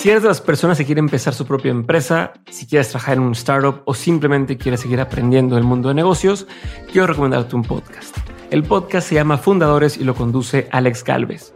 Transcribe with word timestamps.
Si 0.00 0.08
eres 0.08 0.22
de 0.22 0.28
las 0.28 0.40
personas 0.40 0.78
que 0.78 0.86
quieren 0.86 1.04
empezar 1.04 1.34
su 1.34 1.44
propia 1.44 1.70
empresa, 1.70 2.32
si 2.50 2.66
quieres 2.66 2.88
trabajar 2.88 3.18
en 3.18 3.22
un 3.22 3.32
startup 3.32 3.82
o 3.84 3.92
simplemente 3.92 4.56
quieres 4.56 4.80
seguir 4.80 4.98
aprendiendo 4.98 5.58
el 5.58 5.64
mundo 5.64 5.90
de 5.90 5.94
negocios, 5.94 6.46
quiero 6.90 7.06
recomendarte 7.06 7.54
un 7.54 7.64
podcast. 7.64 8.16
El 8.50 8.62
podcast 8.62 9.06
se 9.06 9.16
llama 9.16 9.36
Fundadores 9.36 9.98
y 9.98 10.04
lo 10.04 10.14
conduce 10.14 10.68
Alex 10.72 11.04
Galvez. 11.04 11.52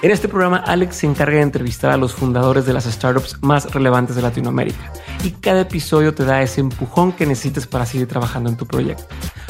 En 0.00 0.12
este 0.12 0.28
programa, 0.28 0.58
Alex 0.58 0.98
se 0.98 1.06
encarga 1.06 1.38
de 1.38 1.42
entrevistar 1.42 1.90
a 1.90 1.96
los 1.96 2.14
fundadores 2.14 2.64
de 2.64 2.72
las 2.72 2.84
startups 2.84 3.42
más 3.42 3.72
relevantes 3.72 4.14
de 4.14 4.22
Latinoamérica 4.22 4.92
y 5.24 5.32
cada 5.32 5.62
episodio 5.62 6.14
te 6.14 6.24
da 6.24 6.40
ese 6.40 6.60
empujón 6.60 7.10
que 7.10 7.26
necesites 7.26 7.66
para 7.66 7.84
seguir 7.84 8.06
trabajando 8.06 8.48
en 8.48 8.56
tu 8.56 8.64
proyecto. 8.64 9.06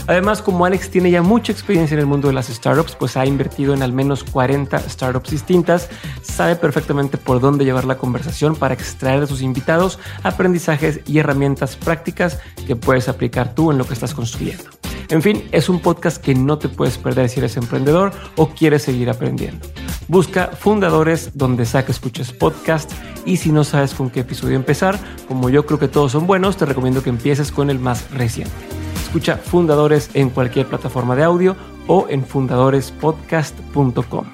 Además, 0.06 0.40
como 0.40 0.64
Alex 0.64 0.88
tiene 0.88 1.10
ya 1.10 1.20
mucha 1.20 1.52
experiencia 1.52 1.96
en 1.96 2.00
el 2.00 2.06
mundo 2.06 2.28
de 2.28 2.34
las 2.34 2.46
startups, 2.46 2.96
pues 2.96 3.18
ha 3.18 3.26
invertido 3.26 3.74
en 3.74 3.82
al 3.82 3.92
menos 3.92 4.24
40 4.24 4.78
startups 4.88 5.30
distintas, 5.30 5.90
sabe 6.22 6.56
perfectamente 6.56 7.18
por 7.18 7.40
dónde 7.40 7.66
llevar 7.66 7.84
la 7.84 7.98
conversación 7.98 8.56
para 8.56 8.72
extraer 8.72 9.20
de 9.20 9.26
sus 9.26 9.42
invitados 9.42 9.98
aprendizajes 10.22 11.00
y 11.04 11.18
herramientas 11.18 11.76
prácticas 11.76 12.40
que 12.66 12.74
puedes 12.74 13.10
aplicar 13.10 13.54
tú 13.54 13.70
en 13.70 13.76
lo 13.76 13.86
que 13.86 13.92
estás 13.92 14.14
construyendo. 14.14 14.64
En 15.10 15.22
fin, 15.22 15.48
es 15.52 15.70
un 15.70 15.80
podcast 15.80 16.22
que 16.22 16.34
no 16.34 16.58
te 16.58 16.68
puedes 16.68 16.98
perder 16.98 17.30
si 17.30 17.40
eres 17.40 17.56
emprendedor 17.56 18.12
o 18.36 18.50
quieres 18.50 18.82
seguir 18.82 19.08
aprendiendo. 19.08 19.66
Busca 20.06 20.48
fundadores 20.48 21.36
donde 21.36 21.64
sea 21.64 21.86
que 21.86 21.92
escuches 21.92 22.30
podcast 22.32 22.92
y 23.24 23.38
si 23.38 23.50
no 23.50 23.64
sabes 23.64 23.94
con 23.94 24.10
qué 24.10 24.20
episodio 24.20 24.56
empezar, 24.56 24.98
como 25.26 25.48
yo 25.48 25.64
creo 25.64 25.78
que 25.78 25.88
todos 25.88 26.12
son 26.12 26.26
buenos, 26.26 26.58
te 26.58 26.66
recomiendo 26.66 27.02
que 27.02 27.08
empieces 27.08 27.50
con 27.52 27.70
el 27.70 27.78
más 27.78 28.10
reciente. 28.10 28.52
Escucha 28.96 29.38
Fundadores 29.38 30.10
en 30.12 30.28
cualquier 30.28 30.66
plataforma 30.66 31.16
de 31.16 31.24
audio 31.24 31.56
o 31.86 32.06
en 32.10 32.22
fundadorespodcast.com. 32.24 34.26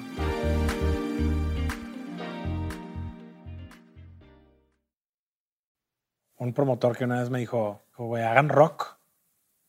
Un 6.37 6.53
promotor 6.53 6.97
que 6.97 7.05
una 7.05 7.21
vez 7.21 7.29
me 7.29 7.39
dijo, 7.39 7.85
güey, 7.97 8.23
hagan 8.23 8.49
rock. 8.49 8.95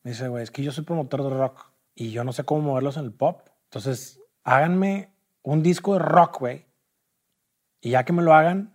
Me 0.07 0.13
dice, 0.13 0.29
güey, 0.29 0.45
es 0.45 0.53
que 0.53 0.63
yo 0.63 0.71
soy 0.71 0.85
promotor 0.85 1.25
de 1.25 1.31
rock 1.31 1.69
y 1.93 2.13
yo 2.13 2.23
no 2.23 2.33
sé 2.33 2.45
cómo 2.45 2.61
moverlos 2.61 2.97
en 2.97 3.07
el 3.07 3.13
pop. 3.13 3.41
Entonces, 3.65 4.21
háganme 4.45 5.11
un 5.43 5.65
disco 5.65 5.95
de 5.95 5.99
rock, 5.99 6.39
güey. 6.39 6.65
Y 7.81 7.91
ya 7.91 8.05
que 8.05 8.13
me 8.13 8.23
lo 8.23 8.33
hagan, 8.33 8.73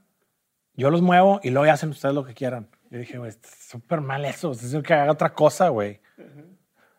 yo 0.74 0.90
los 0.90 1.02
muevo 1.02 1.40
y 1.42 1.52
luego 1.52 1.68
ya 1.68 1.72
hacen 1.72 1.92
ustedes 1.92 2.14
lo 2.14 2.26
que 2.26 2.34
quieran. 2.34 2.68
Yo 2.90 3.00
dije, 3.00 3.18
güey, 3.18 3.30
es 3.30 3.40
súper 3.66 4.02
mal 4.02 4.26
eso. 4.26 4.52
Es 4.52 4.62
decir, 4.62 4.84
que 4.84 4.94
haga 4.94 5.10
otra 5.10 5.34
cosa, 5.34 5.70
güey. 5.70 6.02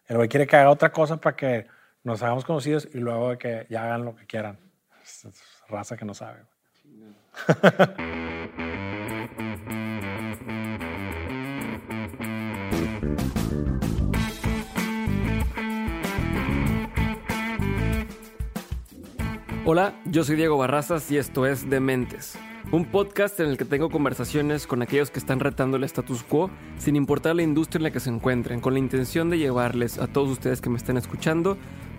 El 0.07 0.17
güey 0.17 0.31
quiere 0.31 0.47
que 0.47 0.57
haga 0.57 0.71
otra 0.71 0.91
cosa 0.93 1.19
para 1.19 1.37
que 1.37 1.67
nos 2.03 2.23
hagamos 2.23 2.47
conocidos 2.47 2.89
y 2.91 3.01
luego 3.01 3.37
que 3.37 3.67
ya 3.69 3.85
hagan 3.85 4.07
lo 4.07 4.17
que 4.17 4.25
quieran. 4.25 4.59
Es, 5.05 5.29
raza 5.69 5.95
que 5.99 6.07
no 6.07 6.15
sabe. 6.15 6.41
Hola, 19.65 19.95
yo 20.07 20.25
soy 20.25 20.35
Diego 20.35 20.59
Barrazas 20.59 21.09
y 21.13 21.19
esto 21.19 21.47
es 21.47 21.71
Dementes, 21.71 22.37
un 22.73 22.85
podcast 22.85 23.39
en 23.39 23.49
el 23.49 23.57
que 23.57 23.65
tengo 23.65 23.91
conversaciones 23.91 24.67
con 24.67 24.83
aquellos 24.83 25.13
que 25.13 25.21
están 25.21 25.39
retando 25.39 25.77
el 25.77 25.85
status 25.85 26.25
quo 26.25 26.51
sin 26.79 26.97
importar 26.97 27.37
la 27.37 27.45
industria 27.45 27.79
en 27.79 27.85
la 27.85 27.93
que 27.93 28.01
se 28.01 28.11
encuentren, 28.11 28.59
con 28.59 28.73
la 28.73 28.81
intención 28.81 29.31
de 29.31 29.39
llevarles 29.39 29.99
a 29.99 30.09
todos 30.09 30.31
ustedes 30.31 30.61
que 30.61 30.69
me 30.69 30.79
estén 30.79 30.97
escuchando 30.97 31.57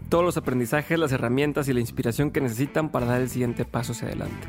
todos 0.09 0.25
los 0.25 0.35
aprendizajes, 0.35 0.99
las 0.99 1.13
herramientas 1.13 1.69
y 1.69 1.73
la 1.73 1.79
inspiración 1.79 2.31
que 2.31 2.41
necesitan 2.41 2.89
para 2.89 3.05
dar 3.05 3.21
el 3.21 3.29
siguiente 3.29 3.63
paso 3.63 3.93
hacia 3.93 4.09
adelante. 4.09 4.45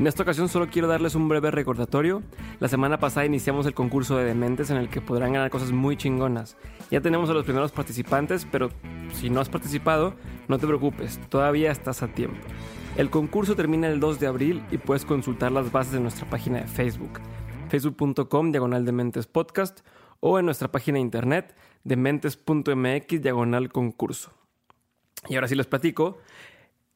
En 0.00 0.06
esta 0.06 0.22
ocasión 0.22 0.48
solo 0.48 0.68
quiero 0.70 0.88
darles 0.88 1.14
un 1.14 1.28
breve 1.28 1.50
recordatorio. 1.50 2.22
La 2.58 2.68
semana 2.68 2.98
pasada 2.98 3.26
iniciamos 3.26 3.66
el 3.66 3.74
concurso 3.74 4.16
de 4.16 4.24
Dementes 4.24 4.70
en 4.70 4.78
el 4.78 4.88
que 4.88 5.02
podrán 5.02 5.34
ganar 5.34 5.50
cosas 5.50 5.72
muy 5.72 5.98
chingonas. 5.98 6.56
Ya 6.90 7.02
tenemos 7.02 7.28
a 7.28 7.34
los 7.34 7.44
primeros 7.44 7.70
participantes, 7.70 8.46
pero 8.50 8.70
si 9.12 9.28
no 9.28 9.42
has 9.42 9.50
participado, 9.50 10.14
no 10.48 10.58
te 10.58 10.66
preocupes, 10.66 11.20
todavía 11.28 11.70
estás 11.70 12.02
a 12.02 12.08
tiempo. 12.08 12.38
El 12.96 13.10
concurso 13.10 13.54
termina 13.56 13.88
el 13.88 14.00
2 14.00 14.18
de 14.20 14.26
abril 14.26 14.64
y 14.70 14.78
puedes 14.78 15.04
consultar 15.04 15.52
las 15.52 15.70
bases 15.70 15.92
en 15.92 16.02
nuestra 16.02 16.30
página 16.30 16.60
de 16.60 16.66
Facebook, 16.66 17.20
facebook.com 17.68 18.52
diagonal 18.52 18.86
dementes 18.86 19.26
podcast 19.26 19.80
o 20.20 20.38
en 20.38 20.46
nuestra 20.46 20.72
página 20.72 20.96
de 20.96 21.02
internet 21.02 21.54
dementes.mx 21.84 23.20
diagonal 23.20 23.70
concurso. 23.70 24.32
Y 25.28 25.34
ahora 25.34 25.46
sí 25.46 25.56
les 25.56 25.66
platico, 25.66 26.16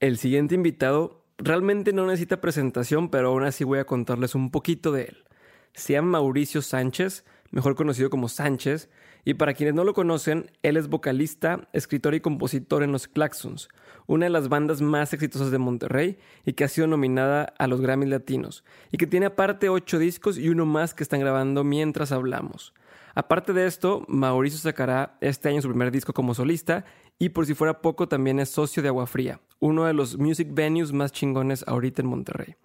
el 0.00 0.16
siguiente 0.16 0.54
invitado 0.54 1.23
realmente 1.38 1.92
no 1.92 2.06
necesita 2.06 2.40
presentación, 2.40 3.08
pero 3.08 3.28
aún 3.28 3.44
así 3.44 3.64
voy 3.64 3.78
a 3.78 3.86
contarles 3.86 4.34
un 4.34 4.50
poquito 4.50 4.92
de 4.92 5.04
él. 5.04 5.24
Se 5.72 5.94
llama 5.94 6.18
Mauricio 6.18 6.62
Sánchez, 6.62 7.24
mejor 7.50 7.74
conocido 7.74 8.10
como 8.10 8.28
Sánchez, 8.28 8.88
y 9.24 9.34
para 9.34 9.54
quienes 9.54 9.74
no 9.74 9.84
lo 9.84 9.94
conocen, 9.94 10.50
él 10.62 10.76
es 10.76 10.88
vocalista, 10.88 11.68
escritor 11.72 12.14
y 12.14 12.20
compositor 12.20 12.82
en 12.82 12.92
los 12.92 13.08
Claxons, 13.08 13.68
una 14.06 14.26
de 14.26 14.30
las 14.30 14.48
bandas 14.48 14.82
más 14.82 15.12
exitosas 15.14 15.50
de 15.50 15.58
Monterrey 15.58 16.18
y 16.44 16.52
que 16.52 16.64
ha 16.64 16.68
sido 16.68 16.86
nominada 16.86 17.54
a 17.58 17.66
los 17.66 17.80
Grammys 17.80 18.10
Latinos, 18.10 18.64
y 18.92 18.98
que 18.98 19.06
tiene 19.06 19.26
aparte 19.26 19.70
ocho 19.70 19.98
discos 19.98 20.36
y 20.36 20.50
uno 20.50 20.66
más 20.66 20.92
que 20.92 21.02
están 21.02 21.20
grabando 21.20 21.64
mientras 21.64 22.12
hablamos. 22.12 22.74
Aparte 23.14 23.52
de 23.52 23.66
esto, 23.66 24.04
Mauricio 24.08 24.58
sacará 24.58 25.16
este 25.20 25.48
año 25.48 25.62
su 25.62 25.68
primer 25.68 25.92
disco 25.92 26.12
como 26.12 26.34
solista 26.34 26.84
y 27.18 27.30
por 27.30 27.46
si 27.46 27.54
fuera 27.54 27.80
poco 27.80 28.08
también 28.08 28.40
es 28.40 28.50
socio 28.50 28.82
de 28.82 28.88
Agua 28.88 29.06
Fría, 29.06 29.40
uno 29.60 29.84
de 29.84 29.94
los 29.94 30.18
music 30.18 30.48
venues 30.50 30.92
más 30.92 31.12
chingones 31.12 31.64
ahorita 31.66 32.02
en 32.02 32.08
Monterrey. 32.08 32.56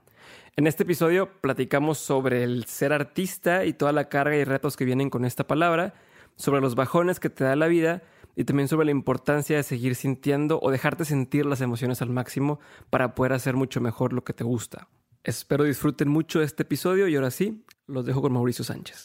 En 0.55 0.67
este 0.67 0.83
episodio 0.83 1.29
platicamos 1.41 1.97
sobre 1.99 2.43
el 2.43 2.65
ser 2.65 2.91
artista 2.91 3.65
y 3.65 3.73
toda 3.73 3.91
la 3.91 4.09
carga 4.09 4.35
y 4.35 4.43
retos 4.43 4.75
que 4.75 4.85
vienen 4.85 5.09
con 5.09 5.23
esta 5.23 5.47
palabra, 5.47 5.93
sobre 6.35 6.61
los 6.61 6.75
bajones 6.75 7.19
que 7.19 7.29
te 7.29 7.43
da 7.43 7.55
la 7.55 7.67
vida 7.67 8.01
y 8.35 8.45
también 8.45 8.67
sobre 8.67 8.85
la 8.85 8.91
importancia 8.91 9.57
de 9.57 9.63
seguir 9.63 9.95
sintiendo 9.95 10.59
o 10.61 10.71
dejarte 10.71 11.05
sentir 11.05 11.45
las 11.45 11.61
emociones 11.61 12.01
al 12.01 12.09
máximo 12.09 12.59
para 12.89 13.15
poder 13.15 13.33
hacer 13.33 13.55
mucho 13.55 13.81
mejor 13.81 14.13
lo 14.13 14.23
que 14.23 14.33
te 14.33 14.43
gusta. 14.43 14.87
Espero 15.23 15.65
disfruten 15.65 16.07
mucho 16.07 16.41
este 16.41 16.63
episodio 16.63 17.07
y 17.07 17.15
ahora 17.15 17.31
sí, 17.31 17.65
los 17.87 18.05
dejo 18.05 18.21
con 18.21 18.31
Mauricio 18.31 18.63
Sánchez. 18.63 19.03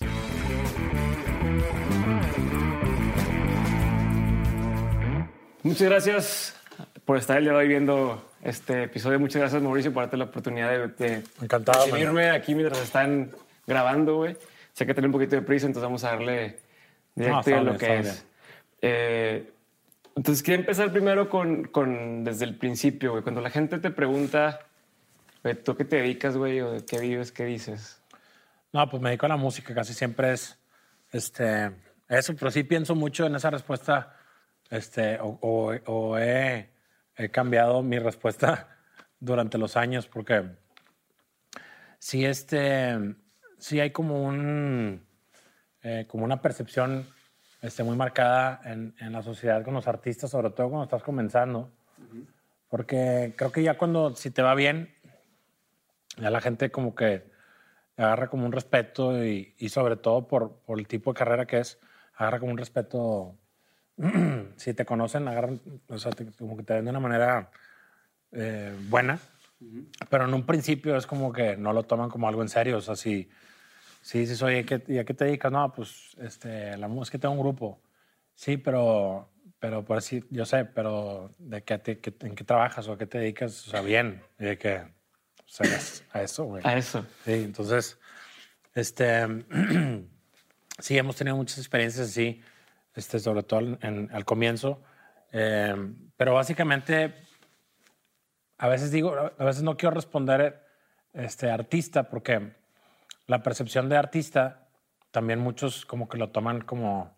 Muchas 5.65 5.89
gracias 5.89 6.55
por 7.07 7.17
estar 7.17 7.39
el 7.39 7.45
día 7.45 7.53
de 7.55 7.59
hoy 7.59 7.69
viendo 7.69 8.23
este 8.43 8.83
episodio. 8.83 9.19
Muchas 9.19 9.41
gracias, 9.41 9.63
Mauricio, 9.63 9.95
por 9.95 10.03
darte 10.03 10.19
la 10.19 10.25
oportunidad 10.25 10.71
de, 10.71 10.89
de 10.89 11.25
Encantado, 11.41 11.87
recibirme 11.87 12.29
aquí 12.29 12.55
mientras 12.55 12.83
están 12.83 13.31
grabando, 13.67 14.17
güey. 14.17 14.37
Sé 14.75 14.85
que 14.85 14.93
tiene 14.93 15.07
un 15.07 15.13
poquito 15.13 15.37
de 15.37 15.41
prisa, 15.41 15.65
entonces 15.65 15.87
vamos 15.87 16.05
a 16.05 16.11
darle 16.11 16.59
directo 17.15 17.51
No, 17.51 17.57
a 17.57 17.61
lo 17.63 17.79
que 17.79 17.99
es. 17.99 18.27
Eh, 18.83 19.51
entonces, 20.15 20.43
quiero 20.43 20.61
empezar 20.61 20.93
primero 20.93 21.31
con, 21.31 21.65
con 21.65 22.25
desde 22.25 22.45
el 22.45 22.57
principio, 22.57 23.13
güey. 23.13 23.23
Cuando 23.23 23.41
la 23.41 23.49
gente 23.49 23.79
te 23.79 23.91
pregunta, 23.91 24.61
güey, 25.43 25.55
¿tú 25.55 25.75
qué 25.77 25.87
te 25.87 25.97
dedicas, 25.97 26.37
güey? 26.37 26.61
¿O 26.61 26.73
de 26.73 26.85
qué 26.85 26.99
vives? 26.99 27.33
¿Qué 27.33 27.47
dices? 27.47 28.03
No, 28.71 28.87
pues 28.91 29.03
me 29.03 29.09
dedico 29.09 29.25
a 29.25 29.31
la 29.31 29.39
música, 29.39 29.75
casi 29.75 29.95
siempre 29.95 30.35
es 30.35 30.59
este, 31.11 31.71
eso, 32.07 32.35
pero 32.39 32.51
sí 32.51 32.65
pienso 32.65 32.95
mucho 32.95 33.25
en 33.25 33.35
esa 33.35 33.49
respuesta, 33.49 34.15
este, 34.71 35.19
o, 35.21 35.39
o- 35.41 35.75
o 35.87 36.19
he, 36.19 36.71
he 37.17 37.29
cambiado 37.31 37.83
mi 37.83 37.99
respuesta 37.99 38.69
durante 39.21 39.59
los 39.59 39.77
años, 39.77 40.07
porque 40.07 40.45
sí, 41.99 42.25
este, 42.25 43.15
sí 43.59 43.81
hay 43.81 43.91
como 43.91 44.23
un, 44.25 45.07
eh, 45.83 46.07
como 46.09 46.25
una 46.25 46.41
percepción 46.43 47.07
este, 47.63 47.83
muy 47.83 47.97
marcada 47.97 48.61
en, 48.65 48.95
en 49.01 49.13
la 49.13 49.23
sociedad 49.23 49.63
con 49.65 49.75
los 49.75 49.89
artistas, 49.89 50.31
sobre 50.31 50.51
todo 50.51 50.69
cuando 50.69 50.85
estás 50.85 51.03
comenzando, 51.03 51.71
porque 52.69 53.35
creo 53.37 53.53
que 53.53 53.63
ya 53.63 53.79
cuando, 53.79 54.15
si 54.17 54.31
te 54.31 54.43
va 54.43 54.55
bien, 54.55 54.95
ya 56.19 56.31
la 56.31 56.41
gente 56.41 56.71
como 56.71 56.95
que 56.95 57.33
agarra 57.97 58.29
como 58.29 58.45
un 58.47 58.53
respeto 58.53 59.25
y, 59.25 59.55
y 59.59 59.69
sobre 59.69 59.97
todo 59.97 60.27
por, 60.27 60.59
por 60.61 60.79
el 60.79 60.87
tipo 60.87 61.13
de 61.13 61.19
carrera 61.19 61.47
que 61.47 61.59
es, 61.61 61.79
agarra 62.17 62.41
como 62.41 62.53
un 62.53 62.59
respeto. 62.59 63.37
si 64.57 64.75
te 64.75 64.85
conocen, 64.85 65.29
agarran, 65.29 65.61
o 65.89 65.99
sea, 65.99 66.13
te- 66.13 66.27
como 66.33 66.57
que 66.57 66.63
te 66.63 66.75
ven 66.75 66.85
de 66.85 66.91
una 66.91 67.01
manera 67.01 67.51
eh, 68.33 68.75
buena. 68.89 69.19
Pero 70.11 70.25
en 70.27 70.35
un 70.35 70.45
principio 70.45 70.97
es 70.97 71.07
como 71.07 71.33
que 71.33 71.57
no 71.57 71.73
lo 71.73 71.85
toman 71.85 72.11
como 72.11 72.29
algo 72.29 72.43
en 72.43 72.49
serio. 72.49 72.79
O 72.79 72.81
sea, 72.81 72.97
si, 72.97 73.29
si 74.03 74.19
dices, 74.21 74.43
oye, 74.43 74.65
¿qué, 74.65 74.83
¿y 74.89 74.99
a 74.99 75.05
qué 75.05 75.15
te 75.15 75.25
dedicas? 75.25 75.51
No, 75.53 75.73
pues 75.73 76.15
este, 76.21 76.77
la 76.77 76.89
música, 76.89 77.19
tengo 77.19 77.35
un 77.35 77.41
grupo. 77.41 77.81
Sí, 78.35 78.57
pero, 78.57 79.31
pero 79.59 79.85
por 79.85 79.97
así, 79.99 80.23
yo 80.31 80.45
sé, 80.45 80.65
pero 80.65 81.33
¿de 81.39 81.63
qué, 81.63 81.79
te- 81.79 81.99
qué- 82.01 82.15
en 82.27 82.35
qué 82.35 82.45
trabajas 82.45 82.87
o 82.89 82.93
a 82.93 82.99
qué 82.99 83.07
te 83.07 83.19
dedicas? 83.19 83.67
O 83.69 83.71
sea, 83.71 83.81
bien. 83.81 84.21
Y 84.39 84.45
de 84.45 84.59
que, 84.59 84.77
o 84.79 84.85
sea, 85.47 85.67
a 86.13 86.23
eso, 86.23 86.45
güey. 86.45 86.63
A 86.67 86.77
eso. 86.77 87.07
Sí, 87.25 87.33
entonces, 87.33 87.99
este, 88.75 89.23
sí, 90.81 90.99
hemos 90.99 91.17
tenido 91.17 91.37
muchas 91.37 91.59
experiencias 91.59 92.09
así, 92.09 92.43
este, 92.95 93.19
sobre 93.19 93.43
todo 93.43 93.61
en- 93.61 93.79
en- 93.83 94.11
al 94.13 94.25
comienzo, 94.25 94.83
Eh, 95.37 95.75
pero 96.17 96.33
básicamente, 96.35 97.13
a 98.59 98.69
veces 98.69 98.93
digo, 98.93 99.13
a 99.37 99.45
veces 99.45 99.65
no 99.65 99.77
quiero 99.77 99.93
responder 99.95 100.63
este, 101.13 101.51
artista, 101.51 102.05
porque 102.09 102.53
la 103.27 103.43
percepción 103.43 103.89
de 103.89 103.97
artista, 103.97 104.69
también 105.11 105.41
muchos 105.41 105.87
como 105.87 106.09
que 106.09 106.19
lo 106.19 106.31
toman 106.31 106.61
como, 106.61 107.17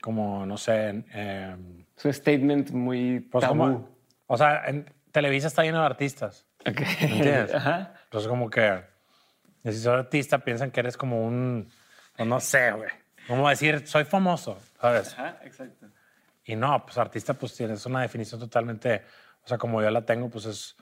como 0.00 0.46
no 0.46 0.56
sé, 0.56 1.04
eh, 1.12 1.56
Es 1.96 2.04
un 2.04 2.12
statement 2.12 2.70
muy 2.70 3.20
pues 3.20 3.42
tabú. 3.42 3.58
como, 3.58 3.88
o 4.26 4.36
sea, 4.36 4.64
en 4.66 4.92
Televisa 5.10 5.46
está 5.48 5.62
lleno 5.62 5.80
de 5.80 5.86
artistas. 5.86 6.46
Ok. 6.60 6.80
¿Entiendes? 7.00 7.54
Ajá. 7.54 7.94
Entonces, 8.04 8.28
como 8.28 8.48
que 8.48 8.80
si 9.64 9.72
sos 9.74 9.88
artista, 9.98 10.38
piensan 10.38 10.70
que 10.70 10.80
eres 10.80 10.96
como 10.96 11.24
un, 11.26 11.68
o 12.18 12.24
no 12.24 12.40
sé, 12.40 12.70
güey. 12.72 12.90
¿Cómo 13.28 13.48
decir, 13.48 13.86
soy 13.86 14.04
famoso? 14.04 14.58
¿Sabes? 14.80 15.12
Ajá, 15.14 15.38
exacto. 15.44 15.86
Y 16.44 16.56
no, 16.56 16.84
pues 16.84 16.98
artista, 16.98 17.34
pues 17.34 17.54
tienes 17.54 17.84
una 17.86 18.02
definición 18.02 18.40
totalmente, 18.40 19.02
o 19.44 19.48
sea, 19.48 19.58
como 19.58 19.80
yo 19.80 19.90
la 19.90 20.04
tengo, 20.04 20.28
pues 20.28 20.44
es, 20.46 20.76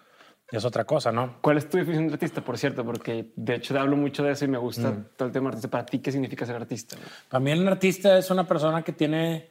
es 0.50 0.64
otra 0.64 0.84
cosa, 0.84 1.12
¿no? 1.12 1.36
¿Cuál 1.42 1.58
es 1.58 1.68
tu 1.68 1.76
definición 1.76 2.08
de 2.08 2.14
artista, 2.14 2.40
por 2.40 2.56
cierto? 2.56 2.84
Porque 2.84 3.30
de 3.36 3.56
hecho 3.56 3.78
hablo 3.78 3.96
mucho 3.96 4.22
de 4.22 4.32
eso 4.32 4.44
y 4.46 4.48
me 4.48 4.58
gusta 4.58 4.90
Mm. 4.90 5.04
todo 5.16 5.26
el 5.26 5.32
tema 5.32 5.48
artista. 5.50 5.68
Para 5.68 5.84
ti, 5.86 5.98
¿qué 5.98 6.10
significa 6.10 6.46
ser 6.46 6.56
artista? 6.56 6.96
güey? 6.96 7.08
También 7.28 7.60
un 7.60 7.68
artista 7.68 8.16
es 8.16 8.30
una 8.30 8.46
persona 8.48 8.82
que 8.82 8.92
tiene 8.92 9.50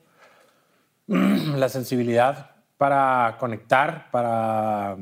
la 1.07 1.69
sensibilidad 1.69 2.51
para 2.77 3.35
conectar, 3.39 4.09
para, 4.09 4.97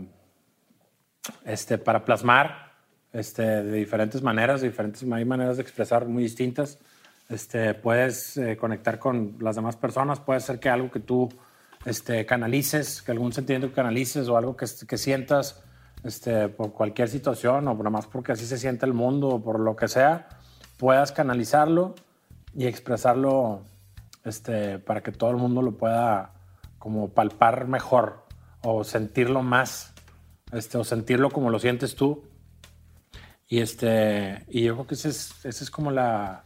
este, 1.46 1.78
para 1.78 2.04
plasmar 2.04 2.74
este, 3.14 3.44
de 3.64 3.72
diferentes 3.78 4.22
maneras, 4.22 4.62
de 4.62 4.68
diferentes, 4.70 5.04
hay 5.04 5.26
maneras 5.26 5.58
de 5.58 5.64
expresar 5.64 6.06
muy 6.06 6.24
distintas. 6.24 6.80
Este, 7.30 7.74
puedes 7.74 8.38
eh, 8.38 8.56
conectar 8.56 9.00
con 9.00 9.36
las 9.40 9.58
demás 9.58 9.76
personas, 9.76 10.20
puede 10.20 10.40
ser 10.40 10.60
que 10.60 10.70
algo 10.70 10.90
que 10.90 11.02
tú 11.02 11.28
este, 11.86 12.26
canalices, 12.26 13.02
que 13.02 13.12
algún 13.12 13.34
sentimiento 13.34 13.68
que 13.68 13.74
canalices 13.74 14.30
o 14.30 14.38
algo 14.38 14.56
que, 14.56 14.68
sientas 14.68 15.62
este, 16.04 16.48
por 16.48 16.72
cualquier 16.74 17.10
situación 17.10 17.68
o 17.68 17.74
nada 17.74 17.90
más 17.90 18.08
porque 18.08 18.32
así 18.32 18.46
se 18.46 18.58
siente 18.58 18.86
el 18.86 18.94
mundo 18.94 19.28
o 19.28 19.44
por 19.44 19.60
lo 19.60 19.76
que 19.76 19.90
sea, 19.90 20.30
puedas 20.78 21.12
canalizarlo 21.12 21.96
y 22.56 22.66
expresarlo 22.66 23.62
este, 24.24 24.80
para 24.80 25.04
que 25.04 25.12
todo 25.12 25.32
el 25.32 25.38
mundo 25.38 25.62
lo 25.62 25.78
pueda 25.78 26.34
como 26.80 27.10
palpar 27.10 27.68
mejor 27.68 28.26
o 28.64 28.84
sentirlo 28.86 29.44
más 29.44 29.94
este, 30.54 30.78
o 30.78 30.84
sentirlo 30.86 31.30
como 31.30 31.50
lo 31.50 31.60
sientes 31.60 31.96
tú. 31.96 32.24
Y, 33.50 33.60
este, 33.60 34.46
yo 34.50 34.76
creo 34.76 34.88
que 34.88 34.96
esa 34.96 35.10
es, 35.10 35.46
esa 35.46 35.64
es 35.64 35.72
como 35.72 35.92
la, 35.92 36.44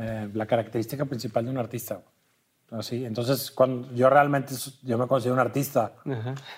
eh, 0.00 0.28
la 0.32 0.46
característica 0.46 1.04
principal 1.04 1.44
de 1.44 1.50
un 1.50 1.58
artista. 1.58 2.00
Así, 2.70 3.04
entonces, 3.04 3.50
cuando 3.50 3.92
yo 3.94 4.10
realmente 4.10 4.54
yo 4.82 4.98
me 4.98 5.06
considero 5.06 5.34
un 5.34 5.40
artista, 5.40 5.92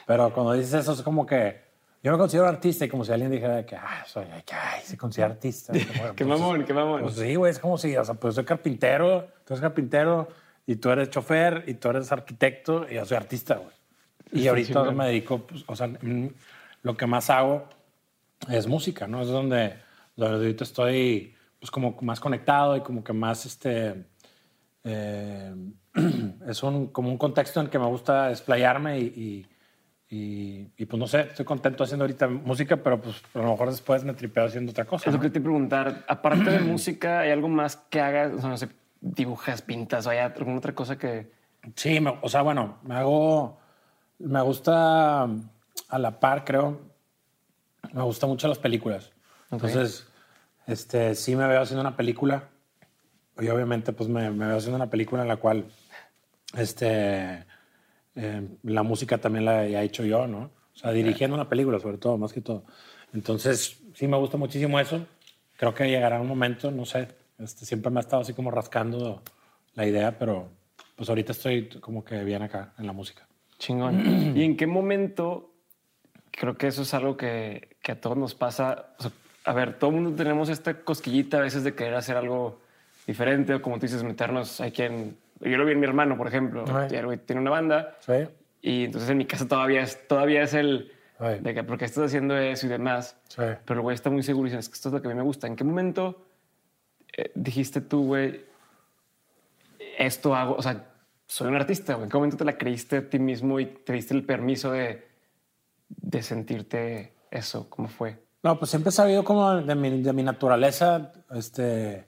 pero 0.06 0.32
cuando 0.32 0.54
dices 0.54 0.74
eso 0.74 0.92
es 0.92 1.02
como 1.02 1.24
que 1.24 1.70
yo 2.02 2.12
me 2.12 2.18
considero 2.18 2.48
artista 2.48 2.84
y 2.84 2.88
como 2.88 3.04
si 3.04 3.12
alguien 3.12 3.30
dijera 3.30 3.64
que 3.64 3.76
ah, 3.76 4.04
soy, 4.06 4.24
que, 4.44 4.54
ay, 4.54 4.80
se 4.82 4.96
considera 4.96 5.32
artista. 5.32 5.72
Qué 6.16 6.24
pues, 6.24 6.26
mamón, 6.26 6.64
qué 6.64 6.72
mamón. 6.72 7.02
Pues 7.02 7.14
sí, 7.14 7.34
güey, 7.34 7.50
es 7.52 7.58
como 7.58 7.76
si, 7.76 7.94
o 7.96 8.04
sea, 8.04 8.14
pues 8.14 8.34
soy 8.34 8.44
carpintero, 8.44 9.28
tú 9.44 9.52
eres 9.54 9.60
carpintero 9.60 10.28
y 10.66 10.76
tú 10.76 10.90
eres 10.90 11.10
chofer 11.10 11.64
y 11.66 11.74
tú 11.74 11.90
eres 11.90 12.10
arquitecto 12.10 12.86
y 12.90 12.94
yo 12.94 13.04
soy 13.04 13.16
artista, 13.16 13.56
güey. 13.56 13.74
Y 14.32 14.48
ahorita 14.48 14.90
me 14.92 15.06
dedico, 15.06 15.46
pues, 15.46 15.64
o 15.66 15.76
sea, 15.76 15.88
mm, 15.88 16.28
lo 16.82 16.96
que 16.96 17.06
más 17.06 17.30
hago 17.30 17.68
es 18.48 18.66
música, 18.66 19.06
¿no? 19.06 19.22
Es 19.22 19.28
donde, 19.28 19.74
donde 20.16 20.36
ahorita 20.36 20.64
estoy, 20.64 21.34
pues, 21.60 21.70
como 21.70 21.96
más 22.00 22.18
conectado 22.18 22.76
y 22.76 22.80
como 22.80 23.04
que 23.04 23.12
más, 23.12 23.46
este, 23.46 24.04
eh, 24.84 25.54
es 26.48 26.62
un, 26.62 26.88
como 26.88 27.10
un 27.10 27.18
contexto 27.18 27.60
en 27.60 27.68
que 27.68 27.78
me 27.78 27.86
gusta 27.86 28.28
desplayarme 28.28 28.98
y, 28.98 29.46
y, 30.10 30.16
y- 30.16 30.72
y, 30.76 30.86
pues 30.86 30.98
no 30.98 31.06
sé, 31.06 31.20
estoy 31.20 31.44
contento 31.44 31.84
haciendo 31.84 32.04
ahorita 32.04 32.26
música, 32.28 32.76
pero 32.78 33.00
pues 33.00 33.22
a 33.34 33.38
lo 33.38 33.50
mejor 33.52 33.70
después 33.70 34.02
me 34.04 34.14
tripeo 34.14 34.46
haciendo 34.46 34.72
otra 34.72 34.84
cosa. 34.84 35.04
Es 35.08 35.12
lo 35.12 35.18
¿no? 35.18 35.22
que 35.22 35.30
te 35.30 35.40
preguntar. 35.40 36.04
Aparte 36.08 36.50
de 36.50 36.60
música, 36.72 37.20
¿hay 37.20 37.30
algo 37.30 37.48
más 37.48 37.76
que 37.76 38.00
hagas? 38.00 38.32
O 38.32 38.40
sea, 38.40 38.48
no 38.50 38.56
sé, 38.56 38.68
dibujas, 39.00 39.62
pintas 39.62 40.06
o 40.06 40.10
hay 40.10 40.18
alguna 40.18 40.58
otra 40.58 40.74
cosa 40.74 40.98
que... 40.98 41.30
Sí, 41.76 42.00
me- 42.00 42.18
o 42.22 42.28
sea, 42.28 42.42
bueno, 42.42 42.78
me 42.82 42.94
hago, 42.96 43.58
me 44.18 44.40
gusta 44.42 45.24
a 45.24 45.98
la 45.98 46.18
par, 46.18 46.44
creo, 46.44 46.80
me 47.92 48.02
gustan 48.02 48.30
mucho 48.30 48.48
las 48.48 48.58
películas. 48.58 49.12
Entonces, 49.50 50.06
este, 50.70 51.14
sí 51.14 51.34
me 51.34 51.46
veo 51.46 51.60
haciendo 51.60 51.80
una 51.80 51.96
película 51.96 52.48
y 53.38 53.48
obviamente 53.48 53.92
pues 53.92 54.08
me, 54.08 54.30
me 54.30 54.46
veo 54.46 54.56
haciendo 54.56 54.76
una 54.76 54.90
película 54.90 55.22
en 55.22 55.28
la 55.28 55.36
cual, 55.36 55.66
este, 56.56 57.44
eh, 58.14 58.48
la 58.62 58.82
música 58.82 59.18
también 59.18 59.44
la 59.44 59.66
he 59.66 59.82
hecho 59.82 60.04
yo, 60.04 60.26
¿no? 60.26 60.50
O 60.74 60.78
sea, 60.78 60.92
dirigiendo 60.92 61.34
una 61.34 61.48
película 61.48 61.78
sobre 61.78 61.98
todo, 61.98 62.18
más 62.18 62.32
que 62.32 62.40
todo. 62.40 62.64
Entonces, 63.12 63.80
sí 63.94 64.06
me 64.06 64.16
gusta 64.16 64.36
muchísimo 64.36 64.78
eso. 64.78 65.06
Creo 65.56 65.74
que 65.74 65.88
llegará 65.88 66.20
un 66.20 66.28
momento, 66.28 66.70
no 66.70 66.84
sé, 66.84 67.08
este, 67.38 67.64
siempre 67.64 67.90
me 67.90 67.98
ha 67.98 68.02
estado 68.02 68.22
así 68.22 68.32
como 68.32 68.50
rascando 68.50 69.22
la 69.74 69.86
idea, 69.86 70.18
pero 70.18 70.50
pues 70.96 71.08
ahorita 71.08 71.32
estoy 71.32 71.68
como 71.80 72.04
que 72.04 72.22
bien 72.24 72.42
acá 72.42 72.74
en 72.78 72.86
la 72.86 72.92
música. 72.92 73.26
Chingón. 73.58 74.36
¿Y 74.36 74.44
en 74.44 74.56
qué 74.56 74.66
momento? 74.66 75.52
Creo 76.30 76.56
que 76.56 76.68
eso 76.68 76.82
es 76.82 76.94
algo 76.94 77.16
que, 77.16 77.76
que 77.82 77.92
a 77.92 78.00
todos 78.00 78.16
nos 78.16 78.34
pasa. 78.34 78.94
O 78.98 79.02
sea, 79.02 79.12
a 79.44 79.52
ver, 79.52 79.78
todo 79.78 79.90
el 79.90 79.96
mundo 79.96 80.14
tenemos 80.14 80.48
esta 80.48 80.74
cosquillita 80.74 81.38
a 81.38 81.40
veces 81.40 81.64
de 81.64 81.74
querer 81.74 81.94
hacer 81.94 82.16
algo 82.16 82.60
diferente 83.06 83.54
o 83.54 83.62
como 83.62 83.76
tú 83.76 83.82
dices, 83.82 84.02
meternos. 84.02 84.60
Hay 84.60 84.72
quien... 84.72 85.16
Yo 85.40 85.56
lo 85.56 85.64
vi 85.64 85.72
en 85.72 85.80
mi 85.80 85.86
hermano, 85.86 86.16
por 86.16 86.28
ejemplo. 86.28 86.64
Right. 86.66 87.24
Tiene 87.24 87.40
una 87.40 87.50
banda 87.50 87.96
¿Sí? 88.00 88.28
y 88.60 88.84
entonces 88.84 89.08
en 89.08 89.16
mi 89.16 89.24
casa 89.24 89.48
todavía 89.48 89.82
es, 89.82 90.06
todavía 90.06 90.42
es 90.42 90.54
el... 90.54 90.92
Right. 91.18 91.40
De 91.40 91.54
que, 91.54 91.64
¿por 91.64 91.76
qué 91.76 91.84
estás 91.84 92.04
haciendo 92.04 92.36
eso 92.36 92.66
y 92.66 92.68
demás? 92.68 93.16
Sí. 93.28 93.42
Pero 93.64 93.80
el 93.80 93.80
güey 93.80 93.94
está 93.94 94.08
muy 94.08 94.22
seguro 94.22 94.46
y 94.46 94.50
dice, 94.50 94.60
es 94.60 94.68
que 94.68 94.74
esto 94.74 94.88
es 94.88 94.94
lo 94.94 95.02
que 95.02 95.08
a 95.08 95.10
mí 95.10 95.16
me 95.16 95.22
gusta. 95.22 95.46
¿En 95.46 95.56
qué 95.56 95.64
momento 95.64 96.26
eh, 97.16 97.30
dijiste 97.34 97.82
tú, 97.82 98.06
güey, 98.06 98.42
esto 99.98 100.34
hago? 100.34 100.54
O 100.54 100.62
sea, 100.62 100.86
soy 101.26 101.48
un 101.48 101.56
artista, 101.56 101.94
güey. 101.94 102.04
¿En 102.04 102.10
qué 102.10 102.16
momento 102.16 102.36
te 102.38 102.44
la 102.44 102.56
creíste 102.56 102.96
a 102.98 103.10
ti 103.10 103.18
mismo 103.18 103.60
y 103.60 103.66
te 103.66 103.92
diste 103.92 104.14
el 104.14 104.24
permiso 104.24 104.72
de, 104.72 105.06
de 105.88 106.22
sentirte 106.22 107.12
eso? 107.30 107.68
¿Cómo 107.68 107.88
fue? 107.88 108.16
No, 108.42 108.58
pues 108.58 108.70
siempre 108.70 108.88
he 108.88 108.92
sabido 108.92 109.22
como 109.24 109.56
de 109.56 109.74
mi, 109.74 110.02
de 110.02 110.12
mi 110.12 110.22
naturaleza, 110.22 111.12
este, 111.34 112.06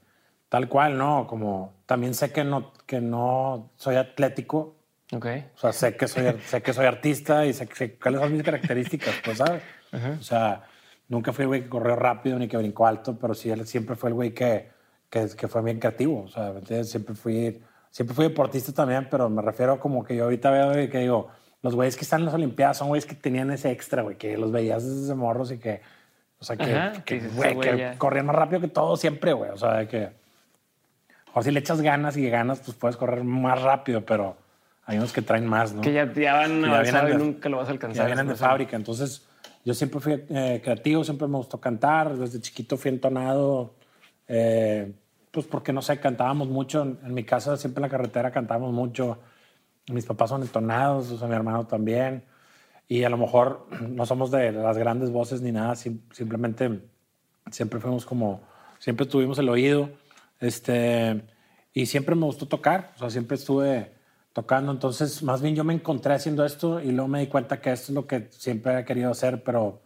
tal 0.48 0.68
cual, 0.68 0.96
¿no? 0.96 1.26
Como 1.26 1.74
también 1.86 2.14
sé 2.14 2.32
que 2.32 2.42
no, 2.44 2.72
que 2.86 3.00
no 3.00 3.70
soy 3.76 3.96
atlético, 3.96 4.76
Ok. 5.12 5.26
o 5.54 5.58
sea, 5.58 5.72
sé 5.72 5.94
que 5.96 6.08
soy, 6.08 6.34
sé 6.46 6.62
que 6.62 6.72
soy 6.72 6.86
artista 6.86 7.44
y 7.44 7.52
sé, 7.52 7.68
sé 7.74 7.98
cuáles 7.98 8.20
son 8.20 8.32
mis 8.32 8.42
características, 8.42 9.14
pues, 9.24 9.38
¿sabes? 9.38 9.62
O 10.18 10.22
sea, 10.22 10.62
nunca 11.08 11.34
fui 11.34 11.42
el 11.42 11.48
güey 11.48 11.62
que 11.64 11.68
corrió 11.68 11.96
rápido 11.96 12.38
ni 12.38 12.48
que 12.48 12.56
brincó 12.56 12.86
alto, 12.86 13.18
pero 13.20 13.34
sí, 13.34 13.50
él 13.50 13.66
siempre 13.66 13.94
fue 13.94 14.08
el 14.08 14.14
güey 14.14 14.32
que, 14.32 14.70
que, 15.10 15.26
que 15.36 15.48
fue 15.48 15.60
bien 15.62 15.78
creativo, 15.78 16.22
o 16.22 16.28
sea, 16.28 16.50
¿me 16.52 16.60
entiendes? 16.60 16.88
Siempre 16.90 17.14
fui, 17.14 17.62
siempre 17.90 18.14
fui 18.16 18.24
deportista 18.24 18.72
también, 18.72 19.06
pero 19.10 19.28
me 19.28 19.42
refiero 19.42 19.78
como 19.78 20.02
que 20.02 20.16
yo 20.16 20.24
ahorita 20.24 20.50
veo 20.50 20.82
y 20.82 20.88
que 20.88 21.00
digo, 21.00 21.28
los 21.60 21.74
güeyes 21.74 21.94
que 21.96 22.04
están 22.04 22.20
en 22.20 22.24
las 22.26 22.34
Olimpiadas 22.34 22.78
son 22.78 22.88
güeyes 22.88 23.04
que 23.04 23.14
tenían 23.14 23.50
ese 23.50 23.70
extra, 23.70 24.00
güey, 24.00 24.16
que 24.16 24.38
los 24.38 24.50
veías 24.50 24.82
desde 24.82 25.14
morros 25.14 25.52
y 25.52 25.58
que, 25.58 25.82
o 26.42 26.44
sea, 26.44 26.56
que, 26.56 26.64
Ajá, 26.74 26.92
que, 26.92 27.02
que 27.04 27.14
dices, 27.14 27.36
güey, 27.36 27.54
güey 27.54 27.70
que 27.70 27.78
ya- 27.78 27.98
corrían 27.98 28.26
más 28.26 28.34
rápido 28.34 28.60
que 28.60 28.66
todos 28.68 29.00
siempre, 29.00 29.32
güey, 29.32 29.50
o 29.50 29.56
sea, 29.56 29.74
de 29.78 29.86
que... 29.88 30.10
O 31.34 31.42
si 31.42 31.50
le 31.52 31.60
echas 31.60 31.80
ganas 31.80 32.16
y 32.16 32.28
ganas, 32.28 32.60
pues 32.60 32.76
puedes 32.76 32.96
correr 32.96 33.22
más 33.24 33.62
rápido, 33.62 34.04
pero 34.04 34.36
hay 34.84 34.98
unos 34.98 35.12
que 35.12 35.22
traen 35.22 35.46
más, 35.46 35.72
¿no? 35.72 35.80
Que 35.80 35.92
ya, 35.92 36.12
ya 36.12 36.34
van 36.34 36.60
ya 36.60 36.68
avanzado 36.68 37.08
y 37.10 37.14
nunca 37.16 37.48
lo 37.48 37.58
vas 37.58 37.66
a 37.66 37.68
Ya 37.68 37.72
alcanzar. 37.74 38.06
vienen 38.06 38.26
de 38.28 38.34
fábrica. 38.34 38.76
Entonces, 38.76 39.26
yo 39.64 39.72
siempre 39.72 40.00
fui 40.00 40.24
eh, 40.28 40.60
creativo, 40.62 41.04
siempre 41.04 41.26
me 41.28 41.36
gustó 41.38 41.58
cantar. 41.60 42.16
Desde 42.18 42.40
chiquito 42.40 42.76
fui 42.76 42.90
entonado. 42.90 43.72
eh, 44.28 44.92
pues 45.30 45.46
porque, 45.46 45.72
no 45.72 45.80
sé, 45.80 45.98
cantábamos 46.00 46.48
mucho. 46.48 46.82
En, 46.82 46.98
en 47.02 47.14
mi 47.14 47.24
casa, 47.24 47.56
siempre 47.56 47.78
en 47.80 47.90
la 47.90 47.96
carretera 47.96 48.30
cantábamos 48.30 48.72
mucho. 48.74 49.18
Mis 49.90 50.04
papás 50.04 50.28
son 50.28 50.42
entonados, 50.42 51.10
o 51.12 51.16
sea, 51.16 51.28
mi 51.28 51.34
hermano 51.34 51.66
también. 51.66 52.24
Y 52.88 53.04
a 53.04 53.08
lo 53.08 53.16
mejor 53.16 53.66
no 53.88 54.04
somos 54.06 54.30
de 54.30 54.52
las 54.52 54.76
grandes 54.78 55.10
voces 55.10 55.40
ni 55.42 55.52
nada, 55.52 55.74
sim- 55.76 56.00
simplemente 56.12 56.80
siempre 57.50 57.80
fuimos 57.80 58.04
como, 58.04 58.40
siempre 58.78 59.06
tuvimos 59.06 59.38
el 59.38 59.48
oído, 59.48 59.90
este, 60.40 61.22
y 61.72 61.86
siempre 61.86 62.14
me 62.14 62.24
gustó 62.26 62.46
tocar, 62.46 62.92
o 62.96 62.98
sea, 62.98 63.10
siempre 63.10 63.36
estuve 63.36 63.92
tocando, 64.32 64.72
entonces 64.72 65.22
más 65.22 65.42
bien 65.42 65.54
yo 65.54 65.64
me 65.64 65.74
encontré 65.74 66.14
haciendo 66.14 66.44
esto 66.44 66.80
y 66.80 66.90
luego 66.92 67.08
me 67.08 67.20
di 67.20 67.26
cuenta 67.26 67.60
que 67.60 67.70
esto 67.72 67.92
es 67.92 67.94
lo 67.94 68.06
que 68.06 68.28
siempre 68.30 68.78
he 68.78 68.84
querido 68.84 69.10
hacer, 69.10 69.42
pero 69.42 69.80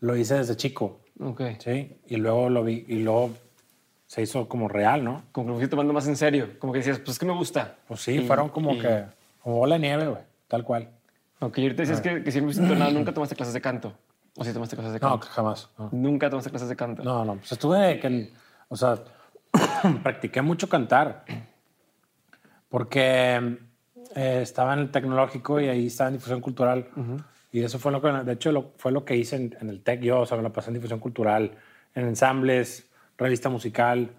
lo 0.00 0.16
hice 0.16 0.34
desde 0.34 0.56
chico, 0.56 1.00
Ok. 1.20 1.42
¿sí? 1.58 1.96
Y 2.06 2.16
luego 2.16 2.48
lo 2.48 2.62
vi, 2.64 2.84
y 2.88 3.02
luego 3.02 3.30
se 4.06 4.22
hizo 4.22 4.48
como 4.48 4.68
real, 4.68 5.02
¿no? 5.04 5.24
Como 5.32 5.46
que 5.48 5.52
lo 5.52 5.58
fui 5.58 5.68
tomando 5.68 5.92
más 5.92 6.06
en 6.06 6.16
serio. 6.16 6.58
Como 6.60 6.72
que 6.72 6.78
decías, 6.78 6.98
pues 7.00 7.10
es 7.10 7.18
que 7.18 7.26
me 7.26 7.34
gusta. 7.34 7.76
Pues 7.88 8.00
sí, 8.00 8.12
Y- 8.12 8.26
fueron 8.26 8.48
como 8.48 8.72
y- 8.74 8.78
que, 8.78 9.04
como 9.42 9.56
bola 9.56 9.74
de 9.74 9.80
nieve, 9.80 10.06
güey, 10.06 10.22
tal 10.46 10.62
cual. 10.64 10.88
Ok, 11.40 11.58
ahorita 11.58 11.82
decías 11.82 12.00
que, 12.00 12.22
que 12.22 12.32
siempre 12.32 12.54
entonado, 12.56 12.90
nunca 12.92 13.12
tomaste 13.12 13.34
clases 13.36 13.54
de 13.54 13.60
canto. 13.60 13.94
O 14.36 14.44
sí 14.44 14.52
tomaste 14.52 14.76
clases 14.76 14.92
de 14.94 15.00
No, 15.00 15.10
canto. 15.18 15.26
jamás. 15.28 15.68
No, 15.78 15.88
Nunca 15.92 16.30
tomaste 16.30 16.50
clases 16.50 16.68
de 16.68 16.76
canto. 16.76 17.02
no, 17.02 17.24
no, 17.24 17.36
pues 17.36 17.52
estuve, 17.52 17.98
que, 18.00 18.32
o 18.68 18.76
sea, 18.76 18.98
practiqué 20.02 20.42
mucho 20.42 20.68
cantar, 20.68 21.24
porque 22.68 23.58
eh, 24.14 24.40
estaba 24.42 24.74
en 24.74 24.80
el 24.80 24.90
tecnológico 24.90 25.60
y 25.60 25.68
ahí 25.68 25.86
estaba 25.86 26.08
en 26.08 26.14
difusión 26.16 26.40
cultural. 26.40 26.88
Y 27.50 27.62
eso 27.62 27.78
fue 27.78 27.92
lo 27.92 28.00
que, 28.02 28.08
de 28.10 28.32
hecho, 28.32 28.52
lo, 28.52 28.72
fue 28.76 28.92
lo 28.92 29.04
que 29.04 29.16
hice 29.16 29.36
en, 29.36 29.56
en 29.60 29.70
el 29.70 29.82
TEC 29.82 30.00
yo, 30.02 30.20
o 30.20 30.26
sea, 30.26 30.36
me 30.36 30.42
la 30.42 30.52
pasé 30.52 30.68
en 30.70 30.74
difusión 30.74 30.98
cultural, 31.00 31.52
en 31.94 32.06
ensambles, 32.06 32.90
revista 33.16 33.48
musical, 33.48 34.10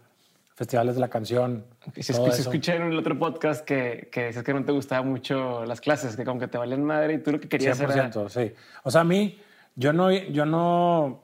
festivales 0.59 0.95
de 0.95 0.99
la 1.01 1.07
canción. 1.07 1.63
Y 1.95 2.03
se, 2.03 2.11
todo 2.11 2.27
escu- 2.27 2.31
se 2.31 2.41
eso. 2.41 2.49
escuché 2.51 2.75
en 2.75 2.81
el 2.83 2.97
otro 2.99 3.17
podcast 3.17 3.63
que, 3.63 4.09
que 4.11 4.23
decías 4.25 4.43
que 4.43 4.53
no 4.53 4.65
te 4.65 4.73
gustaban 4.73 5.07
mucho 5.07 5.63
las 5.65 5.79
clases, 5.79 6.17
que 6.17 6.25
como 6.25 6.37
que 6.37 6.49
te 6.49 6.57
valían 6.57 6.83
madre 6.83 7.13
y 7.13 7.19
tú 7.19 7.31
lo 7.31 7.39
que 7.39 7.47
querías 7.47 7.79
era... 7.79 8.11
100%, 8.11 8.27
sí. 8.27 8.53
O 8.83 8.91
sea, 8.91 9.01
a 9.01 9.03
mí, 9.05 9.39
yo 9.75 9.93
no, 9.93 10.11
yo 10.11 10.45
no, 10.45 11.23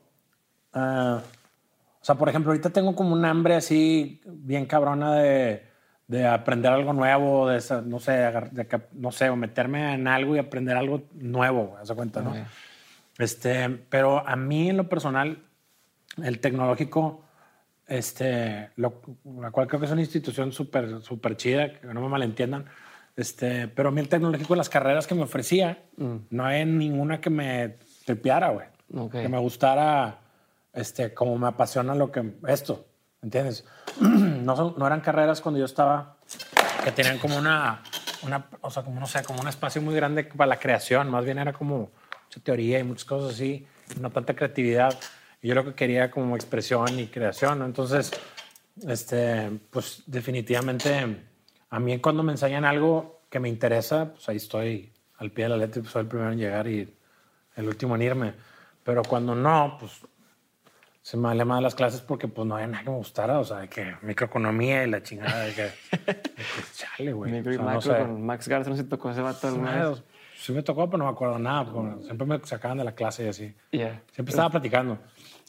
ah, 0.72 1.20
o 2.02 2.06
sea, 2.06 2.16
por 2.16 2.30
ejemplo, 2.30 2.52
ahorita 2.54 2.70
tengo 2.70 2.96
como 2.96 3.12
un 3.12 3.26
hambre 3.26 3.56
así 3.56 4.22
bien 4.26 4.68
cabrona 4.68 5.16
de, 5.16 5.64
de 6.08 6.26
aprender 6.26 6.72
algo 6.72 6.94
nuevo, 6.94 7.50
de, 7.50 7.58
esa- 7.58 7.82
no 7.82 8.00
sé, 8.00 8.14
de 8.14 8.82
no 8.94 9.12
sé, 9.12 9.30
o 9.30 9.36
meterme 9.36 9.96
en 9.96 10.08
algo 10.08 10.34
y 10.38 10.40
aprender 10.40 10.78
algo 10.78 11.02
nuevo, 11.14 11.76
de 11.86 11.94
cuenta, 11.94 12.22
¿no? 12.22 12.30
Ok. 12.30 12.38
Este, 13.18 13.68
pero 13.90 14.26
a 14.26 14.38
mí 14.38 14.70
en 14.70 14.78
lo 14.78 14.88
personal, 14.88 15.40
el 16.24 16.40
tecnológico, 16.40 17.25
este, 17.88 18.72
lo, 18.76 19.02
la 19.40 19.52
cual 19.52 19.68
creo 19.68 19.80
que 19.80 19.86
es 19.86 19.92
una 19.92 20.02
institución 20.02 20.52
súper, 20.52 21.02
súper 21.02 21.38
chida, 21.38 21.74
que 21.74 21.88
no 21.88 22.02
me 22.02 22.10
malentiendan, 22.10 22.66
este, 23.16 23.68
pero 23.68 23.90
a 23.90 23.92
mí 23.92 24.02
el 24.02 24.10
tecnológico, 24.10 24.56
las 24.56 24.70
carreras 24.70 25.08
que 25.08 25.16
me 25.16 25.24
ofrecía, 25.24 25.84
no 25.98 26.46
hay 26.46 26.66
ninguna 26.66 27.22
que 27.22 27.30
me 27.30 27.78
tripeara, 28.06 28.50
güey. 28.50 28.68
Ok. 28.94 29.12
Que 29.14 29.30
me 29.30 29.38
gustara, 29.40 30.20
este, 30.74 31.14
como 31.14 31.38
me 31.38 31.48
apasiona 31.48 31.96
lo 31.96 32.12
que, 32.12 32.34
esto, 32.48 32.86
¿entiendes? 33.22 33.66
no, 34.02 34.56
son- 34.56 34.76
no 34.78 34.86
eran 34.86 35.02
carreras 35.02 35.42
cuando 35.42 35.60
yo 35.60 35.66
estaba, 35.66 36.18
que 36.84 36.92
tenían 36.92 37.18
como 37.20 37.38
una, 37.38 37.82
una, 38.24 38.48
o 38.62 38.70
sea, 38.70 38.84
como 38.84 39.00
no 39.00 39.08
sé, 39.08 39.24
como 39.24 39.42
un 39.42 39.48
espacio 39.48 39.82
muy 39.82 39.96
grande 39.96 40.24
para 40.26 40.48
la 40.50 40.60
creación, 40.60 41.10
más 41.10 41.24
bien 41.24 41.38
era 41.40 41.54
como 41.54 41.92
mucha 42.26 42.40
teoría 42.44 42.80
y 42.80 42.84
muchas 42.84 43.06
cosas 43.06 43.34
así, 43.34 43.66
no 44.02 44.10
tanta 44.12 44.36
creatividad. 44.36 44.98
Yo 45.46 45.54
lo 45.54 45.64
que 45.64 45.74
quería 45.76 46.10
como 46.10 46.36
expresión 46.36 47.00
y 47.00 47.06
creación, 47.06 47.60
¿no? 47.60 47.66
Entonces, 47.66 48.12
este, 48.88 49.52
pues 49.70 50.02
definitivamente 50.08 51.18
a 51.70 51.80
mí 51.80 52.00
cuando 52.00 52.24
me 52.24 52.32
enseñan 52.32 52.66
algo 52.66 53.22
que 53.30 53.40
me 53.40 53.48
interesa, 53.48 54.12
pues 54.14 54.28
ahí 54.28 54.38
estoy 54.38 54.92
al 55.18 55.30
pie 55.30 55.46
de 55.46 55.50
la 55.50 55.58
letra 55.58 55.80
y 55.80 55.82
pues 55.84 55.94
soy 55.94 56.02
el 56.02 56.08
primero 56.08 56.32
en 56.32 56.40
llegar 56.40 56.68
y 56.68 56.98
el 57.56 57.68
último 57.68 57.96
en 57.96 58.02
irme. 58.02 58.34
Pero 58.84 59.04
cuando 59.04 59.36
no, 59.36 59.78
pues 59.80 59.92
se 61.04 61.16
me 61.16 61.28
valía 61.28 61.46
más 61.46 61.62
las 61.62 61.76
clases 61.76 62.02
porque 62.02 62.28
pues 62.28 62.48
no 62.48 62.56
había 62.56 62.66
nada 62.66 62.84
que 62.84 62.90
me 62.90 62.98
gustara, 62.98 63.38
o 63.38 63.44
sea, 63.44 63.58
de 63.58 63.68
que 63.68 63.96
microeconomía 64.02 64.84
y 64.84 64.90
la 64.90 65.04
chingada, 65.04 65.42
de 65.42 65.54
que, 65.54 65.62
de 65.92 66.16
que, 66.16 66.44
chale, 66.74 67.14
güey. 67.14 67.32
Micro 67.32 67.54
y 67.54 67.58
O 67.58 67.60
sea, 67.60 67.66
no 67.66 67.76
macro 67.76 67.94
sé. 67.94 68.00
con 68.00 68.26
Max 68.26 68.48
Garza, 68.48 68.70
no 68.72 68.76
se 68.76 68.84
tocó 68.86 69.12
ese 69.12 69.22
vato 69.22 69.48
alguna 69.48 69.90
vez? 69.90 70.04
Sí, 70.38 70.52
me 70.52 70.64
tocó, 70.64 70.86
pero 70.88 70.98
no 70.98 71.06
me 71.06 71.12
acuerdo 71.12 71.40
nada. 71.40 71.66
Siempre 72.04 72.28
me 72.28 72.40
sacaban 72.44 72.78
de 72.78 72.84
la 72.84 72.94
clase 72.94 73.26
y 73.26 73.28
así. 73.28 73.56
Yeah. 73.72 74.02
Siempre 74.12 74.32
estaba 74.32 74.50
platicando. 74.50 75.00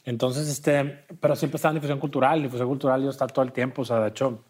Entonces, 0.04 0.48
este, 0.48 1.04
pero 1.20 1.34
siempre 1.34 1.56
estaba 1.56 1.70
en 1.72 1.76
difusión 1.76 1.98
cultural. 1.98 2.42
Difusión 2.42 2.68
cultural 2.68 3.02
yo 3.02 3.10
estaba 3.10 3.32
todo 3.32 3.44
el 3.44 3.52
tiempo. 3.52 3.82
O 3.82 3.84
sea, 3.84 4.00
de 4.00 4.08
hecho, 4.08 4.44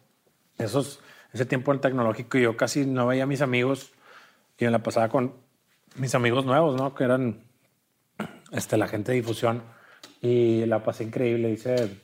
esos, 0.59 1.00
ese 1.33 1.47
tiempo 1.47 1.73
en 1.73 1.81
tecnológico 1.81 2.38
yo 2.38 2.57
casi 2.57 2.85
no 2.85 3.07
veía 3.07 3.25
a 3.25 3.26
mis 3.26 3.40
amigos 3.40 3.93
y 4.59 4.66
me 4.66 4.71
la 4.71 4.83
pasaba 4.83 5.09
con 5.09 5.35
mis 5.97 6.14
amigos 6.14 6.45
nuevos, 6.45 6.76
¿no? 6.76 6.95
Que 6.95 7.05
eran 7.05 7.43
este, 8.52 8.76
la 8.76 8.88
gente 8.88 9.12
de 9.12 9.16
difusión. 9.16 9.62
Y 10.21 10.66
la 10.66 10.83
pasé 10.83 11.05
increíble. 11.05 11.50
Hice 11.50 11.99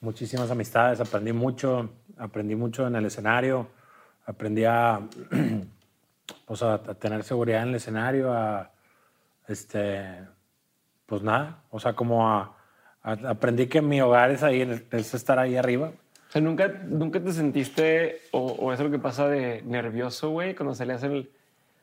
muchísimas 0.00 0.50
amistades, 0.50 1.00
aprendí 1.00 1.32
mucho, 1.32 1.90
aprendí 2.16 2.54
mucho 2.54 2.86
en 2.86 2.96
el 2.96 3.06
escenario, 3.06 3.68
aprendí 4.26 4.64
a, 4.64 5.00
pues 6.46 6.62
a, 6.62 6.74
a 6.74 6.94
tener 6.94 7.22
seguridad 7.24 7.62
en 7.62 7.68
el 7.70 7.74
escenario, 7.76 8.32
a, 8.32 8.70
este, 9.46 10.04
pues 11.06 11.22
nada, 11.22 11.62
o 11.70 11.80
sea, 11.80 11.94
como 11.94 12.28
a, 12.28 12.56
a- 13.02 13.12
aprendí 13.30 13.66
que 13.66 13.80
mi 13.82 14.00
hogar 14.00 14.30
es 14.30 14.42
ahí, 14.42 14.60
es 14.90 15.14
estar 15.14 15.38
ahí 15.38 15.56
arriba. 15.56 15.88
O 16.28 16.30
sea, 16.30 16.42
¿nunca, 16.42 16.68
nunca 16.84 17.20
te 17.20 17.32
sentiste, 17.32 18.20
o, 18.32 18.40
o 18.52 18.72
eso 18.72 18.82
es 18.84 18.90
lo 18.90 18.96
que 18.96 19.02
pasa 19.02 19.26
de 19.28 19.62
nervioso, 19.62 20.30
güey, 20.30 20.54
cuando 20.54 20.74
salías 20.74 21.02
el... 21.02 21.30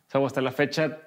O 0.08 0.12
sea, 0.12 0.22
o 0.22 0.28
hasta 0.28 0.40
la 0.42 0.52
fecha, 0.52 1.00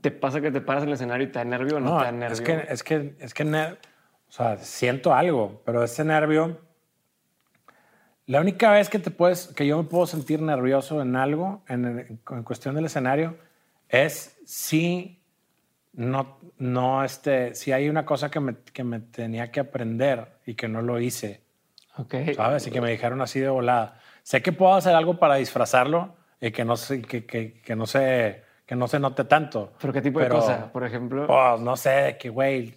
¿te 0.00 0.10
pasa 0.10 0.40
que 0.40 0.50
te 0.50 0.62
paras 0.62 0.82
en 0.84 0.88
el 0.88 0.94
escenario 0.94 1.26
y 1.26 1.30
te 1.30 1.38
da 1.38 1.44
nervio 1.44 1.76
o 1.76 1.80
no, 1.80 1.90
No, 1.90 1.98
te 1.98 2.04
da 2.06 2.12
nervio? 2.12 2.32
es 2.32 2.40
que, 2.40 2.64
es 2.72 2.82
que, 2.82 3.14
es 3.20 3.34
que, 3.34 3.44
o 3.44 4.32
sea, 4.32 4.56
siento 4.56 5.12
algo, 5.14 5.60
pero 5.66 5.84
ese 5.84 6.04
nervio, 6.04 6.58
la 8.28 8.40
única 8.40 8.70
vez 8.70 8.88
que 8.88 8.98
te 9.00 9.10
puedes, 9.10 9.48
que 9.48 9.66
yo 9.66 9.76
me 9.78 9.84
puedo 9.84 10.06
sentir 10.06 10.40
nervioso 10.40 11.02
en 11.02 11.16
algo, 11.16 11.62
en, 11.68 12.20
en 12.30 12.42
cuestión 12.44 12.74
del 12.76 12.84
escenario, 12.84 13.36
es 13.88 14.38
si 14.44 15.18
no, 15.94 16.38
no, 16.58 17.02
este, 17.04 17.54
si 17.56 17.72
hay 17.72 17.88
una 17.88 18.04
cosa 18.06 18.30
que 18.30 18.38
me, 18.38 18.54
que 18.72 18.84
me 18.84 19.00
tenía 19.00 19.50
que 19.50 19.60
aprender 19.60 20.28
y 20.46 20.54
que 20.54 20.68
no 20.68 20.80
lo 20.82 21.00
hice, 21.00 21.40
Ok. 21.96 22.14
¿sabes? 22.36 22.64
Y 22.66 22.70
que 22.70 22.80
me 22.80 22.90
dijeron 22.92 23.20
así 23.20 23.40
de 23.40 23.48
volada. 23.48 23.98
Sé 24.22 24.40
que 24.42 24.52
puedo 24.52 24.74
hacer 24.74 24.94
algo 24.94 25.18
para 25.18 25.34
disfrazarlo 25.34 26.14
y 26.40 26.52
que 26.52 26.64
no 26.64 26.76
se, 26.76 27.02
que, 27.02 27.24
que, 27.26 27.60
que 27.60 27.74
no 27.74 27.86
se, 27.86 28.44
que 28.66 28.76
no 28.76 28.86
se 28.86 29.00
note 29.00 29.24
tanto. 29.24 29.72
¿Pero 29.80 29.92
qué 29.92 30.00
tipo 30.02 30.20
de 30.20 30.26
Pero- 30.26 30.36
cosa? 30.40 30.70
Por 30.70 30.84
ejemplo... 30.84 31.26
pues 31.26 31.60
no 31.60 31.76
sé, 31.76 32.16
que 32.20 32.28
güey, 32.28 32.74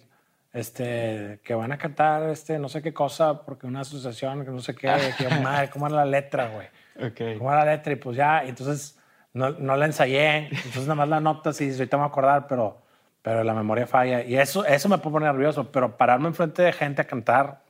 este, 0.52 1.40
que 1.44 1.54
van 1.54 1.72
a 1.72 1.78
cantar 1.78 2.28
este, 2.30 2.58
no 2.58 2.68
sé 2.68 2.82
qué 2.82 2.92
cosa, 2.92 3.42
porque 3.44 3.66
una 3.66 3.80
asociación, 3.80 4.44
que 4.44 4.50
no 4.50 4.60
sé 4.60 4.74
qué, 4.74 4.92
que 5.16 5.28
madre, 5.40 5.70
¿cómo 5.70 5.86
era 5.86 5.96
la 5.96 6.04
letra, 6.04 6.48
güey? 6.48 6.66
Ok. 6.96 7.38
¿Cómo 7.38 7.50
era 7.52 7.64
la 7.64 7.72
letra? 7.72 7.92
Y 7.92 7.96
pues 7.96 8.16
ya, 8.16 8.44
entonces 8.44 8.98
no, 9.32 9.50
no 9.50 9.76
la 9.76 9.86
ensayé, 9.86 10.48
entonces 10.48 10.86
nada 10.86 11.06
más 11.06 11.08
la 11.08 11.40
y 11.44 11.64
dices, 11.64 11.78
ahorita 11.80 11.96
me 11.96 12.02
voy 12.02 12.08
a 12.08 12.12
acordar, 12.12 12.46
pero, 12.48 12.78
pero 13.22 13.42
la 13.42 13.54
memoria 13.54 13.86
falla. 13.86 14.22
Y 14.22 14.36
eso, 14.36 14.64
eso 14.64 14.88
me 14.88 14.98
pone 14.98 15.24
nervioso, 15.24 15.70
pero 15.72 15.96
pararme 15.96 16.28
enfrente 16.28 16.62
de 16.62 16.72
gente 16.72 17.02
a 17.02 17.06
cantar, 17.06 17.60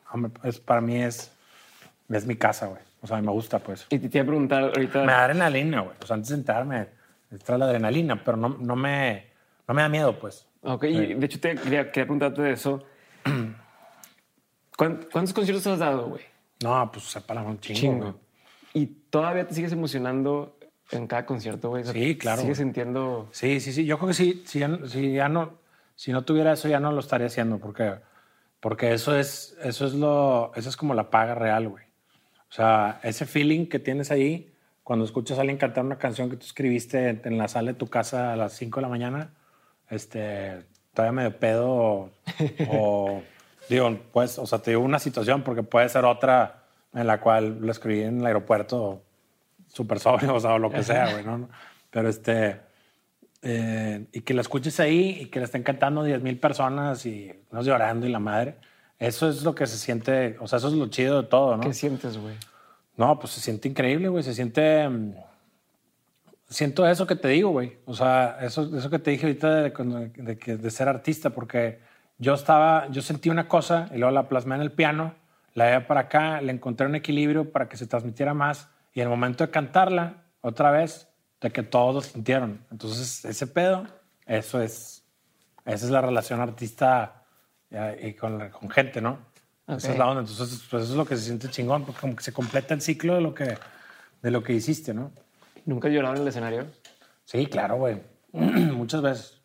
es, 0.43 0.59
para 0.59 0.81
mí 0.81 1.01
es, 1.01 1.33
es 2.09 2.27
mi 2.27 2.37
casa, 2.37 2.67
güey. 2.67 2.81
O 3.01 3.07
sea, 3.07 3.21
me 3.21 3.33
gusta, 3.33 3.59
pues. 3.59 3.87
Y 3.91 3.99
te 3.99 4.19
iba 4.19 4.23
a 4.23 4.27
preguntar 4.27 4.63
ahorita... 4.65 5.01
Me 5.01 5.13
da 5.13 5.25
adrenalina, 5.25 5.81
güey. 5.81 5.97
O 6.01 6.07
sea, 6.07 6.15
antes 6.15 6.29
de 6.31 6.37
sentarme, 6.37 6.87
me 7.31 7.39
trae 7.39 7.59
la 7.59 7.65
adrenalina, 7.65 8.23
pero 8.23 8.37
no, 8.37 8.51
no, 8.61 8.77
me, 8.77 9.27
no 9.67 9.75
me 9.75 9.83
da 9.83 9.89
miedo, 9.89 10.19
pues. 10.19 10.47
Ok, 10.63 10.85
y 10.85 11.15
de 11.15 11.27
hecho 11.27 11.41
te 11.41 11.55
quería, 11.57 11.87
quería 11.91 12.05
preguntarte 12.05 12.43
de 12.43 12.53
eso. 12.53 12.83
¿Cuán- 14.77 15.07
¿Cuántos 15.13 15.33
conciertos 15.35 15.67
has 15.67 15.79
dado, 15.79 16.09
güey? 16.09 16.23
No, 16.63 16.91
pues 16.93 17.15
para 17.27 17.43
un 17.43 17.59
chingo. 17.61 17.79
Chingo. 17.81 18.21
¿Y 18.75 18.87
todavía 18.87 19.47
te 19.47 19.55
sigues 19.55 19.73
emocionando 19.73 20.57
en 20.91 21.07
cada 21.07 21.27
concierto, 21.27 21.71
güey? 21.71 21.85
Sí, 21.85 22.17
claro, 22.17 22.43
¿Sigues 22.43 22.59
sintiendo...? 22.59 23.29
Sí, 23.33 23.61
sí, 23.61 23.73
sí. 23.73 23.85
Yo 23.85 23.99
creo 23.99 24.09
que 24.09 24.15
sí, 24.15 24.43
si 24.47 24.61
ya, 24.61 24.79
si 24.87 25.13
ya 25.13 25.29
no, 25.29 25.55
si 25.95 26.13
no 26.13 26.23
tuviera 26.23 26.53
eso, 26.53 26.69
ya 26.69 26.81
no 26.81 26.93
lo 26.93 27.01
estaría 27.01 27.27
haciendo, 27.27 27.59
porque, 27.59 27.95
porque 28.61 28.93
eso 28.95 29.17
es, 29.17 29.57
eso 29.63 29.87
es 29.87 29.95
lo, 29.95 30.53
eso 30.55 30.69
es 30.69 30.77
como 30.77 30.95
la 30.95 31.11
paga 31.11 31.35
real, 31.35 31.69
güey. 31.69 31.85
O 32.49 32.55
sea, 32.55 33.01
ese 33.03 33.27
feeling 33.27 33.67
que 33.67 33.79
tienes 33.79 34.11
ahí 34.11 34.53
cuando 34.83 35.05
escuchas 35.05 35.39
a 35.39 35.41
alguien 35.43 35.59
cantar 35.59 35.85
una 35.85 35.99
canción 35.99 36.29
que 36.31 36.37
tú 36.37 36.45
escribiste 36.47 37.21
en 37.25 37.39
la 37.39 37.49
sala 37.49 37.73
de 37.73 37.79
tu 37.79 37.89
casa 37.89 38.33
a 38.33 38.37
las 38.37 38.53
5 38.55 38.81
de 38.81 38.83
la 38.83 38.89
mañana, 38.89 39.31
este, 39.93 40.65
todavía 40.95 41.13
medio 41.13 41.39
pedo 41.39 41.71
o, 41.71 42.11
o, 42.69 43.23
digo, 43.69 43.99
pues, 44.13 44.39
o 44.39 44.47
sea, 44.47 44.59
te 44.59 44.73
digo 44.73 44.83
una 44.83 44.99
situación 44.99 45.43
porque 45.43 45.63
puede 45.63 45.89
ser 45.89 46.05
otra 46.05 46.65
en 46.95 47.07
la 47.07 47.21
cual 47.21 47.59
lo 47.61 47.71
escribí 47.71 48.03
en 48.03 48.21
el 48.21 48.27
aeropuerto 48.27 49.03
súper 49.69 50.01
sobrio, 50.01 50.35
o 50.35 50.41
sea, 50.41 50.55
o 50.55 50.59
lo 50.59 50.71
que 50.71 50.83
sea, 50.83 51.11
güey, 51.13 51.25
¿no? 51.25 51.49
Pero 51.91 52.09
este, 52.09 52.61
eh, 53.43 54.07
y 54.13 54.21
que 54.21 54.35
la 54.35 54.43
escuches 54.43 54.79
ahí 54.81 55.19
y 55.21 55.27
que 55.27 55.39
le 55.39 55.47
estén 55.47 55.63
cantando 55.63 56.05
10 56.05 56.23
mil 56.23 56.39
personas 56.39 57.07
y 57.07 57.33
no 57.51 57.63
llorando 57.63 58.07
y 58.07 58.11
la 58.11 58.19
madre, 58.19 58.57
eso 58.99 59.29
es 59.29 59.43
lo 59.43 59.55
que 59.55 59.67
se 59.67 59.79
siente, 59.79 60.37
o 60.41 60.47
sea, 60.47 60.59
eso 60.59 60.69
es 60.69 60.75
lo 60.75 60.87
chido 60.89 61.23
de 61.23 61.29
todo, 61.29 61.57
¿no? 61.57 61.63
¿Qué 61.63 61.73
sientes, 61.73 62.19
güey? 62.19 62.37
No, 62.97 63.19
pues 63.19 63.33
se 63.33 63.41
siente 63.41 63.69
increíble, 63.69 64.09
güey. 64.09 64.23
Se 64.23 64.35
siente. 64.35 64.89
Siento 66.53 66.87
eso 66.87 67.07
que 67.07 67.17
te 67.17 67.29
digo, 67.29 67.51
güey. 67.51 67.79
O 67.87 67.95
sea, 67.95 68.39
eso, 68.43 68.77
eso 68.77 68.91
que 68.91 68.99
te 68.99 69.11
dije 69.11 69.27
ahorita 69.27 69.55
de, 69.63 69.71
de 70.17 70.39
que- 70.39 70.57
de 70.57 70.71
ser 70.71 70.89
artista, 70.89 71.31
porque 71.31 71.81
yo 72.19 72.35
estaba, 72.35 72.89
yo 72.91 73.01
sentí 73.03 73.31
una 73.31 73.49
cosa 73.49 73.89
y 73.95 73.99
luego 73.99 74.11
la 74.13 74.29
plasmé 74.29 74.55
en 74.57 74.61
el 74.63 74.71
piano, 74.73 75.15
la 75.55 75.67
llevé 75.71 75.81
para 75.87 76.01
acá, 76.01 76.41
le 76.41 76.53
encontré 76.53 76.87
un 76.87 76.95
equilibrio 76.95 77.51
para 77.51 77.69
que 77.69 77.77
se 77.77 77.87
transmitiera 77.87 78.35
más 78.35 78.69
y 78.95 79.01
en 79.01 79.05
el 79.05 79.11
momento 79.11 79.45
de 79.45 79.51
cantarla, 79.51 80.25
otra 80.43 80.71
vez, 80.71 81.09
de 81.41 81.51
que 81.51 81.63
todos 81.63 81.95
lo 81.95 82.01
sintieron. 82.03 82.65
Entonces, 82.71 83.25
ese 83.25 83.47
pedo, 83.47 83.87
eso 84.27 84.61
es, 84.61 85.05
esa 85.65 85.85
es 85.87 85.91
la 85.91 86.01
relación 86.01 86.41
artista 86.41 87.25
y, 87.71 88.09
y 88.09 88.15
con, 88.15 88.49
con 88.51 88.71
gente, 88.71 89.01
¿no? 89.01 89.19
Esa 89.67 89.89
Ok. 89.89 89.93
es 89.93 89.99
la 89.99 90.07
onda. 90.09 90.21
Entonces, 90.21 90.63
pues 90.71 90.83
eso 90.85 90.93
es 90.93 90.99
lo 90.99 91.07
que 91.07 91.17
se 91.17 91.25
siente 91.25 91.49
chingón, 91.49 91.85
porque 91.85 92.01
como 92.01 92.15
que 92.17 92.23
se 92.23 92.33
completa 92.33 92.75
el 92.75 92.81
ciclo 92.83 93.15
de 93.15 93.21
lo 93.23 93.33
que, 93.35 93.57
de 94.23 94.31
lo 94.31 94.43
que 94.43 94.53
hiciste, 94.53 94.93
¿no? 94.93 95.11
¿Nunca 95.67 95.89
has 95.89 95.95
llorado 95.95 96.15
en 96.17 96.23
el 96.23 96.29
escenario? 96.29 96.67
Sí, 97.25 97.47
claro, 97.47 97.77
güey. 97.77 98.01
Muchas 98.33 99.03
veces. 99.03 99.39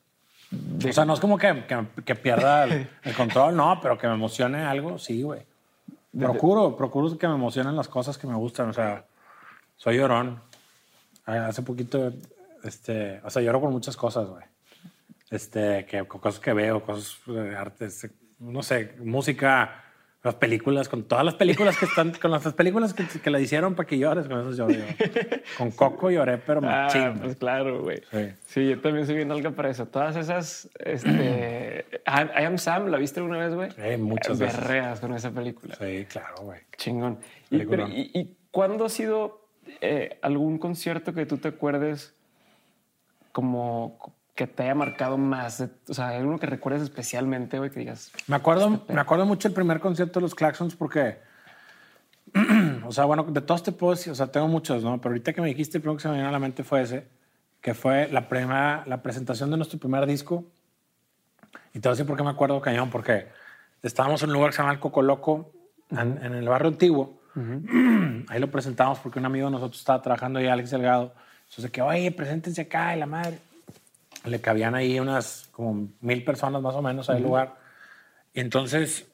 O 0.88 0.92
sea, 0.94 1.04
no 1.06 1.14
es 1.14 1.20
como 1.20 1.38
que, 1.38 1.66
que- 1.68 2.04
que 2.04 2.16
pierda 2.16 2.64
el, 2.64 2.90
el 3.04 3.14
control, 3.16 3.56
no, 3.56 3.80
pero 3.82 3.98
que 3.98 4.08
me 4.08 4.14
emocione 4.14 4.64
algo, 4.64 4.98
sí, 4.98 5.22
güey. 5.22 5.42
Procuro, 6.18 6.76
procuro 6.76 7.18
que 7.18 7.28
me 7.28 7.36
emocionen 7.36 7.76
las 7.76 7.88
cosas 7.90 8.18
que 8.18 8.26
me 8.28 8.36
gustan. 8.36 8.70
O 8.70 8.74
sea, 8.74 9.06
soy 9.76 9.98
llorón. 9.98 10.42
Ah, 11.26 11.48
Hace 11.48 11.62
poquito, 11.62 12.12
este, 12.64 13.20
o 13.24 13.30
sea, 13.30 13.42
lloro 13.42 13.60
con 13.62 13.72
muchas 13.72 13.98
cosas, 13.98 14.28
güey. 14.28 14.44
Este, 15.30 15.86
que, 15.86 16.06
cosas 16.08 16.40
que 16.40 16.54
veo, 16.54 16.82
cosas 16.82 17.18
de 17.28 17.56
arte, 17.56 17.86
este, 17.86 18.12
no 18.40 18.64
sé, 18.64 18.96
música, 19.04 19.84
las 20.28 20.36
películas, 20.36 20.88
con 20.90 21.04
todas 21.04 21.26
las 21.26 21.36
películas 21.36 21.78
que 21.78 21.86
están, 21.86 22.12
con 22.12 22.32
las 22.32 22.54
películas 22.54 22.94
que, 22.94 23.06
que 23.06 23.32
le 23.32 23.42
hicieron 23.42 23.74
para 23.76 23.88
que 23.88 23.98
llores, 23.98 24.28
con 24.28 24.40
eso 24.40 24.52
lloro 24.52 24.74
yo. 24.74 24.84
Con 25.58 25.72
Coco 25.72 26.12
lloré, 26.12 26.38
pero 26.38 26.60
Ah, 26.64 26.84
machín. 26.84 27.20
pues 27.20 27.36
claro, 27.38 27.82
güey. 27.82 28.02
Sí. 28.12 28.30
Sí. 28.46 28.70
yo 28.70 28.80
también 28.80 29.06
soy 29.06 29.16
bien 29.16 29.32
alga 29.32 29.52
para 29.52 29.70
eso. 29.70 29.88
Todas 29.88 30.16
esas, 30.16 30.70
este, 30.80 31.86
I, 32.06 32.44
Am 32.46 32.58
Sam, 32.58 32.88
¿la 32.88 32.98
viste 32.98 33.20
alguna 33.20 33.40
vez, 33.40 33.54
güey? 33.54 33.72
Sí, 33.72 33.98
muchas 33.98 34.38
veces. 34.38 34.60
Berreas 34.60 35.00
con 35.00 35.14
esa 35.14 35.32
película. 35.32 35.76
Sí, 35.76 36.06
claro, 36.10 36.36
güey. 36.44 36.60
Chingón. 36.78 37.18
Y, 37.50 37.66
pero, 37.66 37.88
y 37.88 38.36
cuándo 38.52 38.86
ha 38.86 38.90
sido 38.90 39.48
eh, 39.82 40.20
algún 40.22 40.58
concierto 40.58 41.14
que 41.14 41.26
tú 41.26 41.38
te 41.38 41.50
acuerdes 41.50 42.14
como 43.32 44.16
que 44.38 44.48
te 44.48 44.64
haya 44.64 44.76
marcado 44.76 45.18
más? 45.18 45.68
O 45.90 45.94
sea, 45.94 46.10
alguno 46.10 46.38
que 46.38 46.46
recuerdes 46.46 46.84
especialmente, 46.84 47.58
güey, 47.58 47.72
que 47.72 47.80
digas, 47.80 48.12
Me 48.28 48.36
acuerdo, 48.36 48.86
me 48.88 49.02
acuerdo 49.02 49.26
mucho 49.26 49.48
el 49.48 49.54
primer 49.54 49.80
concierto 49.80 50.20
de 50.20 50.22
los 50.22 50.36
Claxons 50.36 50.76
porque, 50.76 51.18
o 52.86 52.92
sea, 52.92 53.06
bueno, 53.06 53.24
de 53.24 53.42
todos 53.42 53.64
te 53.64 53.72
puedo 53.72 53.96
decir, 53.96 54.14
o 54.14 54.16
sea, 54.16 54.32
tengo 54.32 54.48
muchos, 54.48 54.84
¿no? 54.84 55.02
Pero 55.02 55.10
ahorita 55.10 55.34
que 55.34 55.42
me 55.42 55.48
dijiste, 55.48 55.80
el 55.80 55.82
primero 55.82 55.98
que 55.98 56.04
se 56.04 56.10
me 56.10 56.16
vino 56.16 56.30
a 56.30 56.32
la 56.32 56.40
mente 56.40 56.64
fue 56.64 56.84
ese, 56.84 57.08
que 57.60 57.74
fue 57.74 58.08
la, 58.10 58.30
primera, 58.30 58.84
la 58.86 59.02
presentación 59.02 59.50
de 59.50 59.58
nuestro 59.58 59.80
primer 59.80 60.06
disco. 60.06 60.46
Y 61.74 61.80
te 61.80 61.90
voy 61.90 61.94
a 61.94 61.96
decir 61.96 62.06
por 62.06 62.16
qué 62.16 62.24
me 62.24 62.30
acuerdo 62.30 62.62
cañón, 62.62 62.92
porque 62.92 63.28
estábamos 63.82 64.22
en 64.22 64.30
un 64.30 64.36
lugar 64.36 64.52
que 64.52 64.58
se 64.58 64.62
llama 64.62 64.74
el 64.74 64.80
Coco 64.80 65.02
Loco, 65.02 65.52
en, 65.90 66.24
en 66.24 66.36
el 66.36 66.48
barrio 66.48 66.70
antiguo. 66.70 67.20
Ahí 68.30 68.40
lo 68.40 68.52
presentamos 68.52 69.00
porque 69.00 69.18
un 69.18 69.26
amigo 69.26 69.48
de 69.48 69.52
nosotros 69.52 69.80
estaba 69.80 70.02
trabajando 70.02 70.40
ahí, 70.40 70.48
Alex 70.48 70.70
Delgado. 70.72 71.14
Entonces, 71.50 71.72
que, 71.72 71.82
oye, 71.82 72.12
preséntense 72.12 72.62
acá, 72.62 72.96
y 72.96 73.00
la 73.00 73.06
madre. 73.06 73.40
Le 74.28 74.42
cabían 74.42 74.76
ahí 74.76 75.00
unas 75.00 75.50
como 75.52 75.90
mil 76.02 76.24
personas 76.24 76.62
más 76.62 76.76
o 76.76 76.82
menos 76.82 77.10
al 77.10 77.24
lugar. 77.24 77.58
Y 78.34 78.40
entonces 78.40 79.08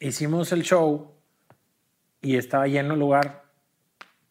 hicimos 0.00 0.52
el 0.52 0.62
show 0.62 1.12
y 2.20 2.36
estaba 2.36 2.66
lleno 2.66 2.94
el 2.94 3.00
lugar. 3.00 3.44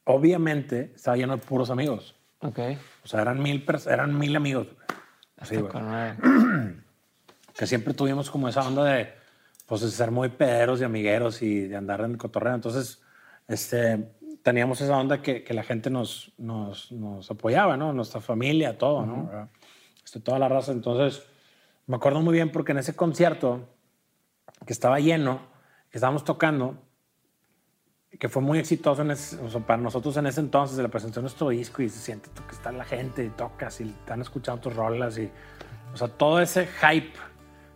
Obviamente 0.04 0.92
estaba 0.96 1.18
lleno 1.18 1.38
de 1.38 1.44
puros 1.44 1.70
amigos. 1.70 2.16
ok, 2.40 2.60
O 3.04 3.08
sea, 3.08 3.22
eran 3.22 3.42
mil, 3.42 3.66
eran 3.88 4.18
mil 4.18 4.36
amigos. 4.36 4.68
Así. 5.38 5.58
Que 7.54 7.68
siempre 7.68 7.94
tuvimos 7.94 8.32
como 8.32 8.48
esa 8.48 8.66
onda 8.66 8.86
de, 8.86 9.14
pues, 9.68 9.82
de 9.82 9.92
ser 9.92 10.10
muy 10.10 10.30
pederos 10.30 10.80
y 10.80 10.86
amigueros 10.86 11.42
y 11.42 11.68
de 11.68 11.76
andar 11.76 12.00
en 12.00 12.12
el 12.12 12.18
cotorreo. 12.18 12.56
Entonces, 12.56 13.04
este, 13.48 14.10
teníamos 14.42 14.80
esa 14.82 14.98
onda 14.98 15.22
que, 15.22 15.44
que 15.44 15.54
la 15.54 15.64
gente 15.64 15.90
nos, 15.90 16.32
nos, 16.38 16.92
nos 16.94 17.30
apoyaba, 17.30 17.76
¿no? 17.78 17.92
Nuestra 17.94 18.22
familia, 18.22 18.78
todo, 18.78 19.06
¿no? 19.06 19.28
¿Verdad? 19.28 19.50
Este, 19.50 19.61
toda 20.20 20.40
la 20.40 20.50
raza. 20.50 20.72
Entonces, 20.72 21.24
me 21.88 21.96
acuerdo 21.96 22.22
muy 22.22 22.34
bien 22.34 22.52
porque 22.52 22.72
en 22.72 22.80
ese 22.80 22.96
concierto 22.96 23.68
que 24.66 24.74
estaba 24.74 25.00
lleno, 25.00 25.40
que 25.90 25.98
estábamos 25.98 26.24
tocando, 26.24 26.78
que 28.20 28.30
fue 28.30 28.42
muy 28.42 28.60
exitoso 28.60 29.06
para 29.66 29.82
nosotros 29.82 30.18
en 30.18 30.28
ese 30.28 30.42
entonces, 30.42 30.78
de 30.78 30.84
la 30.84 30.90
presentación 30.90 31.24
de 31.24 31.30
nuestro 31.30 31.50
disco 31.50 31.82
y 31.82 31.90
se 31.90 32.00
siente 32.00 32.30
que 32.48 32.56
está 32.56 32.72
la 32.72 32.84
gente 32.84 33.24
y 33.24 33.30
tocas 33.30 33.80
y 33.82 33.86
están 33.86 34.22
escuchando 34.22 34.62
tus 34.62 34.76
rolas 34.76 35.18
y, 35.18 35.30
o 35.94 35.98
sea, 35.98 36.10
todo 36.10 36.40
ese 36.42 36.68
hype 36.68 37.14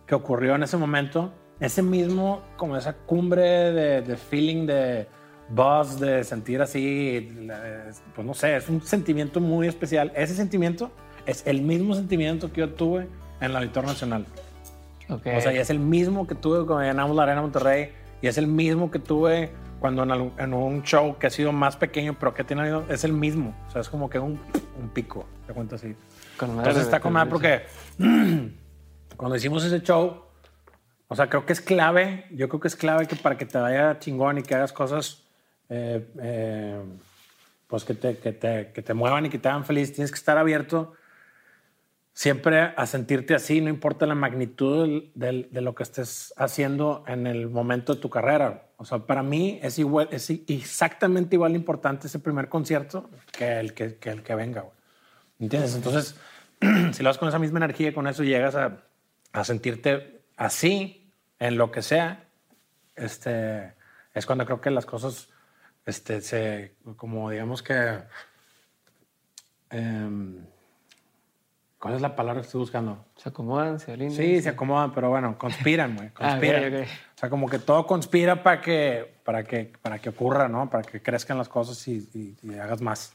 que 0.06 0.14
ocurrió 0.14 0.54
en 0.54 0.62
ese 0.62 0.76
momento, 0.76 1.32
ese 1.58 1.82
mismo, 1.82 2.42
como 2.56 2.76
esa 2.76 2.92
cumbre 2.92 3.72
de, 3.72 4.02
de 4.02 4.16
feeling 4.16 4.66
de 4.66 5.08
buzz, 5.48 5.98
de 5.98 6.22
sentir 6.22 6.60
así, 6.60 7.48
pues 8.14 8.26
no 8.26 8.34
sé, 8.34 8.56
es 8.56 8.68
un 8.68 8.82
sentimiento 8.82 9.40
muy 9.40 9.66
especial. 9.68 10.12
Ese 10.14 10.34
sentimiento 10.34 10.90
es 11.26 11.46
el 11.46 11.62
mismo 11.62 11.94
sentimiento 11.94 12.52
que 12.52 12.60
yo 12.60 12.70
tuve 12.70 13.02
en 13.40 13.50
el 13.50 13.56
Auditorio 13.56 13.88
Nacional. 13.90 14.26
Ok. 15.08 15.26
O 15.36 15.40
sea, 15.40 15.52
y 15.52 15.58
es 15.58 15.70
el 15.70 15.78
mismo 15.78 16.26
que 16.26 16.34
tuve 16.34 16.64
cuando 16.66 16.82
llenamos 16.84 17.14
la 17.16 17.24
Arena 17.24 17.42
Monterrey 17.42 17.92
y 18.22 18.26
es 18.26 18.38
el 18.38 18.46
mismo 18.46 18.90
que 18.90 18.98
tuve 18.98 19.50
cuando 19.78 20.02
en, 20.02 20.10
algún- 20.10 20.32
en 20.38 20.54
un 20.54 20.82
show 20.82 21.16
que 21.18 21.26
ha 21.26 21.30
sido 21.30 21.52
más 21.52 21.76
pequeño, 21.76 22.16
pero 22.18 22.32
que 22.34 22.42
tiene 22.44 22.80
es 22.88 23.04
el 23.04 23.12
mismo. 23.12 23.54
O 23.68 23.70
sea, 23.70 23.80
es 23.82 23.88
como 23.88 24.08
que 24.08 24.18
un, 24.18 24.40
un 24.80 24.88
pico, 24.88 25.26
te 25.46 25.52
cuento 25.52 25.74
así. 25.76 25.94
con 26.38 26.48
madre, 26.56 26.70
Entonces 26.70 26.84
está 26.84 27.00
con 27.00 27.12
madre 27.12 27.30
porque 27.30 27.62
cuando 29.16 29.36
hicimos 29.36 29.64
ese 29.64 29.82
show, 29.82 30.22
o 31.08 31.14
sea, 31.14 31.28
creo 31.28 31.46
que 31.46 31.52
es 31.52 31.60
clave, 31.60 32.26
yo 32.32 32.48
creo 32.48 32.60
que 32.60 32.68
es 32.68 32.76
clave 32.76 33.06
que 33.06 33.16
para 33.16 33.36
que 33.36 33.46
te 33.46 33.58
vaya 33.58 33.98
chingón 33.98 34.38
y 34.38 34.42
que 34.42 34.54
hagas 34.54 34.72
cosas, 34.72 35.22
eh, 35.68 36.06
eh, 36.20 36.80
pues 37.68 37.84
que 37.84 37.94
te, 37.94 38.18
que, 38.18 38.32
te, 38.32 38.72
que 38.72 38.82
te 38.82 38.94
muevan 38.94 39.26
y 39.26 39.28
que 39.28 39.38
te 39.38 39.48
hagan 39.48 39.64
feliz, 39.64 39.92
tienes 39.92 40.10
que 40.10 40.16
estar 40.18 40.36
abierto 40.38 40.94
siempre 42.16 42.72
a 42.74 42.86
sentirte 42.86 43.34
así, 43.34 43.60
no 43.60 43.68
importa 43.68 44.06
la 44.06 44.14
magnitud 44.14 45.02
del- 45.14 45.48
de 45.52 45.60
lo 45.60 45.74
que 45.74 45.82
estés 45.82 46.32
haciendo 46.38 47.04
en 47.06 47.26
el 47.26 47.50
momento 47.50 47.94
de 47.94 48.00
tu 48.00 48.08
carrera. 48.08 48.68
O 48.78 48.86
sea, 48.86 49.00
para 49.00 49.22
mí 49.22 49.60
es, 49.62 49.78
igual, 49.78 50.08
es 50.10 50.30
exactamente 50.30 51.36
igual 51.36 51.52
de 51.52 51.58
importante 51.58 52.06
ese 52.06 52.18
primer 52.18 52.48
concierto 52.48 53.10
que 53.32 53.60
el 53.60 53.74
que, 53.74 53.96
que 53.96 54.08
el 54.08 54.22
que 54.22 54.34
venga. 54.34 54.62
güey. 54.62 54.72
¿Entiendes? 55.40 55.74
Entonces, 55.74 56.16
si 56.92 57.02
lo 57.02 57.10
haces 57.10 57.18
con 57.18 57.28
esa 57.28 57.38
misma 57.38 57.58
energía, 57.58 57.92
con 57.92 58.06
eso 58.06 58.24
llegas 58.24 58.54
a, 58.54 58.78
a 59.32 59.44
sentirte 59.44 60.22
así 60.38 61.10
en 61.38 61.58
lo 61.58 61.70
que 61.70 61.82
sea, 61.82 62.24
este, 62.94 63.74
es 64.14 64.24
cuando 64.24 64.46
creo 64.46 64.62
que 64.62 64.70
las 64.70 64.86
cosas, 64.86 65.28
este, 65.84 66.22
se, 66.22 66.76
como 66.96 67.28
digamos 67.28 67.62
que, 67.62 67.98
em, 69.68 70.46
¿cuál 71.86 71.94
es 71.96 72.02
la 72.02 72.16
palabra 72.16 72.40
que 72.40 72.46
estoy 72.46 72.58
buscando? 72.60 73.04
Se 73.16 73.28
acomodan, 73.28 73.78
se 73.80 73.92
alinean. 73.92 74.12
Sí, 74.16 74.42
se 74.42 74.48
acomodan, 74.48 74.92
pero 74.92 75.08
bueno, 75.10 75.36
conspiran, 75.38 75.94
güey, 75.96 76.08
Ah, 76.16 76.30
conspiran. 76.30 76.74
O 76.82 77.18
sea, 77.18 77.30
como 77.30 77.48
que 77.48 77.58
todo 77.58 77.86
conspira 77.86 78.42
para 78.42 78.60
que, 78.60 79.14
para 79.24 79.44
que, 79.44 79.72
para 79.82 79.98
que 79.98 80.08
ocurra, 80.10 80.48
¿no? 80.48 80.68
Para 80.68 80.82
que 80.82 81.00
crezcan 81.00 81.38
las 81.38 81.48
cosas 81.48 81.86
y, 81.88 82.08
y- 82.14 82.36
y 82.42 82.54
hagas 82.58 82.80
más. 82.82 83.14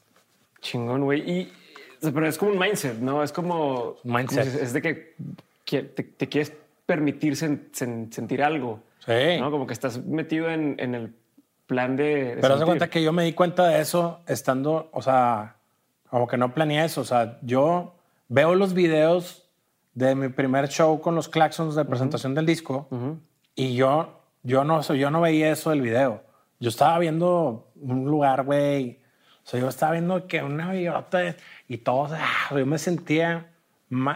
Chingón, 0.61 1.03
güey. 1.03 1.21
Y, 1.29 1.53
pero 2.01 2.27
es 2.27 2.37
como 2.37 2.51
un 2.51 2.59
mindset, 2.59 2.97
¿no? 2.99 3.23
Es 3.23 3.31
como. 3.31 3.95
Mindset. 4.03 4.45
como 4.45 4.57
si- 4.57 4.63
es 4.63 4.73
de 4.73 4.81
que 4.81 5.15
te, 5.65 5.83
te 6.03 6.29
quieres 6.29 6.53
permitir 6.85 7.33
sen- 7.33 7.71
sen- 7.71 8.11
sentir 8.11 8.43
algo. 8.43 8.79
Sí. 9.05 9.39
¿no? 9.39 9.49
Como 9.51 9.65
que 9.67 9.73
estás 9.73 10.03
metido 10.05 10.49
en, 10.49 10.75
en 10.79 10.95
el 10.95 11.13
plan 11.67 11.95
de. 11.95 12.35
de 12.35 12.41
Pero 12.41 12.55
haz 12.55 12.63
cuenta 12.63 12.89
que 12.89 13.01
yo 13.03 13.11
me 13.11 13.23
di 13.23 13.33
cuenta 13.33 13.67
de 13.67 13.81
eso 13.81 14.19
estando, 14.27 14.89
o 14.93 15.01
sea, 15.01 15.55
como 16.09 16.27
que 16.27 16.37
no 16.37 16.53
planeé 16.53 16.85
eso. 16.85 17.01
O 17.01 17.05
sea, 17.05 17.37
yo 17.41 17.95
veo 18.31 18.55
los 18.55 18.73
videos 18.73 19.43
de 19.93 20.15
mi 20.15 20.29
primer 20.29 20.69
show 20.69 21.01
con 21.01 21.15
los 21.15 21.27
Claxons 21.27 21.75
de 21.75 21.83
presentación 21.83 22.33
del 22.33 22.45
disco 22.45 22.87
y 23.55 23.75
yo, 23.75 24.21
yo, 24.41 24.63
no, 24.63 24.81
yo 24.81 25.11
no 25.11 25.19
veía 25.19 25.51
eso 25.51 25.69
del 25.69 25.81
video. 25.81 26.23
Yo 26.59 26.69
estaba 26.69 26.97
viendo 26.99 27.71
un 27.75 28.05
lugar, 28.05 28.43
güey. 28.45 28.99
O 29.43 29.47
sea, 29.49 29.59
yo 29.59 29.67
estaba 29.67 29.91
viendo 29.91 30.27
que 30.27 30.41
una 30.41 30.71
billota 30.71 31.35
y 31.67 31.79
todo. 31.79 32.07
ah, 32.13 32.55
yo 32.55 32.65
me 32.65 32.77
sentía, 32.77 33.47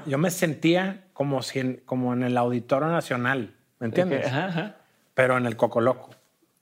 yo 0.06 0.18
me 0.18 0.32
sentía 0.32 1.08
como, 1.12 1.42
si 1.42 1.60
en, 1.60 1.82
como 1.86 2.14
en 2.14 2.24
el 2.24 2.38
Auditorio 2.38 2.88
Nacional. 2.88 3.54
¿Me 3.80 3.88
entiendes? 3.88 4.22
Ok, 4.26 4.32
Ajá, 4.32 4.46
ajá. 4.46 4.76
pero 5.14 5.38
en 5.38 5.46
el 5.46 5.58
Coco 5.58 5.82
Loco. 5.82 6.12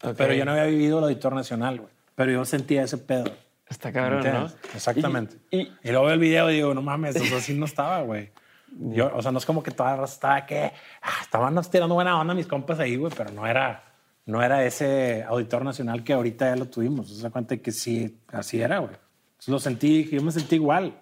Ok. 0.01 0.15
Pero 0.17 0.33
yo 0.33 0.43
no 0.45 0.51
había 0.53 0.65
vivido 0.65 0.97
el 0.97 1.03
Auditor 1.05 1.33
Nacional, 1.33 1.81
güey. 1.81 1.93
Pero 2.15 2.31
yo 2.31 2.45
sentía 2.45 2.81
ese 2.83 2.97
pedo. 2.97 3.25
Está 3.69 3.91
cabrón, 3.91 4.23
¿no? 4.23 4.51
Exactamente. 4.73 5.37
Y, 5.49 5.71
Y, 5.83 5.91
luego 5.91 6.05
veo 6.05 6.13
el 6.13 6.19
video 6.19 6.51
y 6.51 6.55
digo, 6.55 6.73
no 6.73 6.81
mames, 6.81 7.15
eso 7.15 7.37
así 7.37 7.53
no 7.53 7.65
estaba, 7.65 8.01
güey. 8.01 8.31
Yo, 8.75 9.11
o 9.15 9.21
sea, 9.21 9.31
no 9.31 9.37
es 9.37 9.45
como 9.45 9.61
que 9.61 9.71
toda 9.71 9.91
la 9.91 9.97
raza 9.97 10.13
estaba 10.13 10.45
que 10.45 10.71
ah, 11.01 11.19
estaban 11.21 11.59
tirando 11.69 11.95
buena 11.95 12.19
onda 12.19 12.33
mis 12.33 12.47
compas 12.47 12.79
ahí, 12.79 12.95
güey, 12.95 13.13
pero 13.15 13.31
no 13.31 13.45
era, 13.45 13.83
no 14.25 14.41
era 14.41 14.65
ese 14.65 15.23
auditor 15.23 15.63
nacional 15.63 16.03
que 16.03 16.13
ahorita 16.13 16.49
ya 16.49 16.55
lo 16.55 16.65
tuvimos. 16.67 17.09
Se 17.09 17.21
da 17.21 17.29
cuenta 17.29 17.57
que 17.57 17.71
sí, 17.71 18.19
así 18.29 18.61
era, 18.61 18.79
güey. 18.79 18.95
Lo 19.47 19.59
sentí, 19.59 20.09
yo 20.09 20.21
me 20.21 20.31
sentí 20.31 20.55
igual. 20.55 20.93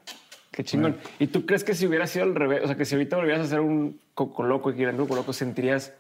Qué 0.52 0.64
chingón. 0.64 0.98
¿Y 1.20 1.28
tú 1.28 1.46
crees 1.46 1.64
que 1.64 1.74
si 1.74 1.88
hubiera 1.88 2.08
sido 2.08 2.26
al 2.26 2.36
revés, 2.36 2.62
o 2.64 2.68
sea, 2.68 2.76
que 2.76 2.84
si 2.84 2.96
ahorita 2.96 3.16
volvieras 3.16 3.42
a 3.42 3.46
hacer 3.46 3.62
un 3.62 4.02
Coco 4.14 4.44
Loco 4.44 4.72
y 4.72 4.76
que 4.76 4.88
un 4.88 4.98
Coco 4.98 5.16
Loco, 5.16 5.32
sentirías 5.32 5.94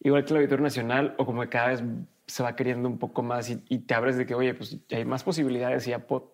igual 0.00 0.24
que 0.24 0.32
el 0.32 0.36
Auditorio 0.38 0.64
Nacional 0.64 1.14
o 1.18 1.26
como 1.26 1.42
que 1.42 1.48
cada 1.48 1.68
vez 1.68 1.82
se 2.26 2.42
va 2.42 2.56
queriendo 2.56 2.88
un 2.88 2.98
poco 2.98 3.22
más 3.22 3.50
y, 3.50 3.56
te 3.56 3.94
abres 3.94 4.16
de 4.16 4.26
que, 4.26 4.34
oye, 4.34 4.54
pues 4.54 4.76
hay 4.90 5.04
más 5.04 5.24
posibilidades 5.24 5.86
y 5.86 5.90
ya 5.90 5.98
puedo, 5.98 6.32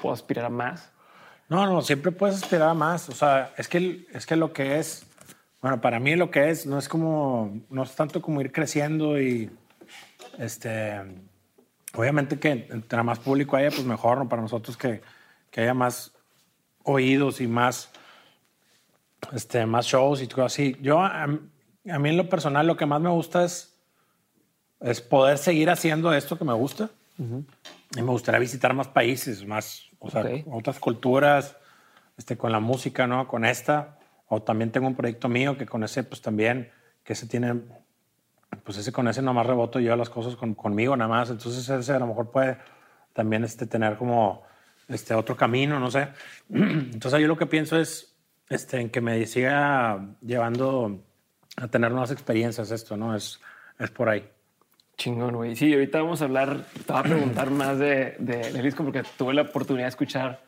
puedo 0.00 0.12
aspirar 0.12 0.46
a 0.46 0.50
más? 0.50 0.92
No, 1.48 1.66
no, 1.66 1.80
siempre 1.80 2.12
puedes 2.12 2.36
esperar 2.36 2.68
a 2.68 2.74
más. 2.74 3.08
O 3.08 3.12
sea, 3.12 3.52
es 3.56 3.68
que, 3.68 4.06
es 4.12 4.26
que 4.26 4.36
lo 4.36 4.52
que 4.52 4.78
es, 4.78 5.06
Bueno, 5.62 5.80
para 5.80 5.98
mí 5.98 6.14
lo 6.16 6.30
que 6.30 6.50
es, 6.50 6.66
no 6.66 6.78
es 6.78 6.88
como, 6.88 7.62
no 7.70 7.82
es 7.82 7.94
tanto 7.96 8.20
como 8.20 8.40
ir 8.40 8.52
creciendo 8.52 9.20
y, 9.20 9.50
este, 10.38 11.00
obviamente 11.94 12.38
que 12.38 12.68
entre 12.70 13.02
más 13.02 13.18
público 13.18 13.56
haya, 13.56 13.70
pues 13.70 13.84
mejor, 13.84 14.18
¿no? 14.18 14.28
Para 14.28 14.42
nosotros 14.42 14.76
que, 14.76 15.00
que 15.50 15.62
haya 15.62 15.74
más 15.74 16.12
oídos 16.84 17.40
y 17.40 17.46
más, 17.46 17.90
este, 19.32 19.64
más 19.66 19.86
shows 19.86 20.22
y 20.22 20.26
todo 20.26 20.44
así. 20.44 20.76
Yo, 20.80 21.00
a, 21.88 21.98
mí 21.98 22.08
en 22.10 22.16
lo 22.16 22.28
personal, 22.28 22.66
lo 22.66 22.76
que 22.76 22.86
más 22.86 23.00
me 23.00 23.10
gusta 23.10 23.44
es, 23.44 23.78
es 24.80 25.00
poder 25.00 25.38
seguir 25.38 25.70
haciendo 25.70 26.12
esto 26.12 26.38
que 26.38 26.44
me 26.44 26.54
gusta. 26.54 26.90
Y 27.18 28.02
me 28.02 28.10
gustaría 28.10 28.38
visitar 28.38 28.74
más 28.74 28.86
países, 28.86 29.44
más, 29.44 29.88
o 29.98 30.08
sea, 30.08 30.24
otras 30.52 30.78
culturas, 30.78 31.56
este, 32.16 32.36
con 32.36 32.52
la 32.52 32.60
música, 32.60 33.08
¿no? 33.08 33.26
Con 33.26 33.44
esta. 33.44 33.98
O 34.28 34.42
también 34.42 34.70
tengo 34.70 34.86
un 34.86 34.94
proyecto 34.94 35.28
mío 35.28 35.58
que 35.58 35.66
con 35.66 35.82
ese, 35.82 36.04
pues 36.04 36.22
también, 36.22 36.70
que 37.02 37.14
ese 37.14 37.26
tiene, 37.26 37.60
pues 38.62 38.78
ese 38.78 38.92
con 38.92 39.08
ese 39.08 39.22
nomás 39.22 39.46
reboto 39.46 39.80
yo 39.80 39.96
las 39.96 40.10
cosas 40.10 40.36
con, 40.36 40.54
conmigo 40.54 40.96
nada 40.96 41.08
más. 41.08 41.30
Entonces 41.30 41.68
ese 41.68 41.92
a 41.92 41.98
lo 41.98 42.06
mejor 42.06 42.30
puede 42.30 42.58
también 43.14 43.42
este, 43.42 43.66
tener 43.66 43.96
como 43.96 44.42
este 44.86 45.14
otro 45.14 45.36
camino, 45.36 45.80
no 45.80 45.90
sé. 45.90 46.08
Entonces 46.50 47.20
yo 47.20 47.26
lo 47.26 47.36
que 47.36 47.46
pienso 47.46 47.78
es 47.78 48.16
este, 48.48 48.80
en 48.80 48.90
que 48.90 49.00
me 49.00 49.24
siga 49.26 50.06
llevando 50.20 51.04
a 51.60 51.68
tener 51.68 51.90
nuevas 51.90 52.10
experiencias 52.10 52.70
esto, 52.70 52.96
¿no? 52.96 53.14
Es, 53.14 53.40
es 53.78 53.90
por 53.90 54.08
ahí. 54.08 54.24
Chingón, 54.96 55.36
güey. 55.36 55.54
Sí, 55.54 55.72
ahorita 55.72 56.00
vamos 56.02 56.20
a 56.22 56.24
hablar, 56.24 56.64
te 56.86 56.92
voy 56.92 57.00
a 57.00 57.02
preguntar 57.04 57.50
más 57.50 57.78
de, 57.78 58.16
de- 58.18 58.50
del 58.52 58.62
disco 58.62 58.82
porque 58.84 59.02
tuve 59.16 59.32
la 59.34 59.42
oportunidad 59.42 59.84
de 59.84 59.90
escuchar 59.90 60.40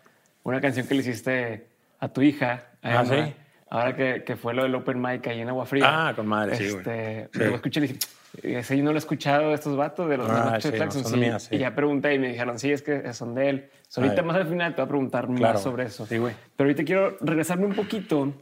una 0.42 0.60
canción 0.60 0.86
que 0.88 0.94
le 0.94 1.00
hiciste 1.00 1.66
a 2.00 2.08
tu 2.08 2.22
hija. 2.22 2.64
a 2.82 3.00
Ah, 3.00 3.02
Emma, 3.02 3.26
¿sí? 3.26 3.34
Ahora 3.72 3.94
que, 3.94 4.24
que 4.24 4.34
fue 4.34 4.52
lo 4.52 4.64
del 4.64 4.74
Open 4.74 5.00
Mic 5.00 5.24
ahí 5.28 5.40
en 5.40 5.48
Agua 5.48 5.64
Fría. 5.66 6.08
Ah, 6.08 6.14
con 6.16 6.26
madre, 6.26 6.56
sí, 6.56 6.64
güey. 6.70 6.78
Este, 6.78 7.28
Sí. 7.32 7.38
Lo 7.44 7.54
escuché 7.54 7.78
y 7.78 7.82
dije, 7.86 7.98
ese 8.42 8.76
yo 8.76 8.82
no 8.82 8.90
lo 8.90 8.96
he 8.96 8.98
escuchado 8.98 9.50
de 9.50 9.54
estos 9.54 9.76
vatos, 9.76 10.08
de 10.08 10.16
los 10.16 10.28
Ah, 10.28 10.58
sí, 10.60 10.70
no, 10.76 10.90
son 10.90 11.04
sí. 11.04 11.16
mías, 11.16 11.44
sí. 11.44 11.54
Y 11.54 11.58
ya 11.58 11.72
pregunté 11.72 12.12
y 12.14 12.18
me 12.18 12.28
dijeron, 12.28 12.58
sí, 12.58 12.72
es 12.72 12.82
que 12.82 13.12
son 13.12 13.36
de 13.36 13.48
él. 13.50 13.70
So, 13.86 14.00
ahorita 14.00 14.22
Ay. 14.22 14.26
más 14.26 14.36
al 14.36 14.48
final 14.48 14.74
te 14.74 14.80
voy 14.80 14.86
a 14.86 14.88
preguntar 14.88 15.26
Claro. 15.28 15.54
más 15.54 15.62
sobre 15.62 15.84
eso. 15.84 16.04
Sí, 16.06 16.18
güey. 16.18 16.34
Pero 16.56 16.66
ahorita 16.68 16.82
quiero 16.84 17.16
regresarme 17.20 17.66
un 17.66 17.74
poquito 17.74 18.32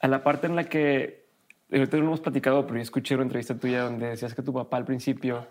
a 0.00 0.08
la 0.08 0.22
parte 0.22 0.46
en 0.46 0.56
la 0.56 0.64
que 0.64 1.24
ahorita 1.72 1.96
no 1.98 2.04
hemos 2.04 2.20
platicado, 2.20 2.62
pero 2.66 2.76
yo 2.76 2.82
escuché 2.82 3.14
una 3.14 3.24
entrevista 3.24 3.54
tuya 3.54 3.82
donde 3.84 4.08
decías 4.08 4.34
que 4.34 4.42
tu 4.42 4.52
papá 4.52 4.76
al 4.76 4.84
principio 4.84 5.46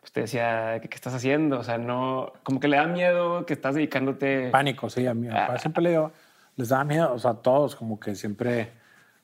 pues, 0.00 0.12
te 0.12 0.20
decía 0.22 0.78
que 0.80 0.88
qué 0.88 0.94
estás 0.96 1.14
haciendo, 1.14 1.58
o 1.60 1.62
sea, 1.64 1.78
no, 1.78 2.32
como 2.42 2.58
que 2.60 2.68
le 2.68 2.76
da 2.76 2.86
miedo 2.86 3.44
que 3.46 3.52
estás 3.52 3.74
dedicándote. 3.74 4.48
Pánico, 4.50 4.88
sí, 4.90 5.06
a 5.06 5.14
mi 5.14 5.28
papá 5.28 5.58
siempre 5.58 5.82
le 5.82 5.90
dio, 5.90 6.12
les 6.56 6.68
daba 6.70 6.84
miedo, 6.84 7.12
o 7.12 7.18
sea, 7.18 7.32
a 7.32 7.34
todos, 7.42 7.76
como 7.76 8.00
que 8.00 8.14
siempre, 8.14 8.70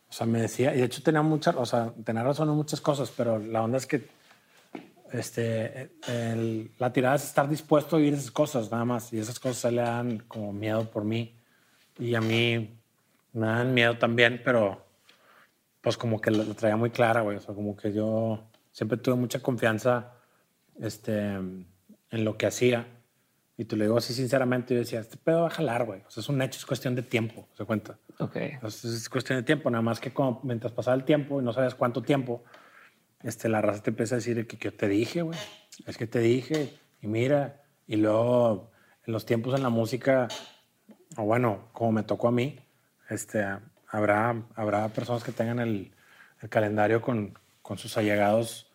o 0.09 0.13
sea, 0.13 0.27
me 0.27 0.41
decía, 0.41 0.75
y 0.75 0.79
de 0.79 0.85
hecho 0.85 1.03
tenía 1.03 1.23
muchas, 1.23 1.55
o 1.57 1.67
sea, 1.67 1.93
tenía 2.05 2.23
razón 2.23 2.49
en 2.49 2.55
muchas 2.55 2.81
cosas, 2.81 3.11
pero 3.17 3.39
la 3.39 3.63
onda 3.63 3.79
es 3.79 3.87
que 3.87 4.07
este, 5.13 5.91
el- 6.07 6.71
la 6.79 6.93
tirada 6.93 7.17
es 7.17 7.25
estar 7.25 7.49
dispuesto 7.49 7.97
a 7.97 7.99
vivir 7.99 8.15
esas 8.15 8.31
cosas, 8.31 8.71
nada 8.71 8.85
más, 8.85 9.13
y 9.13 9.19
esas 9.19 9.41
cosas 9.41 9.73
le 9.73 9.81
dan 9.83 10.19
como 10.29 10.53
miedo 10.53 10.91
por 10.91 11.05
mí, 11.05 11.35
y 11.99 12.15
a 12.15 12.21
mí 12.21 12.75
me 13.33 13.47
dan 13.47 13.73
miedo 13.75 13.97
también, 13.99 14.43
pero 14.45 14.85
pues 15.81 15.97
como 15.97 16.21
que 16.21 16.31
lo, 16.31 16.45
traía 16.55 16.77
muy 16.77 16.91
clara, 16.91 17.21
güey, 17.23 17.37
o 17.37 17.41
sea, 17.41 17.55
como 17.55 17.77
que 17.77 17.93
yo 17.93 18.49
siempre 18.73 18.99
tuve 18.99 19.15
mucha 19.15 19.41
confianza 19.41 20.13
este, 20.81 21.35
en 21.35 21.67
lo 22.11 22.37
que 22.37 22.47
hacía. 22.47 22.87
Y 23.57 23.65
te 23.65 23.75
lo 23.75 23.83
digo 23.83 23.97
así 23.99 24.15
sinceramente, 24.15 24.75
yo 24.75 24.81
decía, 24.81 25.01
este 25.01 25.17
pedo 25.17 25.43
va 25.43 25.49
a 25.49 25.51
jalar, 25.51 25.85
güey. 25.85 26.03
O 26.07 26.11
sea, 26.11 26.21
es 26.21 26.29
un 26.29 26.41
hecho, 26.41 26.59
es 26.59 26.67
cuestión 26.67 26.95
de 26.95 27.03
tiempo, 27.03 27.49
se 27.57 27.65
cuenta. 27.65 27.99
Ok. 28.21 28.37
Entonces, 28.37 28.95
es 28.95 29.09
cuestión 29.09 29.39
de 29.39 29.43
tiempo, 29.43 29.69
nada 29.69 29.83
más 29.83 29.99
que 29.99 30.13
como, 30.13 30.41
mientras 30.45 30.73
pasaba 30.73 30.97
el 30.97 31.05
tiempo 31.05 31.41
y 31.41 31.45
no 31.45 31.53
sabes 31.53 31.75
cuánto 31.75 32.03
tiempo, 32.03 32.45
este, 33.23 33.49
la 33.49 33.61
raza 33.61 33.83
te 33.83 33.91
empieza 33.91 34.15
a 34.15 34.19
decir 34.19 34.47
que, 34.47 34.59
que 34.59 34.71
te 34.71 34.87
dije, 34.87 35.23
güey. 35.23 35.39
Es 35.87 35.97
que 35.97 36.07
te 36.07 36.21
dije, 36.21 36.79
y 37.03 37.09
mira. 37.09 37.63
Y 37.89 37.97
luego, 37.97 38.71
en 39.07 39.13
los 39.13 39.27
tiempos 39.27 39.55
en 39.55 39.63
la 39.63 39.71
música, 39.71 40.29
o 41.17 41.25
bueno, 41.25 41.69
como 41.73 41.93
me 41.93 42.03
tocó 42.05 42.29
a 42.29 42.33
mí, 42.33 42.61
este, 43.09 43.45
habrá, 43.89 44.43
habrá 44.55 44.89
personas 44.89 45.23
que 45.25 45.33
tengan 45.33 45.59
el, 45.61 45.93
el 46.43 46.49
calendario 46.49 47.01
con, 47.03 47.39
con 47.63 47.79
sus 47.79 47.97
allegados 47.97 48.71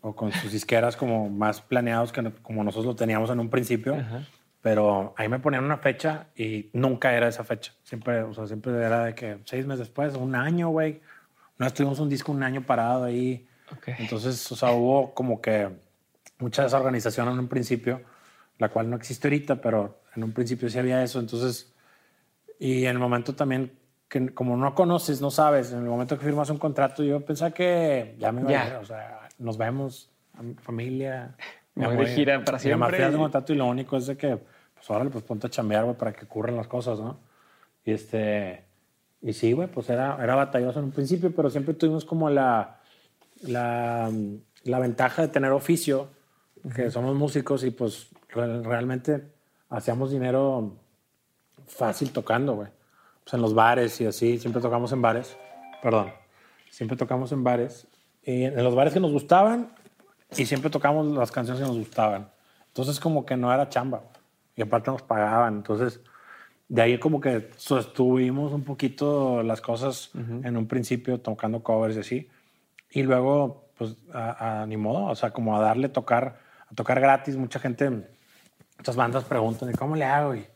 o 0.00 0.14
con 0.14 0.30
sus 0.32 0.52
disqueras 0.52 0.96
como 0.96 1.28
más 1.28 1.60
planeados 1.60 2.12
que 2.12 2.22
no- 2.22 2.32
como 2.42 2.62
nosotros 2.64 2.86
lo 2.86 2.96
teníamos 2.96 3.30
en 3.30 3.40
un 3.40 3.50
principio. 3.50 3.96
Pero 4.60 5.14
ahí 5.16 5.28
me 5.28 5.38
ponían 5.38 5.64
una 5.64 5.78
fecha 5.78 6.26
y 6.36 6.68
nunca 6.72 7.12
era 7.14 7.28
esa 7.28 7.44
fecha. 7.44 7.72
Siempre, 7.84 8.22
o 8.22 8.34
sea, 8.34 8.46
siempre 8.46 8.72
era 8.72 9.04
de 9.04 9.14
que 9.14 9.38
seis 9.44 9.64
meses 9.66 9.80
después, 9.86 10.14
un 10.14 10.34
año, 10.34 10.68
güey. 10.70 11.00
Una 11.58 11.66
vez 11.66 11.74
tuvimos 11.74 11.98
un 12.00 12.08
disco 12.08 12.32
un 12.32 12.42
año 12.42 12.62
parado 12.66 13.04
ahí. 13.04 13.46
Ok. 13.72 13.88
Entonces, 13.98 14.50
o 14.52 14.56
sea, 14.56 14.72
hubo 14.72 15.14
como 15.14 15.40
que 15.40 15.68
mucha 16.38 16.62
desorganización 16.64 17.28
en 17.28 17.38
un 17.38 17.48
principio, 17.48 18.02
la 18.58 18.68
cual 18.68 18.90
no 18.90 18.96
existe 18.96 19.28
ahorita, 19.28 19.60
pero 19.60 20.00
en 20.16 20.24
un 20.24 20.32
principio 20.32 20.68
sí 20.68 20.78
había 20.78 21.02
eso. 21.04 21.20
Entonces, 21.20 21.72
y 22.58 22.84
en 22.84 22.90
el 22.90 22.98
momento 22.98 23.34
también 23.34 23.72
que 24.08 24.32
como 24.34 24.56
no 24.56 24.74
conoces, 24.74 25.20
no 25.20 25.30
sabes, 25.30 25.72
en 25.72 25.78
el 25.80 25.84
momento 25.84 26.18
que 26.18 26.24
firmas 26.24 26.48
un 26.50 26.58
contrato, 26.58 27.02
yo 27.02 27.20
pensaba 27.24 27.50
que 27.50 28.16
ya 28.18 28.32
me 28.32 28.40
iba 28.42 28.50
Ya. 28.50 28.62
a 28.64 28.68
ir, 28.68 28.74
o 28.76 28.84
sea, 28.84 29.28
nos 29.38 29.58
vemos, 29.58 30.10
a 30.36 30.42
mi 30.42 30.54
familia. 30.54 31.34
Me 31.74 31.86
voy 31.94 32.06
de 32.06 32.14
gira 32.14 32.42
para 32.44 32.58
siempre 32.58 32.96
firmas 32.96 33.14
un 33.14 33.20
contrato 33.20 33.52
y 33.52 33.56
lo 33.56 33.66
único 33.66 33.96
es 33.96 34.06
de 34.06 34.16
que, 34.16 34.38
pues 34.74 34.90
órale, 34.90 35.10
pues 35.10 35.24
ponte 35.24 35.46
a 35.46 35.50
chambear, 35.50 35.84
güey, 35.84 35.96
para 35.96 36.12
que 36.12 36.24
ocurran 36.24 36.56
las 36.56 36.66
cosas, 36.66 36.98
¿no? 36.98 37.18
Y 37.84 37.92
este, 37.92 38.64
y 39.22 39.32
sí, 39.32 39.52
güey, 39.52 39.68
pues 39.68 39.88
era, 39.90 40.16
era 40.22 40.34
batalloso 40.34 40.78
en 40.78 40.86
un 40.86 40.92
principio, 40.92 41.32
pero 41.34 41.50
siempre 41.50 41.74
tuvimos 41.74 42.04
como 42.04 42.30
la, 42.30 42.80
la, 43.42 44.10
la 44.64 44.78
ventaja 44.78 45.22
de 45.22 45.28
tener 45.28 45.52
oficio, 45.52 46.08
que 46.74 46.90
somos 46.90 47.14
músicos 47.14 47.62
y 47.64 47.70
pues 47.70 48.08
re- 48.30 48.62
realmente 48.62 49.22
hacíamos 49.68 50.10
dinero 50.10 50.76
fácil 51.66 52.10
tocando, 52.10 52.54
güey. 52.56 52.68
Pues 53.28 53.34
en 53.34 53.42
los 53.42 53.52
bares 53.52 54.00
y 54.00 54.06
así, 54.06 54.38
siempre 54.38 54.62
tocamos 54.62 54.90
en 54.92 55.02
bares, 55.02 55.36
perdón, 55.82 56.10
siempre 56.70 56.96
tocamos 56.96 57.30
en 57.30 57.44
bares, 57.44 57.86
y 58.22 58.44
en 58.44 58.64
los 58.64 58.74
bares 58.74 58.94
que 58.94 59.00
nos 59.00 59.12
gustaban 59.12 59.68
y 60.34 60.46
siempre 60.46 60.70
tocamos 60.70 61.06
las 61.08 61.30
canciones 61.30 61.60
que 61.62 61.68
nos 61.68 61.76
gustaban. 61.76 62.30
Entonces 62.68 62.98
como 62.98 63.26
que 63.26 63.36
no 63.36 63.52
era 63.52 63.68
chamba, 63.68 64.00
y 64.56 64.62
aparte 64.62 64.90
nos 64.90 65.02
pagaban, 65.02 65.56
entonces 65.56 66.00
de 66.68 66.80
ahí 66.80 66.98
como 66.98 67.20
que 67.20 67.50
sostuvimos 67.58 68.54
un 68.54 68.64
poquito 68.64 69.42
las 69.42 69.60
cosas 69.60 70.10
en 70.14 70.56
un 70.56 70.66
principio 70.66 71.20
tocando 71.20 71.62
covers 71.62 71.96
y 71.96 72.00
así. 72.00 72.28
Y 72.92 73.02
luego, 73.02 73.66
pues, 73.76 73.94
a, 74.14 74.62
a- 74.62 74.66
ni 74.66 74.78
modo, 74.78 75.04
o 75.04 75.14
sea, 75.14 75.32
como 75.32 75.54
a 75.54 75.60
darle 75.60 75.90
tocar, 75.90 76.38
a 76.70 76.74
tocar 76.74 76.98
gratis. 76.98 77.36
Mucha 77.36 77.58
gente, 77.58 77.90
muchas 78.78 78.96
bandas 78.96 79.24
preguntan, 79.24 79.68
¿y 79.68 79.74
cómo 79.74 79.96
le 79.96 80.04
hago? 80.06 80.34
Y 80.34 80.46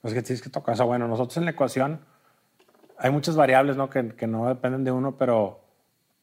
pues 0.00 0.14
que 0.14 0.22
tienes 0.22 0.42
que 0.42 0.50
tocar. 0.50 0.74
O 0.74 0.76
sea, 0.76 0.86
bueno, 0.86 1.08
nosotros 1.08 1.36
en 1.38 1.44
la 1.44 1.52
ecuación 1.52 2.00
hay 2.98 3.10
muchas 3.10 3.36
variables, 3.36 3.76
¿no? 3.76 3.90
Que, 3.90 4.08
que 4.08 4.26
no 4.26 4.48
dependen 4.48 4.84
de 4.84 4.90
uno, 4.90 5.16
pero, 5.16 5.60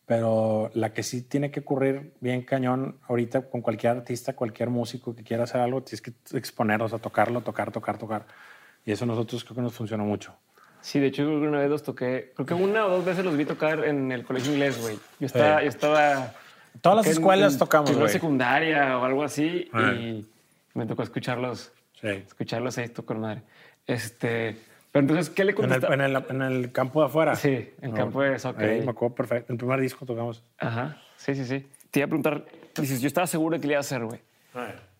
pero 0.06 0.72
la 0.74 0.94
que 0.94 1.04
sí 1.04 1.22
tiene 1.22 1.52
que 1.52 1.62
ocurrir 1.62 2.14
bien 2.20 2.44
cañón 2.44 2.98
ahorita 3.08 3.50
con 3.50 3.62
cualquier 3.62 3.98
artista, 3.98 4.34
cualquier 4.34 4.70
músico 4.70 5.16
que 5.16 5.24
quiera 5.24 5.44
hacer 5.44 5.62
algo, 5.62 5.82
tienes 5.84 6.02
que 6.02 6.14
exponer, 6.38 6.82
o 6.82 6.90
sea, 6.90 7.00
tocarlo, 7.00 7.42
tocar, 7.42 7.72
tocar, 7.72 7.98
tocar. 7.98 8.26
Y 8.86 8.92
eso 8.92 9.06
a 9.06 9.08
nosotros 9.08 9.44
creo 9.44 9.56
que 9.56 9.62
nos 9.62 9.74
funcionó 9.74 10.04
mucho. 10.04 10.36
Sí, 10.82 11.00
de 11.00 11.08
hecho, 11.08 11.24
creo 11.26 11.42
que 11.42 11.48
una 11.48 11.60
vez 11.60 11.70
los 11.70 11.82
toqué. 11.82 12.32
Creo 12.36 12.46
que 12.46 12.54
una 12.54 12.86
o 12.86 12.90
dos 12.90 13.06
veces 13.06 13.26
los 13.26 13.36
vi 13.36 13.46
tocar 13.46 13.84
en 13.86 14.12
el 14.12 14.24
colegio 14.24 14.54
inglés, 14.54 14.80
güey. 14.80 15.00
Yo 15.20 15.26
estaba. 15.26 15.58
Sí. 15.58 15.64
Yo 15.64 15.70
estaba 15.70 16.34
Todas 16.82 16.98
las 16.98 17.08
escuelas 17.08 17.54
en 17.54 17.60
tocamos, 17.60 17.96
güey. 17.96 18.10
secundaria 18.10 18.98
o 19.00 19.04
algo 19.04 19.24
así. 19.24 19.68
Ah. 19.74 19.94
Y 19.94 20.28
me 20.76 20.86
tocó 20.86 21.02
escucharlos. 21.02 21.72
Sí. 22.00 22.08
Escucharlos 22.08 22.78
ahí, 22.78 22.90
tocó 22.90 23.08
con 23.08 23.22
madre. 23.22 23.42
Este. 23.88 24.58
Pero 24.91 25.02
entonces, 25.02 25.30
¿qué 25.30 25.43
le 25.43 25.52
En 25.52 25.71
el, 25.71 25.84
en, 25.84 26.02
el, 26.02 26.26
en 26.30 26.41
el 26.41 26.71
campo 26.71 27.02
de 27.02 27.08
afuera. 27.08 27.36
Sí, 27.36 27.74
en 27.82 27.89
el 27.89 27.93
campo 27.93 28.21
de 28.21 28.39
soccer. 28.39 28.69
Ahí 28.69 28.82
me 28.82 28.91
acuerdo 28.91 29.15
perfecto. 29.15 29.52
El 29.52 29.60
primer 29.60 29.82
disco 29.82 30.06
tocamos. 30.06 30.41
Ajá. 30.58 31.02
Sí, 31.17 31.36
sí, 31.36 31.45
sí. 31.45 31.67
Te 31.91 32.00
iba 32.00 32.06
a 32.06 32.08
preguntar. 32.08 32.45
Dices, 32.76 33.02
yo 33.02 33.08
estaba 33.08 33.28
seguro 33.28 33.56
de 33.56 33.62
que 33.62 33.67
le 33.67 33.74
iba 33.74 33.80
a 33.80 33.82
hacer, 33.82 34.06
güey. 34.06 34.21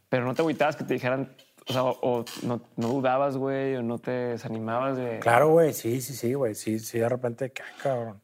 Pero 0.10 0.26
no 0.26 0.34
te 0.34 0.42
agüitabas 0.42 0.76
que 0.76 0.84
te 0.84 0.94
dijeran. 0.94 1.34
O 1.68 1.74
sea, 1.74 1.84
o, 1.84 1.98
o 2.02 2.26
no, 2.44 2.62
no 2.76 2.88
dudabas, 2.90 3.38
güey, 3.38 3.76
o 3.76 3.84
no 3.84 3.98
te 3.98 4.12
desanimabas 4.12 4.98
de. 4.98 5.20
Claro, 5.20 5.50
güey, 5.50 5.74
sí, 5.74 6.02
sí, 6.02 6.14
sí, 6.14 6.34
güey. 6.34 6.56
Sí, 6.56 6.80
sí, 6.80 7.00
de 7.00 7.10
repente, 7.10 7.52
¿qué 7.52 7.64
cabrón? 7.82 8.22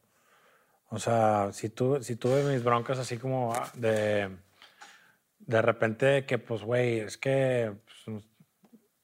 O 0.90 0.98
sea, 0.98 1.48
si, 1.52 1.70
tu, 1.70 2.02
si 2.02 2.16
tuve 2.16 2.42
mis 2.44 2.62
broncas 2.62 2.98
así 2.98 3.16
como 3.16 3.54
ah, 3.54 3.70
de. 3.74 4.28
De 5.38 5.60
repente 5.60 6.24
que, 6.24 6.38
pues, 6.38 6.62
güey, 6.62 7.00
es 7.00 7.16
que 7.16 7.72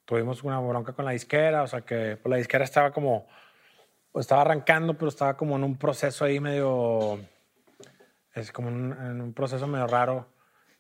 tuvimos 0.09 0.43
una 0.43 0.59
bronca 0.59 0.95
con 0.95 1.05
la 1.05 1.11
disquera, 1.11 1.63
o 1.63 1.67
sea, 1.67 1.83
que 1.83 2.17
pues, 2.17 2.31
la 2.31 2.37
disquera 2.39 2.65
estaba 2.65 2.93
como. 2.93 3.27
pues, 4.11 4.25
estaba 4.25 4.41
arrancando, 4.41 4.95
pero 4.95 5.11
estaba 5.11 5.37
como 5.37 5.55
en 5.57 5.65
un 5.65 5.77
proceso 5.77 6.25
ahí 6.25 6.41
medio. 6.41 7.21
Es 8.35 8.51
como 8.53 8.69
un- 8.69 8.93
en 8.93 9.21
un 9.21 9.33
proceso 9.35 9.67
medio 9.67 9.87
raro. 9.87 10.27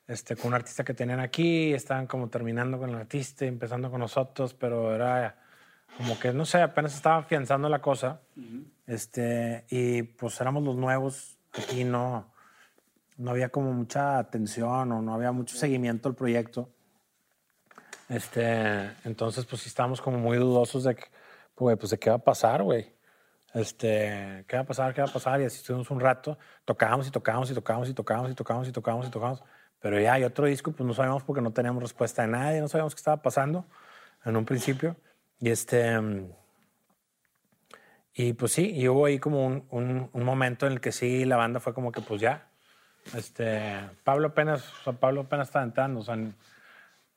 Este, 0.06 0.34
con 0.34 0.48
un 0.48 0.54
artista 0.54 0.82
que 0.82 0.94
tenían 0.94 1.20
aquí, 1.20 1.74
estaban 1.74 2.06
como 2.06 2.30
terminando 2.30 2.78
con 2.78 2.88
el 2.88 2.96
artista 2.96 3.44
y 3.44 3.48
empezando 3.48 3.90
con 3.90 4.00
nosotros, 4.00 4.54
pero 4.54 4.94
era 4.94 5.36
como 5.98 6.18
que, 6.18 6.32
no 6.32 6.46
sé, 6.46 6.62
apenas 6.62 6.94
estaba 6.94 7.18
afianzando 7.18 7.68
la 7.68 7.80
cosa. 7.80 8.22
este, 8.86 9.66
y 9.68 10.02
pues 10.04 10.40
éramos 10.40 10.62
los 10.64 10.76
nuevos 10.76 11.36
aquí, 11.52 11.84
no, 11.84 12.32
no 13.18 13.30
había 13.30 13.50
como 13.50 13.72
mucha 13.74 14.16
atención 14.18 14.90
o 14.92 15.02
no 15.02 15.12
había 15.12 15.30
mucho 15.32 15.54
seguimiento 15.56 16.08
al 16.08 16.14
proyecto. 16.14 16.70
Este, 18.08 18.90
entonces, 19.04 19.44
pues 19.44 19.62
sí 19.62 19.68
estábamos 19.68 20.00
como 20.00 20.18
muy 20.18 20.38
dudosos 20.38 20.84
de, 20.84 20.96
que, 20.96 21.04
pues, 21.54 21.90
de 21.90 21.98
qué 21.98 22.10
va 22.10 22.16
a 22.16 22.24
pasar, 22.24 22.62
güey. 22.62 22.92
Este, 23.54 24.44
¿qué 24.46 24.56
va 24.56 24.62
a 24.62 24.66
pasar? 24.66 24.94
¿Qué 24.94 25.00
va 25.00 25.08
a 25.08 25.12
pasar? 25.12 25.40
Y 25.40 25.44
así 25.44 25.58
estuvimos 25.58 25.90
un 25.90 26.00
rato, 26.00 26.38
tocábamos 26.64 27.08
y 27.08 27.10
tocábamos 27.10 27.50
y 27.50 27.54
tocábamos 27.54 27.88
y 27.88 27.94
tocábamos 27.94 28.30
y 28.30 28.34
tocábamos 28.34 28.68
y 28.68 28.72
tocábamos 28.72 29.06
y 29.06 29.10
tocábamos. 29.10 29.42
Pero 29.80 30.00
ya 30.00 30.14
hay 30.14 30.24
otro 30.24 30.46
disco, 30.46 30.72
pues 30.72 30.86
no 30.86 30.94
sabíamos 30.94 31.22
porque 31.22 31.40
no 31.40 31.52
teníamos 31.52 31.82
respuesta 31.82 32.22
de 32.22 32.28
nadie, 32.28 32.60
no 32.60 32.68
sabíamos 32.68 32.94
qué 32.94 33.00
estaba 33.00 33.22
pasando 33.22 33.66
en 34.24 34.36
un 34.36 34.44
principio. 34.44 34.96
Y 35.38 35.50
este. 35.50 35.98
Y 38.14 38.32
pues 38.32 38.52
sí, 38.52 38.72
y 38.74 38.88
hubo 38.88 39.06
ahí 39.06 39.18
como 39.18 39.46
un, 39.46 39.66
un, 39.70 40.10
un, 40.12 40.24
momento 40.24 40.66
en 40.66 40.72
el 40.72 40.80
que 40.80 40.90
sí, 40.90 41.24
la 41.24 41.36
banda 41.36 41.60
fue 41.60 41.72
como 41.72 41.92
que 41.92 42.00
pues 42.00 42.20
ya. 42.20 42.50
Este, 43.14 43.78
Pablo 44.04 44.28
apenas, 44.28 44.68
o 44.80 44.84
sea, 44.84 44.92
Pablo 44.94 45.22
apenas 45.22 45.48
estaba 45.48 45.64
entrando, 45.64 46.00
o 46.00 46.02
sea, 46.02 46.16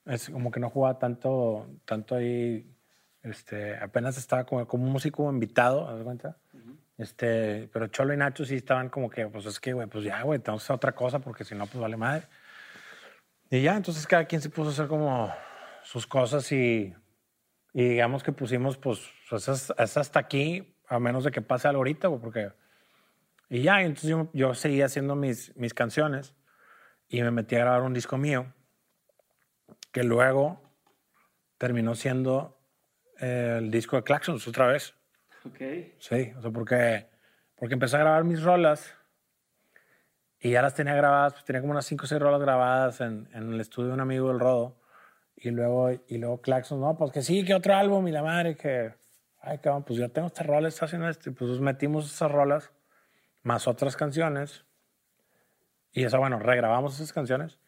es 0.05 0.29
como 0.29 0.51
que 0.51 0.59
no 0.59 0.69
jugaba 0.69 0.99
tanto, 0.99 1.67
tanto 1.85 2.15
ahí, 2.15 2.67
este, 3.23 3.77
apenas 3.77 4.17
estaba 4.17 4.45
como, 4.45 4.67
como 4.67 4.85
un 4.85 4.91
músico 4.91 5.29
invitado, 5.31 5.85
¿te 5.87 5.93
das 5.93 6.03
cuenta? 6.03 6.37
Este, 6.97 7.69
pero 7.73 7.87
Cholo 7.87 8.13
y 8.13 8.17
Nacho 8.17 8.45
sí 8.45 8.55
estaban 8.55 8.89
como 8.89 9.09
que, 9.09 9.27
pues 9.27 9.45
es 9.45 9.59
que, 9.59 9.73
güey, 9.73 9.87
pues 9.87 10.03
ya, 10.03 10.21
güey, 10.23 10.39
tenemos 10.39 10.61
que 10.61 10.65
hacer 10.65 10.75
otra 10.75 10.91
cosa 10.93 11.19
porque 11.19 11.43
si 11.43 11.55
no, 11.55 11.65
pues 11.65 11.79
vale 11.79 11.97
madre. 11.97 12.27
Y 13.49 13.61
ya, 13.61 13.75
entonces 13.75 14.05
cada 14.07 14.25
quien 14.25 14.41
se 14.41 14.49
puso 14.49 14.69
a 14.69 14.73
hacer 14.73 14.87
como 14.87 15.33
sus 15.83 16.07
cosas 16.07 16.51
y, 16.51 16.93
y 17.73 17.89
digamos 17.89 18.23
que 18.23 18.31
pusimos, 18.31 18.77
pues, 18.77 19.01
pues 19.29 19.47
es, 19.47 19.71
hasta 19.77 20.19
aquí, 20.19 20.75
a 20.87 20.99
menos 20.99 21.23
de 21.23 21.31
que 21.31 21.41
pase 21.41 21.67
algo 21.67 21.79
ahorita, 21.79 22.09
porque... 22.09 22.51
Y 23.49 23.63
ya, 23.63 23.81
entonces 23.81 24.09
yo, 24.09 24.29
yo 24.33 24.53
seguía 24.53 24.85
haciendo 24.85 25.15
mis, 25.15 25.55
mis 25.57 25.73
canciones 25.73 26.33
y 27.09 27.21
me 27.21 27.31
metí 27.31 27.55
a 27.55 27.59
grabar 27.59 27.81
un 27.81 27.93
disco 27.93 28.17
mío 28.17 28.53
que 29.91 30.03
luego 30.03 30.61
terminó 31.57 31.95
siendo 31.95 32.57
el 33.19 33.69
disco 33.69 33.97
de 33.97 34.03
Claxons 34.03 34.47
otra 34.47 34.67
vez. 34.67 34.95
Ok. 35.45 35.59
Sí, 35.99 36.33
o 36.37 36.41
sea, 36.41 36.51
porque, 36.51 37.07
porque 37.55 37.73
empecé 37.73 37.97
a 37.97 37.99
grabar 37.99 38.23
mis 38.23 38.41
rolas 38.41 38.95
y 40.39 40.51
ya 40.51 40.61
las 40.63 40.73
tenía 40.73 40.95
grabadas, 40.95 41.33
pues 41.33 41.45
tenía 41.45 41.61
como 41.61 41.71
unas 41.71 41.85
5 41.85 42.03
o 42.03 42.07
6 42.07 42.19
rolas 42.19 42.41
grabadas 42.41 42.99
en, 43.01 43.29
en, 43.33 43.53
el 43.53 43.61
estudio 43.61 43.89
de 43.89 43.93
un 43.93 43.99
amigo 43.99 44.29
del 44.29 44.39
Rodo. 44.39 44.81
Y 45.35 45.51
luego, 45.51 45.91
y 45.91 46.17
luego 46.17 46.41
Claxons, 46.41 46.81
no, 46.81 46.97
pues 46.97 47.11
que 47.11 47.21
sí, 47.21 47.45
que 47.45 47.53
otro 47.53 47.75
álbum, 47.75 48.07
y 48.07 48.11
la 48.11 48.23
madre, 48.23 48.55
que, 48.55 48.93
ay, 49.39 49.59
cabrón, 49.59 49.83
pues 49.83 49.99
ya 49.99 50.09
tengo 50.09 50.27
estas 50.27 50.47
rolas, 50.47 50.73
está 50.73 50.85
haciendo 50.85 51.07
esto. 51.07 51.29
Y 51.29 51.33
pues 51.33 51.59
metimos 51.59 52.11
esas 52.11 52.31
rolas, 52.31 52.71
más 53.43 53.67
otras 53.67 53.95
canciones. 53.95 54.65
Y 55.91 56.05
eso, 56.05 56.17
bueno, 56.17 56.39
regrabamos 56.39 56.95
esas 56.95 57.13
canciones. 57.13 57.59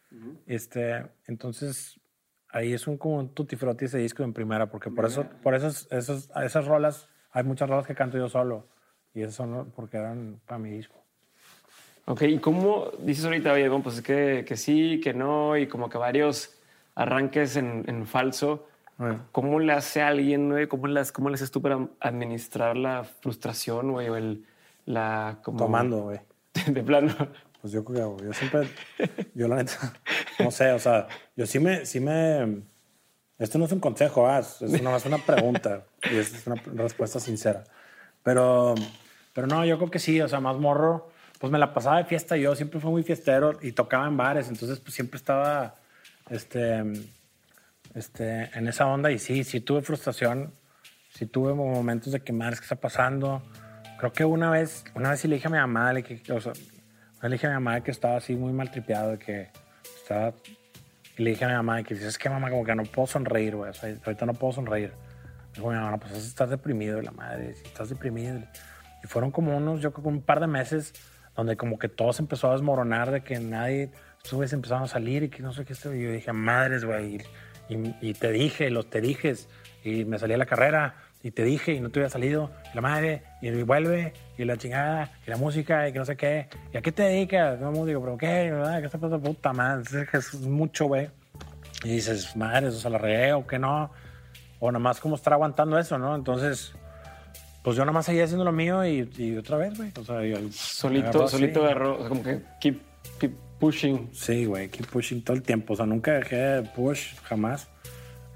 este, 0.46 1.10
entonces, 1.26 2.00
ahí 2.54 2.72
es 2.72 2.86
un 2.86 2.96
como 2.96 3.16
un 3.16 3.28
tutti 3.30 3.56
frutti 3.56 3.86
ese 3.86 3.98
disco 3.98 4.22
en 4.22 4.32
primera, 4.32 4.70
porque 4.70 4.88
por 4.88 5.04
eso, 5.04 5.26
por 5.42 5.54
esas, 5.54 5.88
esas, 5.90 6.30
esas 6.42 6.66
rolas, 6.66 7.08
hay 7.32 7.42
muchas 7.42 7.68
rolas 7.68 7.84
que 7.86 7.94
canto 7.94 8.16
yo 8.16 8.28
solo. 8.28 8.68
Y 9.12 9.22
esas 9.22 9.34
son 9.34 9.72
porque 9.74 9.96
eran 9.96 10.40
para 10.46 10.58
mi 10.58 10.70
disco. 10.70 10.94
Ok, 12.06 12.22
¿y 12.22 12.38
cómo 12.38 12.90
dices 13.00 13.24
ahorita, 13.24 13.52
oye, 13.52 13.68
bueno, 13.68 13.82
pues 13.82 13.96
es 13.96 14.02
que, 14.02 14.44
que, 14.46 14.56
sí, 14.56 15.00
que 15.02 15.12
no, 15.14 15.56
y 15.56 15.66
como 15.66 15.88
que 15.88 15.98
varios 15.98 16.56
arranques 16.94 17.56
en, 17.56 17.84
en 17.88 18.06
falso? 18.06 18.68
¿Cómo 19.32 19.58
le 19.58 19.72
hace 19.72 20.02
a 20.02 20.08
alguien, 20.08 20.48
güey? 20.48 20.68
¿Cómo, 20.68 20.86
las, 20.86 21.10
¿Cómo 21.10 21.28
le 21.28 21.34
haces 21.34 21.50
tú 21.50 21.60
para 21.60 21.88
administrar 21.98 22.76
la 22.76 23.02
frustración, 23.02 23.90
güey? 23.90 24.08
O 24.08 24.16
el, 24.16 24.44
la... 24.86 25.40
Como... 25.42 25.58
Tomando, 25.58 26.02
güey. 26.02 26.20
De 26.68 26.82
plano. 26.84 27.12
Pues 27.64 27.72
yo 27.72 27.82
creo, 27.82 28.18
yo 28.18 28.32
siempre, 28.34 28.68
yo 29.34 29.48
la 29.48 29.56
neta, 29.56 29.94
no 30.38 30.50
sé, 30.50 30.72
o 30.72 30.78
sea, 30.78 31.08
yo 31.36 31.46
sí 31.46 31.58
me, 31.58 31.86
sí 31.86 32.00
me, 32.00 32.62
esto 33.38 33.58
no 33.58 33.64
es 33.64 33.72
un 33.72 33.80
consejo, 33.80 34.26
ah, 34.26 34.38
es, 34.38 34.60
una, 34.60 34.96
es 34.96 35.06
una 35.06 35.18
pregunta 35.18 35.84
y 36.10 36.16
es 36.16 36.46
una 36.46 36.56
respuesta 36.74 37.20
sincera. 37.20 37.64
Pero, 38.22 38.74
pero 39.32 39.46
no, 39.46 39.64
yo 39.64 39.76
creo 39.78 39.90
que 39.90 39.98
sí, 39.98 40.20
o 40.20 40.28
sea, 40.28 40.40
más 40.40 40.56
morro, 40.56 41.10
pues 41.38 41.52
me 41.52 41.58
la 41.58 41.74
pasaba 41.74 41.98
de 41.98 42.04
fiesta 42.04 42.36
yo, 42.36 42.54
siempre 42.54 42.80
fui 42.80 42.90
muy 42.90 43.02
fiestero 43.02 43.58
y 43.60 43.72
tocaba 43.72 44.06
en 44.06 44.16
bares, 44.16 44.48
entonces 44.48 44.80
pues 44.80 44.94
siempre 44.94 45.18
estaba, 45.18 45.76
este, 46.30 46.82
este, 47.94 48.50
en 48.56 48.68
esa 48.68 48.86
onda 48.86 49.10
y 49.10 49.18
sí, 49.18 49.44
sí 49.44 49.60
tuve 49.60 49.82
frustración, 49.82 50.54
sí 51.10 51.26
tuve 51.26 51.54
momentos 51.54 52.12
de 52.12 52.20
que, 52.20 52.32
madre, 52.32 52.56
¿qué 52.56 52.62
está 52.62 52.76
pasando? 52.76 53.42
Creo 53.98 54.12
que 54.12 54.24
una 54.24 54.50
vez, 54.50 54.84
una 54.94 55.10
vez 55.10 55.20
sí 55.20 55.28
le 55.28 55.36
dije 55.36 55.48
a 55.48 55.50
mi 55.50 55.58
mamá, 55.58 55.92
le 55.92 56.02
sea, 56.04 56.52
le 57.22 57.28
dije 57.30 57.46
a 57.46 57.50
mi 57.50 57.54
mamá 57.54 57.82
que 57.82 57.90
estaba 57.90 58.16
así 58.16 58.34
muy 58.36 58.52
mal 58.52 58.70
tripeado, 58.70 59.18
que 59.18 59.50
estaba... 59.96 60.34
Y 61.16 61.22
le 61.22 61.30
dije 61.30 61.44
a 61.44 61.48
mi 61.48 61.54
mamá 61.54 61.82
que 61.82 61.94
dice, 61.94 62.08
es 62.08 62.18
que 62.18 62.28
mamá, 62.28 62.50
como 62.50 62.64
que 62.64 62.74
no 62.74 62.82
puedo 62.84 63.06
sonreír, 63.06 63.54
güey. 63.54 63.70
O 63.70 63.74
sea, 63.74 63.94
ahorita 64.04 64.26
no 64.26 64.34
puedo 64.34 64.52
sonreír. 64.52 64.92
Dijo 65.54 65.70
mi 65.70 65.76
mamá, 65.76 65.98
pues 65.98 66.12
estás 66.14 66.50
deprimido, 66.50 67.00
la 67.00 67.12
madre, 67.12 67.50
estás 67.50 67.88
deprimido. 67.88 68.40
Y 69.02 69.06
fueron 69.06 69.30
como 69.30 69.56
unos, 69.56 69.80
yo 69.80 69.92
creo 69.92 70.08
un 70.08 70.22
par 70.22 70.40
de 70.40 70.48
meses 70.48 70.92
donde 71.36 71.56
como 71.56 71.78
que 71.78 71.88
todo 71.88 72.12
se 72.12 72.22
empezó 72.22 72.48
a 72.48 72.52
desmoronar, 72.52 73.10
de 73.10 73.22
que 73.22 73.38
nadie, 73.38 73.90
estos 74.16 74.34
güeyes 74.34 74.52
empezaron 74.52 74.84
a 74.84 74.88
salir 74.88 75.22
y 75.22 75.28
que 75.28 75.42
no 75.42 75.52
sé 75.52 75.64
qué. 75.64 75.74
Y 75.74 76.02
yo 76.02 76.12
dije, 76.12 76.32
madres, 76.32 76.84
güey. 76.84 77.18
Y, 77.68 77.94
y, 78.00 78.14
te 78.14 78.30
dije, 78.30 78.70
los 78.70 78.90
te 78.90 79.00
dijes. 79.00 79.48
Y 79.84 80.04
me 80.04 80.18
salí 80.18 80.34
a 80.34 80.38
la 80.38 80.46
carrera 80.46 80.96
y 81.24 81.30
te 81.30 81.42
dije 81.42 81.72
y 81.72 81.80
no 81.80 81.88
te 81.88 81.98
hubiera 81.98 82.10
salido, 82.10 82.50
la 82.74 82.82
madre, 82.82 83.22
y 83.40 83.50
vuelve, 83.62 84.12
y 84.36 84.44
la 84.44 84.58
chingada, 84.58 85.10
y 85.26 85.30
la 85.30 85.38
música, 85.38 85.88
y 85.88 85.92
que 85.92 85.98
no 85.98 86.04
sé 86.04 86.18
qué, 86.18 86.48
¿y 86.70 86.76
a 86.76 86.82
qué 86.82 86.92
te 86.92 87.02
dedicas? 87.02 87.58
No, 87.58 87.72
músico, 87.72 88.02
pero 88.02 88.18
¿qué? 88.18 88.50
¿Verdad? 88.50 88.80
¿Qué 88.80 88.86
está 88.86 88.98
pasando? 88.98 89.26
Puta 89.26 89.54
madre, 89.54 90.06
es 90.12 90.34
mucho, 90.34 90.84
güey. 90.84 91.08
Y 91.82 91.94
dices, 91.94 92.36
madre, 92.36 92.68
eso 92.68 92.78
se 92.78 92.90
la 92.90 92.98
regué 92.98 93.32
o 93.32 93.46
que 93.46 93.58
no, 93.58 93.90
o 94.60 94.70
nada 94.70 94.78
más 94.78 95.00
como 95.00 95.16
estar 95.16 95.32
aguantando 95.32 95.78
eso, 95.78 95.98
¿no? 95.98 96.14
Entonces, 96.14 96.74
pues 97.62 97.74
yo 97.74 97.84
nada 97.84 97.92
más 97.92 98.04
seguía 98.04 98.24
haciendo 98.24 98.44
lo 98.44 98.52
mío 98.52 98.84
y, 98.84 99.10
y 99.16 99.34
otra 99.38 99.56
vez, 99.56 99.78
güey. 99.78 99.92
O 99.98 100.04
sea, 100.04 100.22
yo, 100.22 100.36
solito, 100.52 101.26
solito 101.26 101.64
agarró, 101.64 101.94
o 101.94 102.00
sea, 102.00 102.08
como 102.10 102.22
que 102.22 102.42
keep, 102.60 102.82
keep 103.18 103.32
pushing. 103.58 104.10
Sí, 104.12 104.44
güey, 104.44 104.68
keep 104.68 104.86
pushing 104.88 105.22
todo 105.24 105.38
el 105.38 105.42
tiempo. 105.42 105.72
O 105.72 105.76
sea, 105.76 105.86
nunca 105.86 106.12
dejé 106.12 106.36
de 106.36 106.62
push, 106.64 107.14
jamás. 107.22 107.70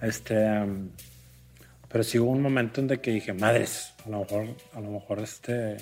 Este. 0.00 0.34
Pero 1.90 2.04
sí 2.04 2.18
hubo 2.18 2.30
un 2.30 2.42
momento 2.42 2.80
en 2.80 2.88
que 2.88 3.10
dije, 3.10 3.32
madres, 3.32 3.94
a 4.06 4.10
lo 4.10 4.20
mejor, 4.20 4.46
a 4.74 4.80
lo 4.80 4.90
mejor 4.90 5.20
este... 5.20 5.76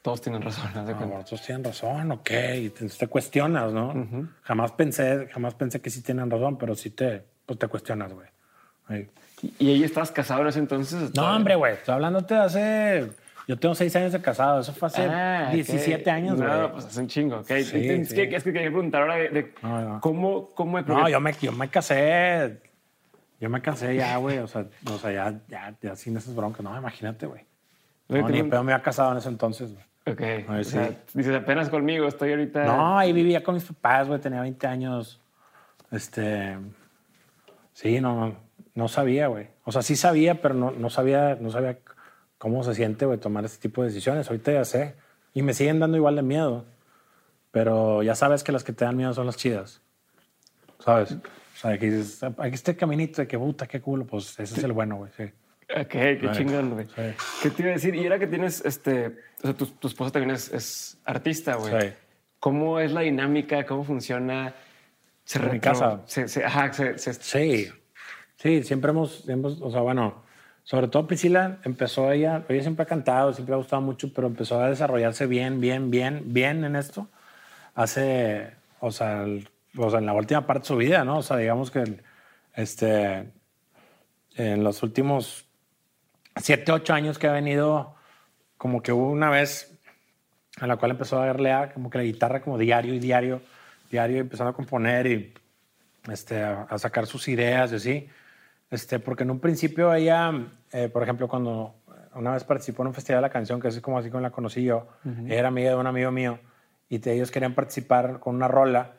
Todos 0.00 0.20
tienen 0.20 0.42
razón. 0.42 0.66
A 0.74 0.82
lo 0.82 1.06
mejor 1.06 1.24
todos 1.24 1.42
tienen 1.42 1.64
razón, 1.64 2.12
ok. 2.12 2.30
Y 2.56 2.70
te, 2.70 2.88
te 2.88 3.08
cuestionas, 3.08 3.72
¿no? 3.72 4.28
Jamás 4.42 4.72
pensé, 4.72 5.28
jamás 5.32 5.54
pensé 5.54 5.80
que 5.80 5.90
sí 5.90 6.02
tienen 6.02 6.30
razón, 6.30 6.58
pero 6.58 6.74
sí 6.74 6.90
te, 6.90 7.22
pues 7.46 7.58
te 7.58 7.66
cuestionas, 7.66 8.12
güey. 8.12 8.28
¿Y, 9.58 9.70
ella 9.70 9.86
estabas 9.86 10.12
casado 10.12 10.42
en 10.42 10.48
ese 10.48 10.58
entonces? 10.58 11.14
No, 11.14 11.34
hombre, 11.34 11.54
güey. 11.56 11.72
Estoy 11.74 11.94
hablándote 11.94 12.34
de 12.34 12.40
hace... 12.40 13.10
Yo 13.46 13.58
tengo 13.58 13.74
seis 13.74 13.94
años 13.96 14.12
de 14.12 14.20
casado. 14.20 14.60
Eso 14.60 14.72
fue 14.72 14.88
hace 14.88 15.02
ah, 15.02 15.50
17 15.52 16.10
años, 16.10 16.36
güey. 16.36 16.48
No, 16.48 16.72
pues 16.72 16.86
hace 16.86 17.00
un 17.00 17.08
chingo, 17.08 17.36
ok. 17.40 17.50
es, 17.50 17.70
Que, 17.70 17.94
es, 17.96 18.42
que, 18.42 18.52
quería 18.52 18.70
preguntar 18.70 19.02
ahora 19.02 19.16
de, 19.16 19.52
cómo, 20.00 20.48
cómo... 20.54 20.80
No, 20.80 21.08
yo 21.08 21.20
me, 21.20 21.32
yo 21.40 21.52
me 21.52 21.68
casé 21.68 22.58
yo 23.40 23.50
me 23.50 23.60
cansé 23.60 23.96
ya, 23.96 24.16
güey. 24.16 24.38
O 24.38 24.46
sea, 24.46 24.66
o 24.90 24.98
sea 24.98 25.12
ya, 25.12 25.40
ya, 25.48 25.76
ya 25.80 25.96
sin 25.96 26.16
esas 26.16 26.34
broncas. 26.34 26.62
No, 26.62 26.76
imagínate, 26.76 27.26
güey. 27.26 27.44
No, 28.08 28.28
ni 28.28 28.42
pedo 28.42 28.62
me 28.62 28.72
había 28.72 28.82
casado 28.82 29.12
en 29.12 29.18
ese 29.18 29.28
entonces, 29.28 29.72
güey. 29.72 29.84
Ok. 30.06 30.50
o 30.50 30.64
sea, 30.64 30.90
dices, 31.14 31.34
apenas 31.34 31.70
conmigo, 31.70 32.06
estoy 32.06 32.30
ahorita. 32.30 32.64
No, 32.64 32.98
ahí 32.98 33.12
vivía 33.12 33.42
con 33.42 33.54
mis 33.54 33.64
papás, 33.64 34.08
güey. 34.08 34.20
Tenía 34.20 34.40
20 34.42 34.66
años. 34.66 35.20
Este. 35.90 36.58
Sí, 37.72 38.00
no, 38.00 38.36
no 38.74 38.88
sabía, 38.88 39.28
güey. 39.28 39.48
O 39.64 39.72
sea, 39.72 39.82
sí 39.82 39.96
sabía, 39.96 40.40
pero 40.40 40.54
no, 40.54 40.70
no, 40.70 40.90
sabía, 40.90 41.36
no 41.40 41.50
sabía 41.50 41.78
cómo 42.38 42.62
se 42.62 42.74
siente, 42.74 43.06
güey, 43.06 43.18
tomar 43.18 43.44
este 43.44 43.58
tipo 43.58 43.82
de 43.82 43.88
decisiones. 43.88 44.28
Ahorita 44.28 44.52
ya 44.52 44.64
sé. 44.64 44.94
Y 45.32 45.42
me 45.42 45.54
siguen 45.54 45.80
dando 45.80 45.96
igual 45.96 46.16
de 46.16 46.22
miedo. 46.22 46.66
Pero 47.50 48.02
ya 48.02 48.14
sabes 48.14 48.44
que 48.44 48.52
las 48.52 48.64
que 48.64 48.72
te 48.72 48.84
dan 48.84 48.96
miedo 48.96 49.14
son 49.14 49.26
las 49.26 49.36
chidas. 49.36 49.80
¿Sabes? 50.78 51.16
Aquí, 51.62 51.86
aquí 52.38 52.54
está 52.54 52.70
el 52.72 52.76
caminito 52.76 53.22
de 53.22 53.28
que 53.28 53.38
puta, 53.38 53.66
qué 53.66 53.80
culo, 53.80 54.04
pues 54.06 54.38
ese 54.38 54.58
es 54.58 54.64
el 54.64 54.72
bueno, 54.72 54.96
güey. 54.96 55.10
Sí. 55.16 55.24
Ok, 55.74 55.88
qué 55.88 56.28
chingón, 56.32 56.70
güey. 56.70 56.86
¿Qué 57.42 57.50
te 57.50 57.62
iba 57.62 57.70
a 57.70 57.74
decir? 57.74 57.94
Y 57.94 58.04
era 58.04 58.18
que 58.18 58.26
tienes, 58.26 58.64
este, 58.64 59.06
o 59.38 59.42
sea, 59.42 59.54
tu, 59.54 59.66
tu 59.66 59.88
esposa 59.88 60.10
también 60.10 60.34
es, 60.34 60.52
es 60.52 60.98
artista, 61.04 61.56
güey. 61.56 61.80
Sí. 61.80 61.88
¿Cómo 62.40 62.78
es 62.78 62.92
la 62.92 63.00
dinámica? 63.00 63.64
¿Cómo 63.64 63.84
funciona? 63.84 64.54
Se 65.24 65.38
en 65.38 65.52
mi 65.52 65.60
casa. 65.60 66.02
Se, 66.06 66.28
se, 66.28 66.44
ajá, 66.44 66.72
se, 66.72 66.98
sí, 66.98 67.70
sí, 68.36 68.62
siempre 68.62 68.90
hemos, 68.90 69.22
siempre, 69.22 69.52
o 69.58 69.70
sea, 69.70 69.80
bueno, 69.80 70.22
sobre 70.64 70.88
todo 70.88 71.06
Priscila 71.06 71.58
empezó 71.64 72.12
ella, 72.12 72.44
ella 72.48 72.62
siempre 72.62 72.82
ha 72.82 72.86
cantado, 72.86 73.32
siempre 73.32 73.54
ha 73.54 73.58
gustado 73.58 73.80
mucho, 73.80 74.12
pero 74.12 74.26
empezó 74.26 74.60
a 74.60 74.68
desarrollarse 74.68 75.26
bien, 75.26 75.60
bien, 75.60 75.90
bien, 75.90 76.22
bien 76.26 76.64
en 76.64 76.76
esto. 76.76 77.08
Hace, 77.74 78.50
o 78.80 78.90
sea, 78.90 79.22
el, 79.22 79.48
o 79.76 79.90
sea, 79.90 79.98
en 79.98 80.06
la 80.06 80.12
última 80.12 80.46
parte 80.46 80.62
de 80.62 80.68
su 80.68 80.76
vida, 80.76 81.04
¿no? 81.04 81.18
O 81.18 81.22
sea, 81.22 81.36
digamos 81.36 81.70
que 81.70 82.02
este, 82.54 83.32
en 84.36 84.64
los 84.64 84.82
últimos 84.82 85.46
siete, 86.36 86.72
ocho 86.72 86.94
años 86.94 87.18
que 87.18 87.26
ha 87.26 87.32
venido, 87.32 87.94
como 88.56 88.82
que 88.82 88.92
hubo 88.92 89.10
una 89.10 89.30
vez 89.30 89.78
a 90.60 90.66
la 90.66 90.76
cual 90.76 90.92
empezó 90.92 91.20
a 91.20 91.26
darle 91.26 91.52
a 91.52 91.72
como 91.72 91.90
que 91.90 91.98
la 91.98 92.04
guitarra 92.04 92.40
como 92.40 92.58
diario 92.58 92.94
y 92.94 92.98
diario, 92.98 93.40
diario, 93.90 94.18
empezando 94.18 94.50
a 94.50 94.54
componer 94.54 95.06
y 95.06 95.34
este, 96.10 96.42
a, 96.42 96.78
sacar 96.78 97.06
sus 97.06 97.28
ideas 97.28 97.72
y 97.72 97.76
así. 97.76 98.08
Este, 98.70 98.98
porque 98.98 99.24
en 99.24 99.30
un 99.30 99.40
principio 99.40 99.92
ella, 99.92 100.32
eh, 100.72 100.88
por 100.88 101.02
ejemplo, 101.02 101.28
cuando 101.28 101.76
una 102.14 102.32
vez 102.32 102.44
participó 102.44 102.82
en 102.82 102.88
un 102.88 102.94
festival 102.94 103.18
de 103.18 103.22
la 103.22 103.32
canción, 103.32 103.60
que 103.60 103.68
es 103.68 103.80
como 103.80 103.98
así 103.98 104.10
como 104.10 104.20
la 104.20 104.30
conocí 104.30 104.62
yo, 104.64 104.86
era 105.28 105.48
amiga 105.48 105.70
de 105.70 105.76
un 105.76 105.86
amigo 105.86 106.10
mío, 106.10 106.38
y 106.88 107.08
ellos 107.08 107.30
querían 107.30 107.54
participar 107.54 108.20
con 108.20 108.36
una 108.36 108.48
rola, 108.48 108.92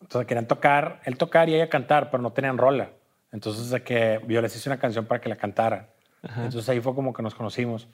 entonces 0.00 0.26
querían 0.26 0.46
tocar, 0.46 1.00
él 1.04 1.16
tocar 1.16 1.48
y 1.48 1.54
ella 1.54 1.68
cantar, 1.68 2.10
pero 2.10 2.22
no 2.22 2.32
tenían 2.32 2.58
rola. 2.58 2.90
Entonces 3.32 3.70
de 3.70 3.82
que 3.82 4.20
yo 4.28 4.40
les 4.40 4.54
hice 4.56 4.68
una 4.68 4.78
canción 4.78 5.06
para 5.06 5.20
que 5.20 5.28
la 5.28 5.36
cantaran. 5.36 5.88
Entonces 6.22 6.68
ahí 6.68 6.80
fue 6.80 6.94
como 6.94 7.12
que 7.12 7.22
nos 7.22 7.34
conocimos. 7.34 7.88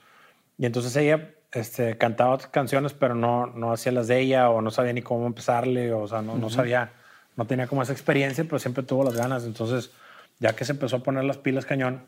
Y 0.57 0.65
entonces 0.65 0.95
ella 0.95 1.31
este, 1.51 1.97
cantaba 1.97 2.35
otras 2.35 2.49
canciones, 2.49 2.93
pero 2.93 3.15
no, 3.15 3.47
no 3.47 3.71
hacía 3.71 3.91
las 3.91 4.07
de 4.07 4.19
ella 4.19 4.49
o 4.49 4.61
no 4.61 4.71
sabía 4.71 4.93
ni 4.93 5.01
cómo 5.01 5.25
empezarle, 5.27 5.93
o, 5.93 6.07
sea, 6.07 6.21
no, 6.21 6.37
no 6.37 6.49
sabía, 6.49 6.93
no 7.35 7.45
tenía 7.45 7.67
como 7.67 7.81
esa 7.81 7.91
experiencia, 7.91 8.43
pero 8.45 8.59
siempre 8.59 8.83
tuvo 8.83 9.03
las 9.03 9.15
ganas. 9.15 9.43
Entonces, 9.43 9.91
ya 10.39 10.55
que 10.55 10.65
se 10.65 10.71
empezó 10.71 10.97
a 10.97 10.99
poner 10.99 11.23
las 11.25 11.37
pilas 11.37 11.65
cañón, 11.65 12.03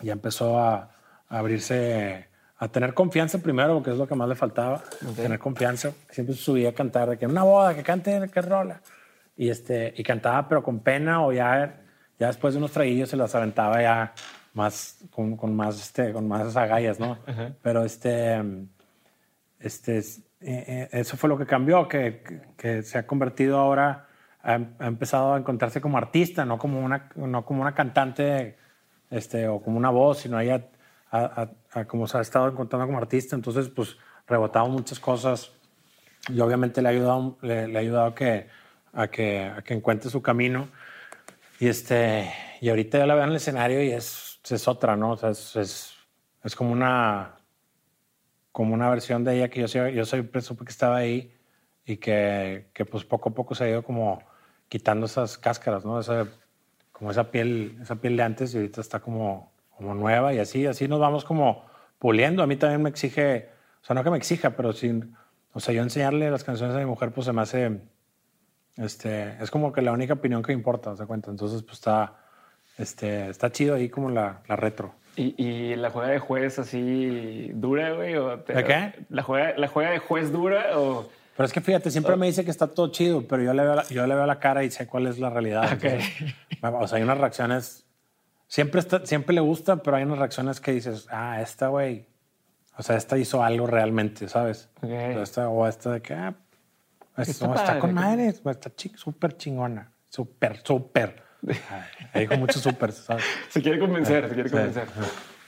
ya 0.00 0.12
empezó 0.12 0.58
a, 0.58 0.90
abrirse, 1.28 2.28
a 2.58 2.68
tener 2.68 2.92
confianza 2.92 3.38
primero, 3.38 3.74
porque 3.74 3.90
es 3.90 3.96
lo 3.96 4.06
que 4.06 4.14
más 4.14 4.28
le 4.28 4.34
faltaba, 4.34 4.82
tener 5.16 5.38
confianza. 5.38 5.92
Siempre 6.10 6.34
subía 6.34 6.70
a 6.70 6.72
cantar, 6.72 7.10
de 7.10 7.18
que 7.18 7.26
una 7.26 7.44
boda, 7.44 7.74
que 7.74 7.82
cante, 7.82 8.28
que 8.32 8.42
rola. 8.42 8.80
Y, 9.40 9.48
este, 9.48 9.94
y 9.96 10.02
cantaba, 10.02 10.46
pero 10.46 10.62
con 10.62 10.80
pena, 10.80 11.24
o 11.24 11.32
ya, 11.32 11.80
ya 12.18 12.26
después 12.26 12.52
de 12.52 12.58
unos 12.58 12.72
traguillos 12.72 13.08
se 13.08 13.16
las 13.16 13.34
aventaba 13.34 13.80
ya 13.80 14.12
más, 14.52 14.98
con, 15.10 15.34
con 15.34 15.56
más, 15.56 15.80
este, 15.80 16.12
con 16.12 16.28
más 16.28 16.54
agallas, 16.58 17.00
¿no? 17.00 17.16
Pero 17.62 17.82
este, 17.82 18.38
este, 19.58 19.96
eh, 19.96 20.04
eh, 20.42 20.88
eso 20.92 21.16
fue 21.16 21.30
lo 21.30 21.38
que 21.38 21.46
cambió, 21.46 21.88
que, 21.88 22.22
que 22.58 22.82
se 22.82 22.98
ha 22.98 23.06
convertido 23.06 23.58
ahora, 23.58 24.08
ha, 24.42 24.56
empezado 24.80 25.32
a 25.32 25.38
encontrarse 25.38 25.80
como 25.80 25.96
artista, 25.96 26.44
no 26.44 26.58
como 26.58 26.78
una, 26.78 27.08
no 27.14 27.42
como 27.46 27.62
una 27.62 27.74
cantante 27.74 28.58
este, 29.08 29.48
o 29.48 29.62
como 29.62 29.78
una 29.78 29.88
voz, 29.88 30.18
sino 30.18 30.38
ella 30.38 30.66
como 31.86 32.06
se 32.06 32.18
ha 32.18 32.20
estado 32.20 32.46
encontrando 32.48 32.86
como 32.86 32.98
artista, 32.98 33.36
entonces 33.36 33.70
pues 33.70 33.96
rebotaba 34.26 34.68
muchas 34.68 35.00
cosas 35.00 35.50
y 36.28 36.38
obviamente 36.40 36.82
le 36.82 36.88
ha 36.88 36.90
ayudado, 36.90 37.38
le, 37.40 37.74
ha 37.74 37.80
ayudado 37.80 38.14
que, 38.14 38.59
a, 38.92 39.08
que, 39.08 39.44
a 39.44 39.62
que 39.62 39.74
encuentre 39.74 40.10
su 40.10 40.22
camino. 40.22 40.68
Y, 41.58 41.68
este, 41.68 42.32
y 42.60 42.68
ahorita 42.68 42.98
ya 42.98 43.06
la 43.06 43.14
veo 43.14 43.24
en 43.24 43.30
el 43.30 43.36
escenario 43.36 43.82
y 43.82 43.90
es 43.90 44.30
es 44.48 44.68
otra, 44.68 44.96
¿no? 44.96 45.12
O 45.12 45.16
sea, 45.16 45.30
es, 45.30 45.96
es, 46.44 46.56
como 46.56 46.72
una 46.72 47.36
como 48.52 48.74
una 48.74 48.90
versión 48.90 49.22
de 49.24 49.36
ella 49.36 49.48
que 49.48 49.66
yo, 49.66 49.88
yo 49.88 50.04
siempre 50.04 50.40
supe 50.40 50.64
que 50.64 50.70
estaba 50.70 50.96
ahí 50.96 51.32
y 51.84 51.98
que, 51.98 52.70
que, 52.74 52.84
pues 52.84 53.04
poco 53.04 53.28
a 53.30 53.34
poco 53.34 53.54
se 53.54 53.64
ha 53.64 53.68
ido 53.68 53.82
como 53.84 54.22
quitando 54.68 55.06
esas 55.06 55.38
cáscaras, 55.38 55.84
¿no? 55.84 56.00
Esa, 56.00 56.26
como 56.92 57.10
esa 57.10 57.30
piel, 57.30 57.78
esa 57.80 57.96
piel 57.96 58.16
de 58.16 58.22
antes 58.24 58.54
y 58.54 58.56
ahorita 58.58 58.80
está 58.80 59.00
como, 59.00 59.52
como 59.76 59.94
nueva 59.94 60.34
y 60.34 60.38
así, 60.38 60.66
así 60.66 60.88
nos 60.88 60.98
vamos 61.00 61.24
como 61.24 61.64
puliendo. 61.98 62.42
A 62.42 62.46
mí 62.46 62.56
también 62.56 62.82
me 62.82 62.90
exige, 62.90 63.50
o 63.82 63.84
sea, 63.84 63.94
no 63.94 64.02
que 64.02 64.10
me 64.10 64.16
exija, 64.16 64.50
pero 64.56 64.72
sin, 64.72 65.14
o 65.52 65.60
sea, 65.60 65.72
yo 65.72 65.82
enseñarle 65.82 66.30
las 66.30 66.44
canciones 66.44 66.74
a 66.76 66.80
mi 66.80 66.86
mujer, 66.86 67.12
pues 67.12 67.26
se 67.26 67.32
me 67.32 67.42
hace, 67.42 67.80
este, 68.80 69.36
es 69.42 69.50
como 69.50 69.72
que 69.72 69.82
la 69.82 69.92
única 69.92 70.14
opinión 70.14 70.42
que 70.42 70.52
importa, 70.52 70.96
¿se 70.96 71.04
cuenta? 71.04 71.30
Entonces, 71.30 71.62
pues 71.62 71.74
está, 71.74 72.14
este, 72.78 73.28
está 73.28 73.52
chido 73.52 73.74
ahí 73.74 73.90
como 73.90 74.08
la, 74.08 74.40
la 74.48 74.56
retro. 74.56 74.94
¿Y, 75.16 75.34
¿Y, 75.36 75.76
la 75.76 75.90
juega 75.90 76.08
de 76.08 76.18
juez 76.18 76.58
así 76.58 77.50
dura, 77.52 77.92
güey? 77.92 78.16
O 78.16 78.38
¿De 78.38 78.64
qué? 78.64 78.94
¿La 79.10 79.22
juega, 79.22 79.54
¿La 79.58 79.68
juega 79.68 79.90
de 79.90 79.98
juez 79.98 80.32
dura 80.32 80.78
o...? 80.78 81.08
Pero 81.36 81.46
es 81.46 81.52
que 81.52 81.60
fíjate, 81.60 81.90
siempre 81.90 82.16
me 82.16 82.26
dice 82.26 82.44
que 82.44 82.50
está 82.50 82.68
todo 82.68 82.90
chido, 82.90 83.26
pero 83.26 83.42
yo 83.42 83.52
le 83.52 83.62
veo 83.62 83.74
la, 83.74 83.84
yo 83.88 84.06
le 84.06 84.14
veo 84.14 84.26
la 84.26 84.38
cara 84.38 84.64
y 84.64 84.70
sé 84.70 84.86
cuál 84.86 85.06
es 85.06 85.18
la 85.18 85.30
realidad. 85.30 85.78
o 86.62 86.86
sea, 86.86 86.96
hay 86.96 87.02
unas 87.02 87.18
reacciones... 87.18 87.86
Siempre, 88.46 88.80
está, 88.80 89.04
siempre 89.06 89.34
le 89.34 89.40
gusta, 89.40 89.76
pero 89.82 89.96
hay 89.96 90.04
unas 90.04 90.18
reacciones 90.18 90.60
que 90.60 90.72
dices, 90.72 91.06
ah, 91.10 91.40
esta, 91.40 91.68
güey... 91.68 92.06
O 92.76 92.82
sea, 92.82 92.96
esta 92.96 93.18
hizo 93.18 93.42
algo 93.42 93.66
realmente, 93.66 94.28
¿sabes? 94.28 94.70
O, 94.82 94.86
esta, 94.86 95.48
o 95.50 95.66
esta 95.66 95.92
de 95.92 96.02
que... 96.02 96.14
Ah, 96.14 96.34
está, 97.16 97.54
está, 97.54 97.78
con 97.78 97.94
madre, 97.94 98.28
está 98.28 98.72
súper 98.94 99.36
chingona. 99.36 99.92
Súper, 100.08 100.60
súper. 100.64 101.22
Ahí 102.12 102.26
con 102.26 102.40
muchos 102.40 102.62
supers, 102.62 102.96
¿sabes? 102.96 103.24
Se 103.48 103.62
quiere 103.62 103.78
convencer, 103.78 104.28
se 104.28 104.34
quiere 104.34 104.50
convencer. 104.50 104.88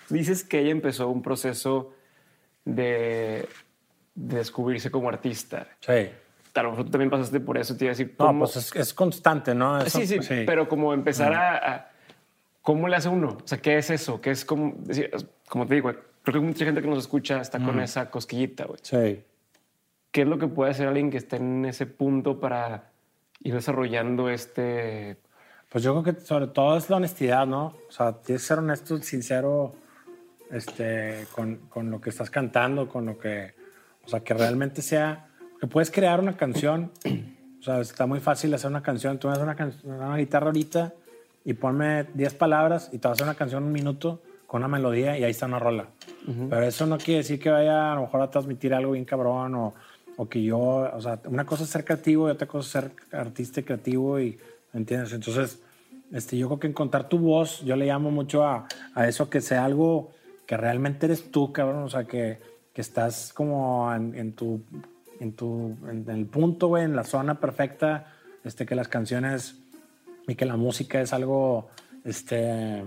Dices 0.08 0.44
que 0.44 0.60
ella 0.60 0.70
empezó 0.70 1.08
un 1.08 1.22
proceso 1.22 1.94
de, 2.64 3.48
descubrirse 4.14 4.90
como 4.90 5.08
artista. 5.08 5.66
Sí. 5.80 6.10
A 6.54 6.62
lo 6.62 6.70
mejor 6.70 6.84
tú 6.84 6.90
también 6.90 7.10
pasaste 7.10 7.40
por 7.40 7.56
eso, 7.56 7.76
te 7.76 7.84
iba 7.84 7.90
a 7.92 7.96
decir. 7.96 8.14
No, 8.18 8.38
pues 8.38 8.74
es, 8.74 8.94
constante, 8.94 9.54
¿no? 9.54 9.80
sí, 9.86 10.06
sí, 10.06 10.18
pero 10.46 10.68
como 10.68 10.92
empezar 10.92 11.32
a, 11.32 11.88
¿Cómo 12.62 12.86
le 12.86 12.96
hace 12.96 13.08
uno? 13.08 13.38
O 13.42 13.46
sea, 13.48 13.58
¿qué 13.58 13.76
es 13.76 13.90
eso? 13.90 14.20
¿Qué 14.20 14.30
es 14.30 14.44
como, 14.44 14.74
decir, 14.78 15.10
como 15.48 15.66
te 15.66 15.74
digo, 15.74 15.92
creo 16.22 16.40
que 16.40 16.46
mucha 16.46 16.64
gente 16.64 16.80
que 16.80 16.86
nos 16.86 17.00
escucha 17.00 17.40
está 17.40 17.58
con 17.58 17.80
esa 17.80 18.08
cosquillita, 18.08 18.66
güey. 18.66 18.78
Sí. 18.82 19.24
¿Qué 20.12 20.22
es 20.22 20.28
lo 20.28 20.38
que 20.38 20.46
puede 20.46 20.70
hacer 20.70 20.86
alguien 20.86 21.10
que 21.10 21.16
esté 21.16 21.36
en 21.36 21.64
ese 21.64 21.86
punto 21.86 22.38
para 22.38 22.92
ir 23.42 23.54
desarrollando 23.54 24.28
este 24.28 25.16
pues 25.72 25.82
yo 25.82 26.02
creo 26.02 26.14
que 26.14 26.20
sobre 26.20 26.48
todo 26.48 26.76
es 26.76 26.90
la 26.90 26.96
honestidad, 26.98 27.46
¿no? 27.46 27.74
O 27.88 27.90
sea, 27.90 28.12
tienes 28.12 28.42
que 28.42 28.48
ser 28.48 28.58
honesto, 28.58 28.98
sincero 28.98 29.74
este, 30.50 31.26
con, 31.34 31.56
con, 31.70 31.90
lo 31.90 31.98
que 31.98 32.10
estás 32.10 32.28
cantando, 32.28 32.86
con 32.86 33.06
lo 33.06 33.18
que, 33.18 33.54
o 34.04 34.08
sea, 34.08 34.20
que 34.20 34.34
realmente 34.34 34.82
sea, 34.82 35.28
que 35.58 35.66
puedes 35.66 35.90
crear 35.90 36.20
una 36.20 36.36
canción, 36.36 36.92
o 37.60 37.62
sea, 37.62 37.80
está 37.80 38.04
muy 38.04 38.20
fácil 38.20 38.52
hacer 38.52 38.70
una 38.70 38.82
canción, 38.82 39.18
tú 39.18 39.28
me 39.28 39.38
das 39.38 39.42
una, 39.42 39.56
una 39.84 40.16
guitarra 40.18 40.48
ahorita 40.48 40.92
y 41.42 41.54
ponme 41.54 42.04
10 42.12 42.34
palabras 42.34 42.90
y 42.92 42.98
te 42.98 43.08
vas 43.08 43.12
a 43.12 43.14
hacer 43.14 43.26
una 43.28 43.38
canción 43.38 43.64
un 43.64 43.72
minuto 43.72 44.20
con 44.46 44.60
una 44.60 44.68
melodía 44.68 45.16
y 45.16 45.24
ahí 45.24 45.30
está 45.30 45.46
una 45.46 45.58
rola. 45.58 45.86
Pero 46.26 46.62
eso 46.62 46.84
no 46.84 46.98
quiere 46.98 47.18
decir 47.18 47.40
que 47.40 47.48
vaya 47.48 47.92
a 47.92 47.94
lo 47.94 48.02
mejor 48.02 48.20
a 48.20 48.30
transmitir 48.30 48.74
algo 48.74 48.92
bien 48.92 49.06
cabrón 49.06 49.54
o, 49.54 49.74
o 50.16 50.28
que 50.28 50.42
yo, 50.42 50.58
o 50.58 51.00
sea, 51.00 51.20
una 51.26 51.46
cosa 51.46 51.64
es 51.64 51.70
ser 51.70 51.84
creativo 51.84 52.28
y 52.28 52.32
otra 52.32 52.46
cosa 52.46 52.66
es 52.66 52.84
ser 52.84 53.18
artista 53.18 53.60
y 53.60 53.62
creativo 53.62 54.20
y 54.20 54.38
¿entiendes? 54.72 55.12
Entonces, 55.12 55.60
este, 56.12 56.36
yo 56.36 56.48
creo 56.48 56.60
que 56.60 56.66
encontrar 56.66 57.08
tu 57.08 57.18
voz, 57.18 57.62
yo 57.64 57.76
le 57.76 57.86
llamo 57.86 58.10
mucho 58.10 58.44
a, 58.44 58.66
a 58.94 59.08
eso, 59.08 59.30
que 59.30 59.40
sea 59.40 59.64
algo 59.64 60.12
que 60.46 60.56
realmente 60.56 61.06
eres 61.06 61.30
tú, 61.30 61.52
cabrón, 61.52 61.84
o 61.84 61.88
sea, 61.88 62.04
que, 62.04 62.38
que 62.72 62.80
estás 62.80 63.32
como 63.32 63.92
en, 63.94 64.14
en, 64.14 64.32
tu, 64.34 64.62
en, 65.20 65.32
tu, 65.34 65.76
en 65.88 66.08
el 66.08 66.26
punto, 66.26 66.68
güey, 66.68 66.84
en 66.84 66.96
la 66.96 67.04
zona 67.04 67.40
perfecta, 67.40 68.12
este, 68.44 68.66
que 68.66 68.74
las 68.74 68.88
canciones 68.88 69.56
y 70.28 70.34
que 70.34 70.44
la 70.44 70.56
música 70.56 71.00
es 71.00 71.12
algo, 71.12 71.68
este, 72.04 72.82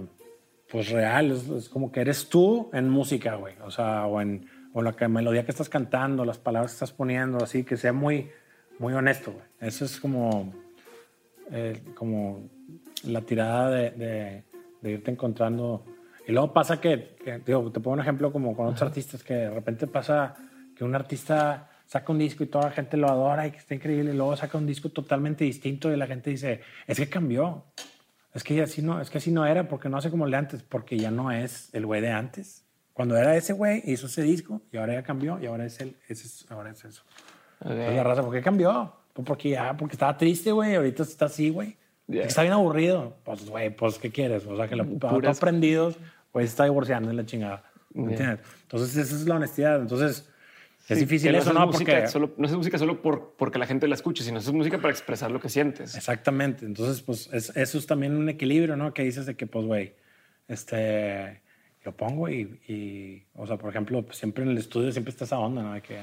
pues 0.70 0.90
real, 0.90 1.32
es, 1.32 1.70
como 1.70 1.92
que 1.92 2.02
eres 2.02 2.30
tú 2.30 2.70
en 2.74 2.90
música, 2.90 3.36
güey, 3.36 3.56
o 3.64 3.72
sea, 3.72 4.06
o 4.06 4.22
en 4.22 4.48
o 4.76 4.82
la 4.82 4.94
melodía 5.08 5.46
que 5.46 5.52
estás 5.52 5.70
cantando, 5.70 6.26
las 6.26 6.38
palabras 6.38 6.72
que 6.72 6.76
estás 6.76 6.92
poniendo, 6.92 7.42
así, 7.42 7.64
que 7.64 7.78
sea 7.78 7.94
muy, 7.94 8.30
muy 8.78 8.94
honesto, 8.94 9.32
güey. 9.32 9.46
Eso 9.62 9.86
es 9.86 10.02
como 10.02 10.54
eh, 11.50 11.82
como 11.96 12.50
la 13.04 13.22
tirada 13.22 13.70
de, 13.70 14.44
de, 14.82 14.92
irte 14.92 15.12
encontrando. 15.12 15.86
Y 16.28 16.34
luego 16.34 16.52
pasa 16.52 16.82
que, 16.82 17.16
digo, 17.46 17.72
te 17.72 17.80
pongo 17.80 17.94
un 17.94 18.02
ejemplo 18.02 18.34
como 18.34 18.54
con 18.54 18.68
otros 18.68 18.82
artistas, 18.82 19.24
que 19.24 19.34
de 19.34 19.50
repente 19.50 19.88
pasa 19.88 20.36
que 20.76 20.84
un 20.84 20.94
artista 20.94 21.70
saca 21.86 22.12
un 22.12 22.20
disco 22.20 22.44
y 22.44 22.48
toda 22.48 22.66
la 22.66 22.72
gente 22.72 22.98
lo 22.98 23.08
adora 23.08 23.48
y 23.48 23.52
que 23.52 23.60
está 23.60 23.76
increíble, 23.76 24.12
y 24.12 24.18
luego 24.18 24.36
saca 24.36 24.58
un 24.58 24.66
disco 24.66 24.90
totalmente 24.90 25.46
distinto 25.46 25.90
y 25.90 25.96
la 25.96 26.08
gente 26.08 26.32
dice, 26.32 26.60
es 26.86 26.98
que 26.98 27.08
cambió. 27.08 27.64
Es 28.34 28.44
que 28.44 28.62
así 28.62 28.82
no, 28.82 29.00
es 29.00 29.10
que 29.10 29.20
así 29.20 29.32
no 29.32 29.46
era 29.46 29.70
porque 29.70 29.88
no 29.88 29.96
hace 29.96 30.12
como 30.12 30.26
el 30.26 30.32
de 30.32 30.38
antes, 30.38 30.64
porque 30.64 30.98
ya 30.98 31.12
no 31.12 31.32
es 31.32 31.74
el 31.74 31.86
güey 31.86 32.02
de 32.02 32.12
antes. 32.12 32.65
Cuando 32.96 33.18
era 33.18 33.36
ese 33.36 33.52
güey, 33.52 33.84
hizo 33.84 34.08
ese 34.08 34.22
disco 34.22 34.62
y 34.72 34.78
ahora 34.78 34.94
ya 34.94 35.04
cambió 35.04 35.38
y 35.42 35.48
ahora 35.48 35.66
es 35.66 35.82
él, 35.82 35.98
ese 36.08 36.46
ahora 36.48 36.72
es 36.72 36.86
eso. 36.86 37.04
la 37.60 38.02
raza, 38.02 38.22
¿por 38.22 38.34
qué 38.34 38.42
cambió? 38.42 38.96
Pues 39.12 39.28
porque 39.28 39.50
ya, 39.50 39.76
porque 39.76 39.96
estaba 39.96 40.16
triste, 40.18 40.54
güey, 40.54 40.76
ahorita 40.76 41.04
está 41.04 41.26
así, 41.26 41.50
güey. 41.50 41.76
Está 42.08 42.44
bien 42.44 42.54
aburrido. 42.54 43.18
Pues, 43.26 43.50
güey, 43.50 43.76
pues, 43.76 43.98
¿qué 43.98 44.12
quieres? 44.12 44.46
O 44.46 44.56
sea, 44.56 44.70
que 44.70 44.78
los 44.78 44.88
Puras... 44.88 45.36
aprendidos, 45.36 45.98
güey, 46.32 46.46
está 46.46 46.64
divorciando 46.64 47.10
en 47.10 47.18
la 47.18 47.26
chingada. 47.26 47.64
¿Entiendes? 47.94 48.40
Entonces, 48.62 48.96
esa 48.96 49.14
es 49.14 49.28
la 49.28 49.36
honestidad. 49.36 49.82
Entonces, 49.82 50.30
es 50.88 50.98
difícil 50.98 51.36
eso, 51.36 51.52
no, 51.52 51.70
porque... 51.70 52.08
Solo, 52.08 52.34
no 52.38 52.48
es 52.48 52.54
música 52.54 52.78
solo 52.78 53.02
por, 53.02 53.36
porque 53.38 53.60
la 53.60 53.66
gente 53.66 53.90
la 53.90 53.96
escuche, 53.96 54.24
sino 54.24 54.40
es 54.40 54.50
música 54.54 54.78
para 54.78 54.92
expresar 54.92 55.32
lo 55.32 55.42
que 55.42 55.50
sientes. 55.50 55.98
Exactamente. 55.98 56.66
Entonces, 56.66 57.02
pues, 57.02 57.30
es, 57.34 57.52
eso 57.58 57.78
es 57.78 57.86
también 57.88 58.16
un 58.16 58.30
equilibrio, 58.30 58.78
¿no? 58.78 58.94
Que 58.94 59.04
dices 59.04 59.26
de 59.26 59.36
que, 59.36 59.48
pues, 59.48 59.66
güey, 59.66 59.96
este, 60.48 61.42
lo 61.86 61.96
pongo 61.96 62.28
y, 62.30 62.42
y, 62.68 63.24
o 63.36 63.48
sea, 63.48 63.58
por 63.58 63.70
ejemplo, 63.70 64.06
siempre 64.12 64.44
en 64.44 64.52
el 64.52 64.58
estudio 64.58 64.92
siempre 64.92 65.12
está 65.12 65.26
esa 65.26 65.40
onda, 65.40 65.64
¿no? 65.64 65.74
De 65.74 65.82
que 65.82 66.00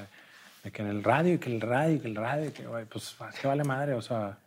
de 0.63 0.71
que 0.71 0.83
en 0.83 0.89
el 0.89 1.03
radio, 1.03 1.35
y 1.35 1.39
que 1.39 1.53
el 1.53 1.61
radio, 1.61 1.97
y 1.97 1.99
que 1.99 2.09
el 2.09 2.15
radio, 2.15 2.49
y 2.49 2.53
que, 2.53 2.67
güey, 2.67 2.85
pues, 2.85 3.17
¿qué 3.41 3.49
vale 3.49 3.65
madre? 3.65 3.95
O 3.95 4.03
sea, 4.03 4.39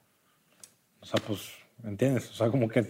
o 1.01 1.05
sea, 1.05 1.19
pues, 1.27 1.51
¿me 1.83 1.89
entiendes? 1.89 2.29
O 2.29 2.33
sea, 2.33 2.49
como 2.49 2.69
que 2.69 2.83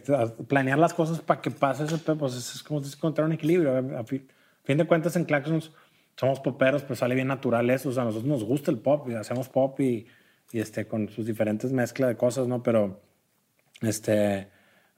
planear 0.47 0.77
las 0.77 0.93
cosas 0.93 1.19
para 1.21 1.41
que 1.41 1.51
pase 1.51 1.85
ese 1.85 1.97
pues 1.97 2.35
es 2.35 2.63
como 2.63 2.81
encontrar 2.81 3.25
un 3.25 3.33
equilibrio. 3.33 3.97
A 3.97 4.03
fin, 4.03 4.27
fin 4.63 4.77
de 4.77 4.85
cuentas, 4.85 5.15
en 5.15 5.25
Claxons 5.25 5.71
somos 6.15 6.39
poperos, 6.39 6.83
pues 6.83 6.99
sale 6.99 7.15
bien 7.15 7.27
natural 7.27 7.69
eso. 7.69 7.89
O 7.89 7.91
sea, 7.91 8.03
a 8.03 8.05
nosotros 8.05 8.29
nos 8.29 8.43
gusta 8.43 8.71
el 8.71 8.77
pop 8.77 9.09
y 9.09 9.15
hacemos 9.15 9.49
pop 9.49 9.79
y, 9.79 10.07
y 10.51 10.59
este, 10.59 10.87
con 10.87 11.09
sus 11.09 11.25
diferentes 11.25 11.71
mezclas 11.71 12.09
de 12.09 12.17
cosas, 12.17 12.47
¿no? 12.47 12.61
Pero, 12.61 13.01
este, 13.81 14.49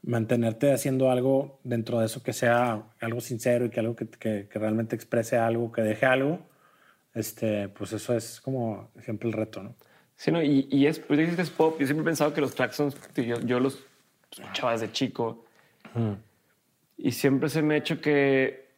mantenerte 0.03 0.71
haciendo 0.71 1.11
algo 1.11 1.59
dentro 1.63 1.99
de 1.99 2.05
eso 2.05 2.23
que 2.23 2.33
sea 2.33 2.83
algo 2.99 3.21
sincero 3.21 3.65
y 3.65 3.69
que 3.69 3.79
algo 3.79 3.95
que, 3.95 4.07
que, 4.07 4.47
que 4.49 4.59
realmente 4.59 4.95
exprese 4.95 5.37
algo, 5.37 5.71
que 5.71 5.81
deje 5.81 6.05
algo, 6.05 6.39
este, 7.13 7.67
pues 7.69 7.93
eso 7.93 8.15
es 8.15 8.39
como 8.39 8.91
siempre 9.01 9.27
el 9.27 9.33
reto, 9.33 9.63
¿no? 9.63 9.75
Sí, 10.15 10.31
no, 10.31 10.41
y, 10.41 10.67
y 10.71 10.87
es, 10.87 10.99
pues 10.99 11.19
dices 11.19 11.35
que 11.35 11.41
es 11.43 11.49
pop. 11.49 11.77
Yo 11.79 11.85
siempre 11.85 12.01
he 12.01 12.05
pensado 12.05 12.33
que 12.33 12.41
los 12.41 12.53
Claxons, 12.53 12.97
yo, 13.15 13.39
yo 13.41 13.59
los 13.59 13.85
escuchaba 14.31 14.71
desde 14.71 14.91
chico. 14.91 15.45
Y 16.97 17.11
siempre 17.11 17.49
se 17.49 17.61
me 17.61 17.75
ha 17.75 17.77
hecho 17.77 18.01
que, 18.01 18.69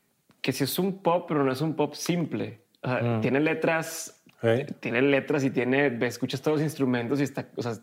que 0.41 0.51
si 0.51 0.65
es 0.65 0.79
un 0.79 1.01
pop, 1.01 1.25
pero 1.27 1.43
no 1.43 1.51
es 1.51 1.61
un 1.61 1.75
pop 1.75 1.93
simple. 1.93 2.61
O 2.81 2.89
sea, 2.89 3.21
Tiene 3.21 3.39
letras, 3.39 4.21
tiene 4.79 5.01
letras 5.01 5.43
y 5.43 5.49
tiene, 5.49 5.97
escuchas 6.05 6.41
todos 6.41 6.57
los 6.57 6.63
instrumentos 6.63 7.19
y 7.21 7.23
está, 7.23 7.49
o 7.55 7.61
sea, 7.61 7.73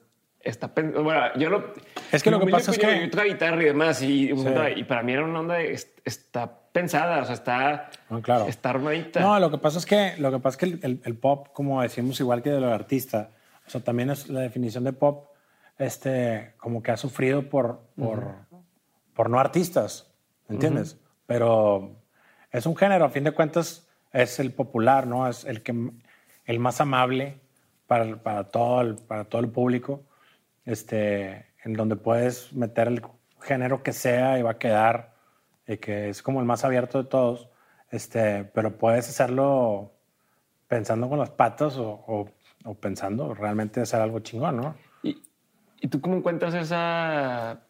está 0.46 0.68
bueno, 0.68 1.34
yo 1.36 1.50
lo 1.50 1.72
es 2.12 2.22
que 2.22 2.30
lo 2.30 2.40
que 2.40 2.46
pasa 2.46 2.70
es 2.70 2.78
que 2.78 3.00
yo 3.00 3.10
toco 3.10 3.24
guitarra 3.24 3.62
y 3.62 3.66
demás 3.66 4.00
y, 4.02 4.30
y, 4.30 4.84
para 4.84 5.02
mí 5.02 5.12
era 5.12 5.24
una 5.24 5.40
onda 5.40 5.54
de, 5.56 5.72
está 6.04 6.60
pensada, 6.72 7.22
o 7.22 7.24
sea, 7.24 7.34
está 7.34 7.90
no, 8.08 8.22
claro. 8.22 8.46
está 8.46 8.70
armadita. 8.70 9.20
No, 9.20 9.38
lo 9.40 9.50
que 9.50 9.58
pasa 9.58 9.78
es 9.78 9.86
que 9.86 10.14
lo 10.18 10.30
que 10.30 10.38
pasa 10.38 10.54
es 10.54 10.56
que 10.56 10.86
el, 10.86 11.00
el, 11.04 11.16
pop, 11.16 11.48
como 11.52 11.82
decimos 11.82 12.20
igual 12.20 12.42
que 12.42 12.50
de 12.50 12.60
los 12.60 12.72
artistas, 12.72 13.28
o 13.66 13.70
sea, 13.70 13.80
también 13.82 14.10
es 14.10 14.28
la 14.28 14.40
definición 14.40 14.84
de 14.84 14.92
pop, 14.92 15.30
este, 15.78 16.54
como 16.58 16.82
que 16.82 16.92
ha 16.92 16.96
sufrido 16.96 17.48
por 17.48 17.80
por, 17.96 18.36
por 19.14 19.28
no 19.28 19.40
artistas, 19.40 20.12
¿entiendes? 20.48 20.98
Pero 21.26 21.96
es 22.52 22.66
un 22.66 22.76
género, 22.76 23.04
a 23.04 23.10
fin 23.10 23.24
de 23.24 23.32
cuentas 23.32 23.88
es 24.12 24.38
el 24.38 24.52
popular, 24.52 25.06
¿no? 25.06 25.28
Es 25.28 25.44
el 25.44 25.62
que 25.62 25.74
el 26.44 26.58
más 26.60 26.80
amable 26.80 27.40
para, 27.88 28.22
para 28.22 28.44
todo 28.44 28.80
el, 28.80 28.94
para 28.94 29.24
todo 29.24 29.40
el 29.40 29.48
público 29.48 30.05
este, 30.66 31.46
en 31.64 31.72
donde 31.72 31.96
puedes 31.96 32.52
meter 32.52 32.88
el 32.88 33.02
género 33.40 33.82
que 33.82 33.92
sea 33.92 34.38
y 34.38 34.42
va 34.42 34.52
a 34.52 34.58
quedar, 34.58 35.14
y 35.66 35.78
que 35.78 36.10
es 36.10 36.22
como 36.22 36.40
el 36.40 36.46
más 36.46 36.64
abierto 36.64 37.02
de 37.02 37.08
todos, 37.08 37.48
este, 37.90 38.44
pero 38.44 38.76
puedes 38.76 39.08
hacerlo 39.08 39.92
pensando 40.68 41.08
con 41.08 41.18
las 41.18 41.30
patas 41.30 41.76
o, 41.76 42.04
o, 42.06 42.28
o 42.64 42.74
pensando 42.74 43.32
realmente 43.34 43.80
hacer 43.80 44.00
algo 44.00 44.18
chingón, 44.20 44.56
¿no? 44.56 44.74
¿Y, 45.02 45.22
¿Y, 45.80 45.88
tú 45.88 46.00
cómo 46.00 46.16
encuentras 46.16 46.54
esa 46.54 47.60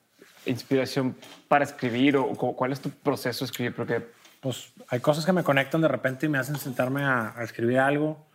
inspiración 0.47 1.15
para 1.49 1.65
escribir 1.65 2.17
o 2.17 2.33
cuál 2.35 2.73
es 2.73 2.81
tu 2.81 2.91
proceso 2.91 3.45
de 3.45 3.51
escribir? 3.51 3.75
Porque 3.75 4.07
pues 4.41 4.73
hay 4.89 5.01
cosas 5.01 5.27
que 5.27 5.33
me 5.33 5.43
conectan 5.43 5.83
de 5.83 5.89
repente 5.89 6.27
y 6.27 6.29
me 6.31 6.39
hacen 6.39 6.57
sentarme 6.57 7.03
a, 7.03 7.35
a 7.37 7.45
escribir 7.45 7.79
algo 7.79 8.27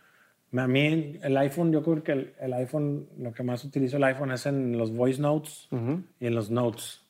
a 0.60 0.68
mí 0.68 1.18
el 1.22 1.36
iPhone, 1.38 1.72
yo 1.72 1.82
creo 1.82 2.02
que 2.02 2.12
el, 2.12 2.34
el, 2.38 2.52
iPhone, 2.52 3.08
lo 3.16 3.32
que 3.32 3.42
más 3.42 3.64
utilizo 3.64 3.96
el 3.96 4.04
iPhone 4.04 4.32
es 4.32 4.44
en 4.46 4.76
los 4.76 4.94
voice 4.94 5.20
notes 5.20 5.68
y 6.20 6.26
en 6.26 6.34
los 6.34 6.50
notes. 6.50 7.00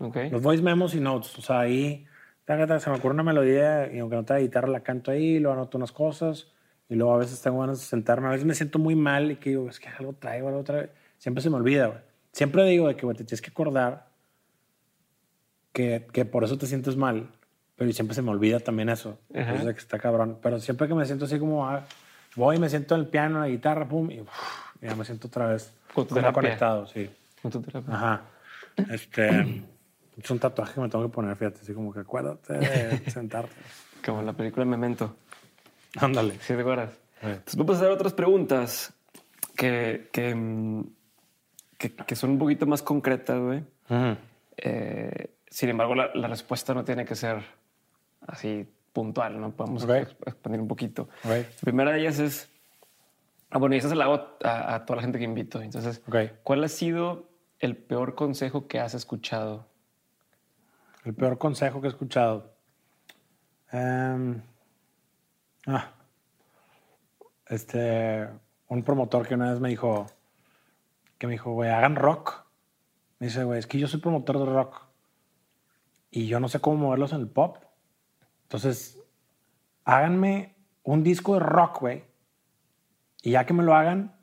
Okay. 0.00 0.30
Los 0.30 0.42
voice 0.42 0.62
memos 0.62 0.94
y 0.94 1.00
notes. 1.00 1.38
O 1.38 1.42
sea, 1.42 1.60
ahí 1.60 2.06
se 2.46 2.90
me 2.90 2.96
ocurre 2.96 3.14
una 3.14 3.22
melodía 3.22 3.92
y 3.92 3.98
aunque 3.98 4.16
no 4.16 4.24
tenga 4.24 4.40
guitarra 4.40 4.68
la 4.68 4.80
canto 4.80 5.10
ahí, 5.10 5.38
luego 5.38 5.54
anoto 5.54 5.78
unas 5.78 5.92
cosas 5.92 6.48
y 6.88 6.94
luego 6.94 7.14
a 7.14 7.18
veces 7.18 7.40
tengo 7.42 7.60
ganas 7.60 7.78
de 7.78 7.84
sentarme. 7.84 8.28
A 8.28 8.30
veces 8.30 8.46
me 8.46 8.54
siento 8.54 8.78
muy 8.78 8.96
mal 8.96 9.30
y 9.30 9.36
que 9.36 9.50
digo, 9.50 9.68
es 9.68 9.78
que 9.78 9.88
algo 9.88 10.14
traigo, 10.14 10.48
algo 10.48 10.64
traigo. 10.64 10.88
Siempre 11.18 11.42
se 11.42 11.50
me 11.50 11.56
olvida, 11.56 11.86
güey. 11.86 12.00
Siempre 12.32 12.64
digo 12.64 12.88
de 12.88 12.96
que, 12.96 13.04
güey, 13.04 13.16
te 13.16 13.24
tienes 13.24 13.42
que 13.42 13.50
acordar 13.50 14.08
que, 15.72 16.06
que 16.12 16.24
por 16.24 16.44
eso 16.44 16.56
te 16.56 16.66
sientes 16.66 16.96
mal, 16.96 17.30
pero 17.76 17.92
siempre 17.92 18.14
se 18.14 18.22
me 18.22 18.30
olvida 18.30 18.60
también 18.60 18.88
eso. 18.88 19.18
Entonces, 19.32 19.74
que 19.74 19.80
está 19.80 19.98
cabrón. 19.98 20.38
Pero 20.42 20.58
siempre 20.58 20.88
que 20.88 20.94
me 20.94 21.04
siento 21.04 21.26
así 21.26 21.38
como... 21.38 21.68
Ah, 21.68 21.84
voy, 22.38 22.58
me 22.58 22.70
siento 22.70 22.94
en 22.94 23.02
el 23.02 23.06
piano, 23.08 23.36
en 23.36 23.42
la 23.42 23.48
guitarra, 23.48 23.86
pum, 23.86 24.10
y 24.10 24.24
ya 24.80 24.94
me 24.94 25.04
siento 25.04 25.28
otra 25.28 25.48
vez 25.48 25.74
conectado, 26.32 26.86
sí. 26.86 27.10
Con 27.42 27.50
tu 27.50 27.60
terapia. 27.60 27.94
Ajá. 27.94 28.22
Este, 28.90 29.64
es 30.16 30.30
un 30.30 30.38
tatuaje 30.38 30.74
que 30.74 30.80
me 30.80 30.88
tengo 30.88 31.04
que 31.04 31.12
poner, 31.12 31.36
fíjate, 31.36 31.60
así 31.62 31.74
como 31.74 31.92
que 31.92 32.00
acuérdate 32.00 32.54
de 32.54 32.98
sentarte. 33.10 33.54
Como 34.04 34.20
en 34.20 34.26
la 34.26 34.32
película 34.32 34.64
Memento. 34.64 35.16
Ándale. 35.96 36.34
Sí, 36.40 36.54
te 36.54 36.60
acuerdas. 36.60 36.90
Entonces, 37.20 37.56
vamos 37.56 37.76
a 37.76 37.78
hacer 37.80 37.90
otras 37.90 38.12
preguntas 38.12 38.94
que, 39.56 40.08
que, 40.12 40.84
que, 41.76 41.92
que, 41.94 42.16
son 42.16 42.30
un 42.30 42.38
poquito 42.38 42.66
más 42.66 42.82
concretas, 42.82 43.40
güey. 43.40 43.64
eh, 44.56 45.30
sin 45.48 45.70
embargo, 45.70 45.96
la, 45.96 46.10
la 46.14 46.28
respuesta 46.28 46.72
no 46.74 46.84
tiene 46.84 47.04
que 47.04 47.16
ser 47.16 47.42
así 48.26 48.68
puntual, 48.98 49.40
¿no? 49.40 49.52
Podemos 49.52 49.84
okay. 49.84 50.02
expandir 50.26 50.60
un 50.60 50.66
poquito. 50.66 51.08
Okay. 51.24 51.42
La 51.42 51.60
primera 51.60 51.92
de 51.92 52.00
ellas 52.00 52.18
es, 52.18 52.50
ah, 53.50 53.58
bueno, 53.58 53.76
y 53.76 53.78
esa 53.78 53.88
se 53.88 53.94
la 53.94 54.06
hago 54.06 54.38
a, 54.42 54.74
a, 54.74 54.84
toda 54.84 54.96
la 54.96 55.02
gente 55.02 55.20
que 55.20 55.24
invito. 55.24 55.62
Entonces, 55.62 56.02
okay. 56.08 56.32
¿cuál 56.42 56.64
ha 56.64 56.68
sido 56.68 57.28
el 57.60 57.76
peor 57.76 58.16
consejo 58.16 58.66
que 58.66 58.80
has 58.80 58.94
escuchado? 58.94 59.68
El 61.04 61.14
peor 61.14 61.38
consejo 61.38 61.80
que 61.80 61.86
he 61.86 61.90
escuchado. 61.90 62.52
Um, 63.72 64.42
ah, 65.68 65.92
este, 67.46 68.28
un 68.66 68.82
promotor 68.82 69.28
que 69.28 69.34
una 69.36 69.52
vez 69.52 69.60
me 69.60 69.68
dijo, 69.68 70.06
que 71.18 71.28
me 71.28 71.34
dijo, 71.34 71.52
güey, 71.52 71.70
hagan 71.70 71.94
rock. 71.94 72.46
Me 73.20 73.28
dice, 73.28 73.44
güey, 73.44 73.60
es 73.60 73.68
que 73.68 73.78
yo 73.78 73.86
soy 73.86 74.00
promotor 74.00 74.40
de 74.40 74.46
rock 74.46 74.88
y 76.10 76.26
yo 76.26 76.40
no 76.40 76.48
sé 76.48 76.58
cómo 76.58 76.78
moverlos 76.78 77.12
en 77.12 77.20
el 77.20 77.28
pop. 77.28 77.58
Entonces, 78.48 78.98
háganme 79.84 80.54
un 80.82 81.02
disco 81.02 81.34
de 81.34 81.40
rock, 81.40 81.80
güey. 81.80 82.04
Y 83.22 83.32
ya 83.32 83.44
que 83.44 83.52
me 83.52 83.62
lo 83.62 83.74
hagan, 83.74 84.16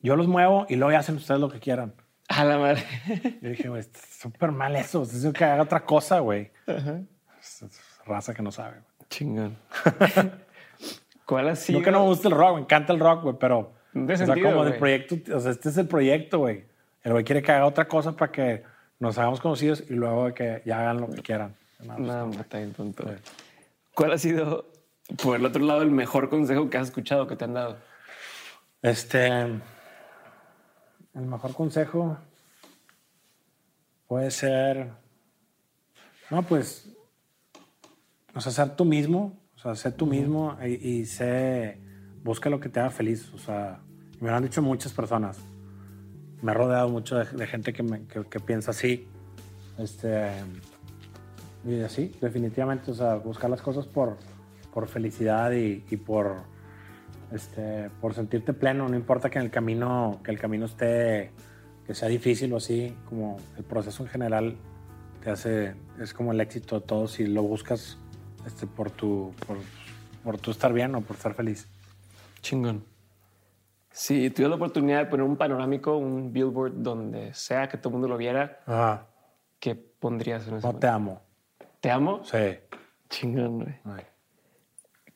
yo 0.00 0.14
los 0.14 0.28
muevo 0.28 0.64
y 0.68 0.76
luego 0.76 0.92
ya 0.92 1.00
hacen 1.00 1.16
ustedes 1.16 1.40
lo 1.40 1.50
que 1.50 1.58
quieran. 1.58 1.92
A 2.28 2.44
la 2.44 2.56
madre. 2.56 2.84
Yo 3.42 3.48
dije, 3.48 3.68
güey, 3.68 3.82
súper 4.20 4.52
mal 4.52 4.76
eso. 4.76 5.02
Es 5.02 5.26
que 5.32 5.44
haga 5.44 5.62
otra 5.62 5.84
cosa, 5.84 6.20
güey. 6.20 6.52
Raza 8.06 8.32
que 8.32 8.42
no 8.42 8.52
sabe, 8.52 8.76
güey. 8.78 9.08
Chingón. 9.10 9.56
¿Cuál 11.26 11.48
ha 11.48 11.56
sido? 11.56 11.80
No 11.80 11.84
que 11.84 11.90
no 11.90 12.00
me 12.02 12.06
gusta 12.06 12.28
el 12.28 12.34
rock, 12.34 12.54
me 12.54 12.60
encanta 12.60 12.92
el 12.92 13.00
rock, 13.00 13.22
güey, 13.24 13.36
pero. 13.40 13.72
De 13.92 14.14
o 14.14 14.16
sea, 14.16 14.26
sentido, 14.26 14.50
como 14.50 14.60
güey. 14.60 14.70
del 14.70 14.78
proyecto, 14.78 15.36
o 15.36 15.40
sea, 15.40 15.50
este 15.50 15.70
es 15.70 15.76
el 15.78 15.88
proyecto, 15.88 16.38
güey. 16.38 16.64
El 17.02 17.10
güey 17.10 17.24
quiere 17.24 17.42
que 17.42 17.50
haga 17.50 17.66
otra 17.66 17.88
cosa 17.88 18.12
para 18.12 18.30
que 18.30 18.62
nos 19.00 19.18
hagamos 19.18 19.40
conocidos 19.40 19.82
y 19.88 19.94
luego 19.94 20.32
que 20.32 20.62
ya 20.64 20.80
hagan 20.80 21.00
lo 21.00 21.10
que 21.10 21.22
quieran. 21.22 21.56
No, 21.84 22.26
no 22.26 22.40
está 22.40 22.58
bien 22.58 22.72
tonto. 22.72 23.02
Sí. 23.02 23.14
¿Cuál 23.98 24.12
ha 24.12 24.18
sido, 24.18 24.70
por 25.20 25.34
el 25.34 25.44
otro 25.44 25.64
lado, 25.64 25.82
el 25.82 25.90
mejor 25.90 26.30
consejo 26.30 26.70
que 26.70 26.78
has 26.78 26.86
escuchado 26.86 27.26
que 27.26 27.34
te 27.34 27.46
han 27.46 27.54
dado? 27.54 27.78
Este. 28.80 29.26
El 29.26 29.60
mejor 31.14 31.52
consejo 31.52 32.16
puede 34.06 34.30
ser. 34.30 34.92
No, 36.30 36.44
pues. 36.44 36.94
O 38.36 38.40
sea, 38.40 38.52
ser 38.52 38.76
tú 38.76 38.84
mismo. 38.84 39.36
O 39.56 39.58
sea, 39.58 39.74
ser 39.74 39.94
tú 39.94 40.06
mismo 40.06 40.56
y, 40.64 40.74
y 40.74 41.06
sé. 41.06 41.80
Busca 42.22 42.48
lo 42.50 42.60
que 42.60 42.68
te 42.68 42.78
haga 42.78 42.90
feliz. 42.90 43.32
O 43.34 43.38
sea, 43.38 43.80
me 44.20 44.30
lo 44.30 44.36
han 44.36 44.44
dicho 44.44 44.62
muchas 44.62 44.92
personas. 44.92 45.40
Me 46.40 46.52
he 46.52 46.54
rodeado 46.54 46.88
mucho 46.88 47.16
de, 47.16 47.24
de 47.24 47.46
gente 47.48 47.72
que, 47.72 47.82
me, 47.82 48.06
que, 48.06 48.24
que 48.26 48.38
piensa 48.38 48.70
así. 48.70 49.08
Este. 49.76 50.30
Y 51.64 51.80
así, 51.80 52.14
definitivamente, 52.20 52.90
o 52.90 52.94
sea, 52.94 53.16
buscar 53.16 53.50
las 53.50 53.62
cosas 53.62 53.86
por, 53.86 54.16
por 54.72 54.86
felicidad 54.86 55.52
y, 55.52 55.84
y, 55.90 55.96
por, 55.96 56.36
este, 57.32 57.90
por 58.00 58.14
sentirte 58.14 58.52
pleno, 58.52 58.88
no 58.88 58.96
importa 58.96 59.28
que 59.28 59.38
en 59.38 59.44
el 59.44 59.50
camino, 59.50 60.20
que 60.22 60.30
el 60.30 60.38
camino 60.38 60.66
esté, 60.66 61.32
que 61.86 61.94
sea 61.94 62.08
difícil 62.08 62.52
o 62.52 62.58
así, 62.58 62.94
como 63.08 63.38
el 63.56 63.64
proceso 63.64 64.02
en 64.02 64.08
general 64.08 64.56
te 65.22 65.30
hace, 65.30 65.74
es 66.00 66.14
como 66.14 66.32
el 66.32 66.40
éxito 66.40 66.80
de 66.80 66.86
todo 66.86 67.08
si 67.08 67.26
lo 67.26 67.42
buscas 67.42 67.98
este, 68.46 68.66
por, 68.66 68.90
tu, 68.90 69.32
por, 69.46 69.56
por 70.22 70.38
tu 70.38 70.50
estar 70.50 70.72
bien 70.72 70.94
o 70.94 71.00
por 71.00 71.16
estar 71.16 71.34
feliz. 71.34 71.68
Chingón. 72.40 72.84
Si 73.90 74.30
tuvieras 74.30 74.50
la 74.50 74.56
oportunidad 74.56 74.98
de 75.00 75.06
poner 75.06 75.26
un 75.26 75.36
panorámico, 75.36 75.96
un 75.96 76.32
billboard 76.32 76.72
donde 76.74 77.34
sea 77.34 77.68
que 77.68 77.78
todo 77.78 77.88
el 77.88 77.92
mundo 77.94 78.08
lo 78.08 78.16
viera, 78.16 78.60
Ajá. 78.64 79.06
¿qué 79.58 79.74
pondrías 79.74 80.46
en 80.46 80.58
ese 80.58 80.66
No 80.66 80.78
te 80.78 80.86
amo. 80.86 81.20
¿Te 81.80 81.90
amo? 81.90 82.24
Sí. 82.24 82.58
Chingón, 83.08 83.60
güey. 83.60 83.74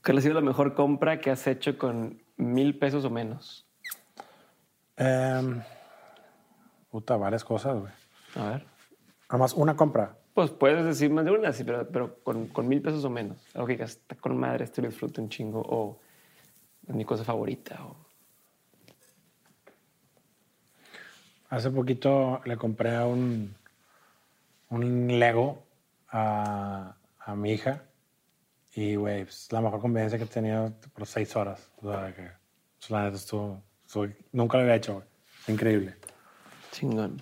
¿Cuál 0.05 0.19
ha 0.19 0.21
sido 0.21 0.35
la 0.35 0.41
mejor 0.41 0.75
compra 0.75 1.21
que 1.21 1.31
has 1.31 1.47
hecho 1.47 1.77
con 1.77 2.23
mil 2.37 2.79
pesos 2.79 3.05
o 3.05 3.11
menos? 3.11 3.67
Um, 4.99 5.61
puta, 6.91 7.17
varias 7.17 7.45
cosas, 7.45 7.79
güey. 7.79 7.93
A 8.37 8.51
ver. 8.51 8.67
Nada 9.29 9.39
más 9.39 9.55
una 9.55 9.77
compra. 9.77 10.17
Pues 10.35 10.51
puedes 10.51 10.85
decir 10.85 11.11
más 11.11 11.25
de 11.25 11.31
una, 11.31 11.53
sí, 11.53 11.65
pero, 11.65 11.87
pero 11.89 12.23
con, 12.23 12.47
con, 12.49 12.67
mil 12.69 12.81
pesos 12.81 13.05
o 13.05 13.11
menos. 13.11 13.45
Algo 13.55 13.67
que 13.67 13.85
con 14.21 14.37
madre, 14.37 14.65
esto 14.65 14.81
lo 14.81 14.89
disfruto 14.89 15.21
un 15.21 15.29
chingo. 15.29 15.61
O 15.61 16.01
es 16.87 16.95
mi 16.95 17.05
cosa 17.05 17.25
favorita. 17.25 17.85
O... 17.85 17.97
hace 21.51 21.71
poquito 21.71 22.41
le 22.45 22.57
compré 22.57 22.99
un, 23.05 23.55
un 24.71 25.19
Lego 25.19 25.63
a, 26.13 26.95
a 27.19 27.35
mi 27.35 27.53
hija 27.53 27.83
y, 28.75 28.95
güey, 28.97 29.23
es 29.23 29.49
la 29.51 29.61
mejor 29.61 29.81
convivencia 29.81 30.19
que 30.19 30.25
he 30.25 30.29
tenido 30.29 30.73
por 30.95 31.07
seis 31.07 31.35
horas. 31.37 31.71
O 31.83 31.91
sea, 31.91 32.15
que 32.15 32.31
pues, 32.79 32.91
la 32.91 33.05
neta 33.05 33.17
estuvo, 33.17 33.63
estuvo- 33.87 34.09
nunca 34.33 34.57
lo 34.59 34.63
había 34.65 34.77
hecho, 34.77 34.95
güey. 34.95 35.07
Increíble. 35.49 35.97
Chingón. 36.71 37.21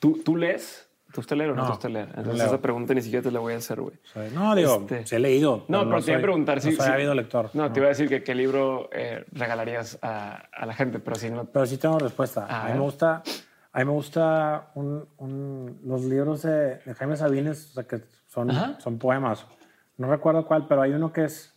¿Tú, 0.00 0.22
¿Tú 0.24 0.36
lees? 0.36 0.88
¿Te 1.12 1.16
gusta 1.20 1.36
leer 1.36 1.50
o 1.50 1.54
no, 1.54 1.62
No, 1.62 1.66
te 1.68 1.72
gusta 1.74 1.88
leer? 1.88 2.06
no 2.08 2.14
Entonces 2.16 2.38
leo. 2.38 2.46
esa 2.48 2.60
pregunta 2.60 2.92
ni 2.94 3.00
siquiera 3.02 3.22
te 3.22 3.30
la 3.30 3.38
voy 3.38 3.54
a 3.54 3.56
hacer, 3.58 3.80
güey. 3.80 3.94
No, 4.32 4.54
digo, 4.56 4.80
Este- 4.80 5.06
sí 5.06 5.14
he 5.14 5.18
leído. 5.20 5.64
No, 5.68 5.84
pero 5.88 5.90
te 5.90 5.96
iba 5.96 6.02
soy- 6.02 6.14
a 6.14 6.22
preguntar 6.22 6.56
no 6.56 6.62
si... 6.62 6.72
soy 6.76 6.86
si- 6.86 6.92
ávido 6.92 7.14
lector. 7.14 7.50
No, 7.54 7.70
te 7.72 7.78
iba 7.78 7.86
a 7.86 7.90
decir 7.90 8.08
que 8.08 8.24
qué 8.24 8.34
libro 8.34 8.88
eh, 8.92 9.24
regalarías 9.30 9.98
a, 10.02 10.48
a 10.52 10.66
la 10.66 10.74
gente, 10.74 10.98
pero 10.98 11.14
si 11.16 11.30
no... 11.30 11.44
Pero 11.44 11.66
sí 11.66 11.76
tengo 11.78 11.98
respuesta. 12.00 12.46
A 12.46 12.62
A, 12.62 12.62
mí 12.64 12.68
ver. 12.70 12.76
me 12.78 12.82
gusta, 12.82 13.22
a 13.74 13.78
mí 13.80 13.84
me 13.86 13.90
gusta 13.90 14.70
un- 14.76 15.06
un- 15.18 15.80
los 15.84 16.04
libros 16.04 16.42
de, 16.42 16.76
de 16.78 16.94
Jaime 16.94 17.16
Sabines, 17.16 17.70
o 17.70 17.74
sea, 17.74 17.82
que 17.84 18.00
son, 18.28 18.50
Ajá. 18.50 18.78
son 18.80 18.98
poemas. 18.98 19.44
No 19.98 20.08
recuerdo 20.08 20.46
cuál, 20.46 20.66
pero 20.68 20.80
hay 20.82 20.92
uno 20.92 21.12
que 21.12 21.24
es 21.24 21.52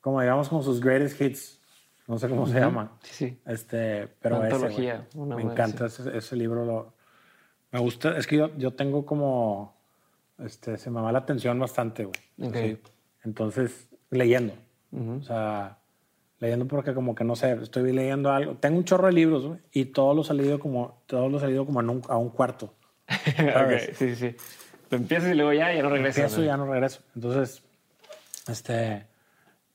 como, 0.00 0.20
digamos, 0.20 0.48
como 0.48 0.62
sus 0.62 0.80
greatest 0.80 1.20
hits. 1.20 1.60
No 2.08 2.18
sé 2.18 2.28
cómo 2.28 2.44
se 2.46 2.58
llama. 2.58 2.98
Sí, 3.02 3.14
sí. 3.28 3.40
Este, 3.46 4.08
pero 4.20 4.44
ese, 4.44 5.00
una 5.14 5.36
me 5.36 5.42
encanta 5.42 5.86
ese, 5.86 6.16
ese 6.16 6.34
libro. 6.34 6.64
Lo, 6.64 6.92
me 7.70 7.78
gusta, 7.78 8.18
es 8.18 8.26
que 8.26 8.36
yo, 8.36 8.56
yo 8.56 8.72
tengo 8.74 9.06
como, 9.06 9.76
este, 10.38 10.76
se 10.76 10.90
me 10.90 11.00
va 11.00 11.12
la 11.12 11.20
atención 11.20 11.58
bastante, 11.60 12.04
güey. 12.06 12.48
Ok. 12.48 12.56
Sí. 12.56 12.78
Entonces, 13.22 13.88
leyendo. 14.10 14.54
O 14.92 15.22
sea, 15.22 15.78
leyendo 16.40 16.66
porque 16.66 16.92
como 16.94 17.14
que 17.14 17.22
no 17.22 17.36
sé, 17.36 17.52
estoy 17.62 17.92
leyendo 17.92 18.32
algo. 18.32 18.54
Tengo 18.56 18.78
un 18.78 18.84
chorro 18.84 19.06
de 19.06 19.12
libros, 19.12 19.46
güey, 19.46 19.60
y 19.72 19.84
todos 19.86 20.16
los 20.16 20.28
he 20.30 20.34
leído 20.34 20.58
como, 20.58 21.02
todos 21.06 21.30
los 21.30 21.42
he 21.42 21.46
leído 21.46 21.64
como 21.66 21.78
un- 21.80 22.02
a 22.08 22.16
un 22.16 22.30
cuarto. 22.30 22.74
ok, 23.08 23.94
sí, 23.94 24.16
sí. 24.16 24.34
Lo 24.90 24.96
empiezas 24.96 25.30
y 25.30 25.34
luego 25.34 25.52
ya, 25.52 25.72
ya 25.72 25.82
no 25.82 25.90
regresas. 25.90 26.24
Empiezo 26.24 26.42
y 26.42 26.46
ya 26.46 26.56
no 26.56 26.66
regreso. 26.66 27.02
Entonces, 27.14 27.62
este, 28.48 29.06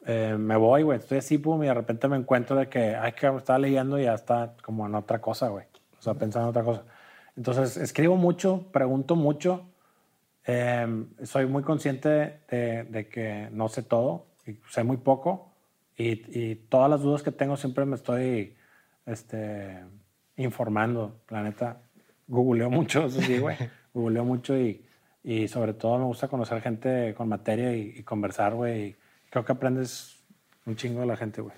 eh, 0.06 0.36
me 0.38 0.56
voy, 0.58 0.84
güey. 0.84 0.98
Estoy 1.00 1.20
así, 1.20 1.38
pum, 1.38 1.64
y 1.64 1.68
de 1.68 1.74
repente 1.74 2.08
me 2.08 2.18
encuentro 2.18 2.56
de 2.56 2.68
que, 2.68 2.96
ay, 2.96 3.14
que 3.14 3.28
estaba 3.28 3.60
leyendo 3.60 3.98
y 4.00 4.04
ya 4.04 4.14
está 4.16 4.56
como 4.64 4.86
en 4.88 4.96
otra 4.96 5.22
cosa, 5.22 5.48
güey. 5.50 5.66
O 6.00 6.02
sea, 6.02 6.14
pensando 6.16 6.48
en 6.48 6.50
otra 6.50 6.64
cosa. 6.64 6.84
Entonces, 7.38 7.78
escribo 7.78 8.16
mucho, 8.18 8.66
pregunto 8.72 9.16
mucho. 9.16 9.66
Eh, 10.48 11.06
soy 11.24 11.46
muy 11.48 11.64
consciente 11.64 12.40
de, 12.50 12.84
de 12.84 13.08
que 13.08 13.50
no 13.52 13.68
sé 13.70 13.84
todo 13.84 14.26
y 14.46 14.58
sé 14.70 14.84
muy 14.84 14.98
poco. 14.98 15.52
Y, 15.98 16.40
y 16.40 16.56
todas 16.56 16.90
las 16.90 17.02
dudas 17.02 17.24
que 17.24 17.32
tengo 17.32 17.56
siempre 17.58 17.86
me 17.86 17.96
estoy 17.96 18.56
este, 19.06 19.84
informando. 20.36 21.22
La 21.30 21.44
neta, 21.44 21.82
googleo 22.28 22.70
mucho, 22.70 23.06
eso 23.06 23.22
sí, 23.22 23.40
güey. 23.40 23.58
googleo 23.94 24.26
mucho 24.26 24.58
y, 24.58 24.86
y 25.24 25.48
sobre 25.48 25.74
todo 25.74 25.98
me 25.98 26.06
gusta 26.06 26.28
conocer 26.28 26.62
gente 26.62 27.14
con 27.16 27.30
materia 27.30 27.76
y, 27.76 27.94
y 27.98 28.04
conversar, 28.04 28.54
güey. 28.54 28.96
Creo 29.30 29.46
que 29.46 29.52
aprendes 29.52 30.24
un 30.66 30.76
chingo 30.76 31.02
de 31.02 31.06
la 31.06 31.16
gente, 31.16 31.42
güey. 31.42 31.56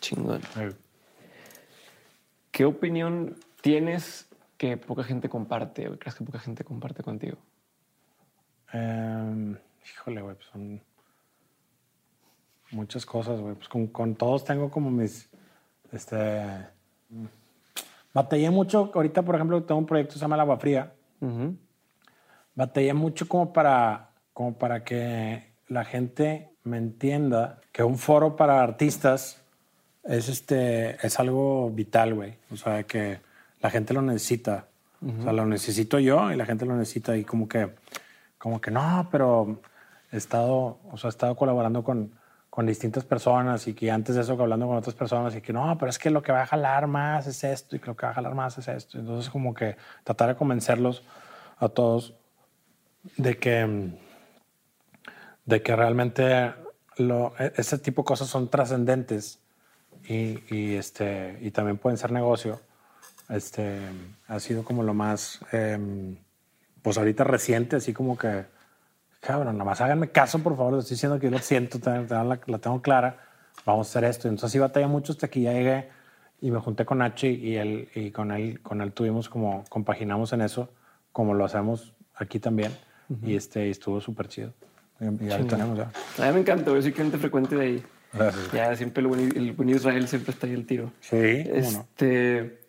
Chingón. 0.00 0.42
Eh, 0.58 0.72
¿Qué 2.50 2.64
opinión 2.64 3.36
tienes 3.62 4.28
que 4.56 4.76
poca 4.76 5.02
gente 5.02 5.28
comparte 5.28 5.88
o 5.88 5.98
crees 5.98 6.14
que 6.14 6.24
poca 6.24 6.38
gente 6.38 6.64
comparte 6.64 7.02
contigo? 7.02 7.38
Eh, 8.72 9.56
híjole, 9.90 10.20
güey, 10.20 10.36
pues 10.36 10.48
son 10.48 10.80
muchas 12.74 13.06
cosas, 13.06 13.40
güey. 13.40 13.54
Pues 13.54 13.68
con, 13.68 13.86
con 13.86 14.14
todos 14.14 14.44
tengo 14.44 14.70
como 14.70 14.90
mis, 14.90 15.28
este, 15.92 16.42
batallé 18.12 18.50
mucho. 18.50 18.90
Ahorita, 18.94 19.22
por 19.22 19.34
ejemplo, 19.34 19.62
tengo 19.62 19.78
un 19.78 19.86
proyecto 19.86 20.14
que 20.14 20.18
se 20.18 20.24
llama 20.24 20.36
El 20.36 20.40
Agua 20.42 20.58
Fría. 20.58 20.92
Batallé 22.54 22.92
mucho 22.92 23.26
como 23.26 23.52
para, 23.52 24.10
como 24.32 24.54
para 24.58 24.84
que 24.84 25.54
la 25.68 25.84
gente 25.84 26.50
me 26.64 26.76
entienda 26.76 27.60
que 27.72 27.82
un 27.82 27.98
foro 27.98 28.36
para 28.36 28.62
artistas 28.62 29.42
es, 30.04 30.28
este, 30.28 31.04
es 31.04 31.18
algo 31.18 31.70
vital, 31.70 32.14
güey. 32.14 32.36
O 32.50 32.56
sea, 32.56 32.82
que 32.84 33.20
la 33.60 33.70
gente 33.70 33.94
lo 33.94 34.02
necesita. 34.02 34.68
O 35.02 35.22
sea, 35.22 35.32
lo 35.32 35.44
necesito 35.44 35.98
yo 35.98 36.32
y 36.32 36.36
la 36.36 36.46
gente 36.46 36.64
lo 36.64 36.76
necesita. 36.76 37.16
Y 37.16 37.24
como 37.24 37.46
que, 37.46 37.74
como 38.38 38.60
que 38.60 38.70
no, 38.70 39.08
pero 39.10 39.60
he 40.10 40.16
estado, 40.16 40.78
o 40.90 40.96
sea, 40.96 41.08
he 41.08 41.10
estado 41.10 41.36
colaborando 41.36 41.84
con, 41.84 42.12
con 42.54 42.66
distintas 42.66 43.02
personas 43.04 43.66
y 43.66 43.74
que 43.74 43.90
antes 43.90 44.14
de 44.14 44.20
eso 44.20 44.40
hablando 44.40 44.68
con 44.68 44.76
otras 44.76 44.94
personas 44.94 45.34
y 45.34 45.40
que 45.40 45.52
no, 45.52 45.76
pero 45.76 45.90
es 45.90 45.98
que 45.98 46.08
lo 46.08 46.22
que 46.22 46.30
va 46.30 46.42
a 46.42 46.46
jalar 46.46 46.86
más 46.86 47.26
es 47.26 47.42
esto 47.42 47.74
y 47.74 47.80
que 47.80 47.86
lo 47.86 47.96
que 47.96 48.06
va 48.06 48.12
a 48.12 48.14
jalar 48.14 48.36
más 48.36 48.56
es 48.58 48.68
esto. 48.68 48.96
Entonces, 48.96 49.28
como 49.28 49.52
que 49.52 49.76
tratar 50.04 50.28
de 50.28 50.36
convencerlos 50.36 51.02
a 51.58 51.68
todos 51.68 52.14
de 53.16 53.38
que, 53.38 53.90
de 55.44 55.62
que 55.62 55.74
realmente 55.74 56.54
lo, 56.96 57.34
e- 57.40 57.54
ese 57.56 57.76
tipo 57.78 58.02
de 58.02 58.06
cosas 58.06 58.28
son 58.28 58.48
trascendentes 58.48 59.40
y, 60.04 60.38
y, 60.54 60.76
este, 60.76 61.36
y 61.40 61.50
también 61.50 61.76
pueden 61.76 61.98
ser 61.98 62.12
negocio. 62.12 62.60
Este, 63.30 63.80
ha 64.28 64.38
sido 64.38 64.62
como 64.62 64.84
lo 64.84 64.94
más, 64.94 65.40
em, 65.50 66.18
pues 66.82 66.98
ahorita 66.98 67.24
reciente, 67.24 67.74
así 67.74 67.92
como 67.92 68.16
que, 68.16 68.44
cabrón, 69.24 69.56
nada 69.56 69.64
más 69.64 69.80
háganme 69.80 70.10
caso, 70.10 70.38
por 70.40 70.56
favor, 70.56 70.74
les 70.74 70.84
estoy 70.84 70.96
diciendo 70.96 71.18
que 71.18 71.26
yo 71.26 71.30
lo 71.30 71.38
siento, 71.38 71.78
la, 71.90 72.38
la 72.46 72.58
tengo 72.58 72.82
clara, 72.82 73.16
vamos 73.64 73.88
a 73.88 73.90
hacer 73.90 74.04
esto. 74.04 74.28
Entonces 74.28 74.52
sí 74.52 74.58
batallé 74.58 74.86
mucho 74.86 75.12
hasta 75.12 75.28
que 75.28 75.40
ya 75.40 75.52
llegué 75.52 75.88
y 76.40 76.50
me 76.50 76.60
junté 76.60 76.84
con 76.84 76.98
Nachi 76.98 77.28
y, 77.28 77.56
él, 77.56 77.88
y 77.94 78.10
con, 78.10 78.30
él, 78.32 78.60
con 78.60 78.80
él 78.80 78.92
tuvimos 78.92 79.28
como, 79.28 79.64
compaginamos 79.68 80.32
en 80.32 80.42
eso, 80.42 80.68
como 81.12 81.34
lo 81.34 81.44
hacemos 81.44 81.94
aquí 82.14 82.38
también, 82.38 82.72
y 83.22 83.34
este, 83.36 83.66
y 83.66 83.70
estuvo 83.70 84.00
súper 84.00 84.28
chido. 84.28 84.52
Y, 85.00 85.24
y 85.24 85.28
ya 85.28 85.38
lo 85.38 85.46
tenemos 85.46 85.78
ya. 85.78 85.90
A 86.18 86.26
mí 86.28 86.34
me 86.34 86.40
encanta, 86.40 86.70
yo 86.70 86.82
soy 86.82 86.92
cliente 86.92 87.18
frecuente 87.18 87.56
de 87.56 87.62
ahí. 87.62 87.82
Gracias. 88.12 88.52
Ya 88.52 88.76
siempre 88.76 89.00
el 89.00 89.08
buen, 89.08 89.36
el 89.36 89.52
buen 89.52 89.70
Israel 89.70 90.06
siempre 90.06 90.32
está 90.32 90.46
ahí 90.46 90.52
el 90.52 90.66
tiro. 90.66 90.92
Sí, 91.00 91.44
cómo 91.44 91.70
no. 91.72 91.80
Este, 91.80 92.60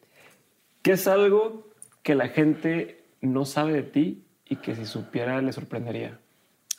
¿Qué 0.81 0.93
es 0.93 1.07
algo 1.07 1.67
que 2.01 2.15
la 2.15 2.29
gente 2.29 3.03
no 3.21 3.45
sabe 3.45 3.73
de 3.73 3.83
ti 3.83 4.25
y 4.47 4.55
que 4.55 4.75
si 4.75 4.85
supiera 4.85 5.41
le 5.41 5.51
sorprendería? 5.51 6.19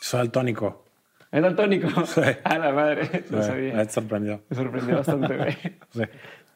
Soy 0.01 0.19
daltónico. 0.21 0.85
¿Es 1.33 1.43
daltónico? 1.43 1.89
Sí. 2.07 2.21
A 2.45 2.59
la 2.59 2.73
madre, 2.73 3.25
no 3.31 3.43
Sí, 3.43 3.49
sabía. 3.49 3.75
Me 3.75 3.89
sorprendió. 3.89 4.43
Me 4.49 4.57
sorprendió 4.57 4.97
bastante, 4.97 5.37
güey. 5.37 5.57
Sí. 5.93 6.03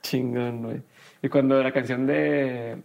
Chingón, 0.03 0.63
güey. 0.63 0.83
Y 1.23 1.29
cuando 1.29 1.63
la 1.63 1.73
canción 1.73 2.07
de 2.07 2.79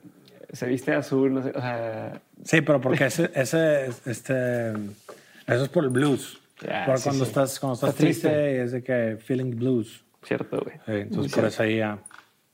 Se 0.51 0.67
viste 0.67 0.93
azul, 0.93 1.33
no 1.33 1.41
sé, 1.43 1.49
o 1.55 1.61
sea, 1.61 2.21
Sí, 2.43 2.61
pero 2.61 2.81
porque 2.81 3.05
ese, 3.05 3.31
ese, 3.33 3.85
este, 4.05 4.71
eso 4.71 5.63
es 5.63 5.69
por 5.69 5.83
el 5.85 5.89
blues. 5.89 6.39
Sí, 6.59 6.67
cuando 7.03 7.23
estás, 7.25 7.59
cuando 7.59 7.73
estás 7.75 7.95
triste. 7.95 8.27
triste, 8.29 8.63
es 8.63 8.71
de 8.73 8.83
que 8.83 9.17
feeling 9.21 9.55
blues. 9.55 10.03
cierto, 10.23 10.59
güey. 10.61 10.75
Entonces 11.01 11.17
Muy 11.17 11.23
por 11.27 11.29
cierto. 11.29 11.47
eso 11.49 11.63
ahí 11.63 11.77
ya. 11.77 11.99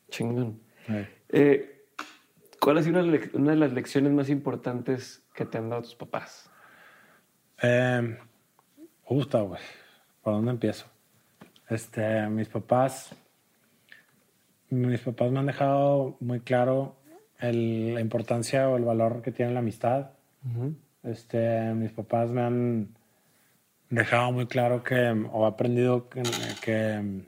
Chingón. 0.09 0.59
Eh, 1.29 1.83
¿Cuál 2.59 2.77
ha 2.77 2.83
sido 2.83 3.01
una 3.33 3.51
de 3.51 3.57
las 3.57 3.73
lecciones 3.73 4.11
más 4.13 4.29
importantes 4.29 5.23
que 5.33 5.45
te 5.45 5.57
han 5.57 5.69
dado 5.69 5.81
tus 5.83 5.95
papás? 5.95 6.49
Eh, 7.61 8.17
justo, 9.03 9.47
güey. 9.47 9.61
¿Por 10.23 10.33
dónde 10.33 10.51
empiezo? 10.51 10.85
Este, 11.69 12.27
mis 12.27 12.47
papás, 12.49 13.15
mis 14.69 14.99
papás 15.01 15.31
me 15.31 15.39
han 15.39 15.45
dejado 15.45 16.17
muy 16.19 16.39
claro 16.41 16.95
el- 17.39 17.93
la 17.93 18.01
importancia 18.01 18.69
o 18.69 18.77
el 18.77 18.83
valor 18.83 19.21
que 19.21 19.31
tiene 19.31 19.53
la 19.53 19.59
amistad. 19.59 20.11
Este, 21.03 21.73
mis 21.73 21.91
papás 21.91 22.29
me 22.31 22.41
han 22.41 22.87
dejado 23.89 24.31
muy 24.31 24.47
claro 24.47 24.83
que, 24.83 25.09
o 25.31 25.45
he 25.45 25.47
aprendido 25.47 26.09
que, 26.09 26.21
que, 26.63 27.21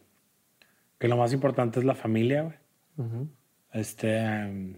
que 0.99 1.07
lo 1.07 1.17
más 1.17 1.33
importante 1.33 1.79
es 1.79 1.85
la 1.85 1.95
familia, 1.95 2.43
güey. 2.43 2.55
Este. 3.71 4.75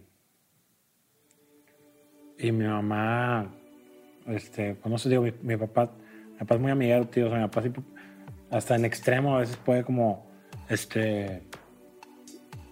Y 2.37 2.51
mi 2.51 2.65
mamá, 2.65 3.53
este, 4.27 4.75
pues 4.75 5.05
no 5.05 5.09
digo, 5.09 5.25
mi, 5.41 5.57
papá, 5.57 5.91
mi 6.31 6.39
papá 6.39 6.55
es 6.55 6.61
muy 6.61 6.71
amiguero, 6.71 7.07
tío. 7.07 7.27
O 7.27 7.29
sea, 7.29 7.39
mi 7.39 7.47
papá 7.47 7.61
sí, 7.63 7.71
hasta 8.51 8.75
en 8.75 8.85
extremo 8.85 9.35
a 9.35 9.39
veces 9.39 9.57
puede 9.57 9.83
como, 9.83 10.27
este, 10.69 11.43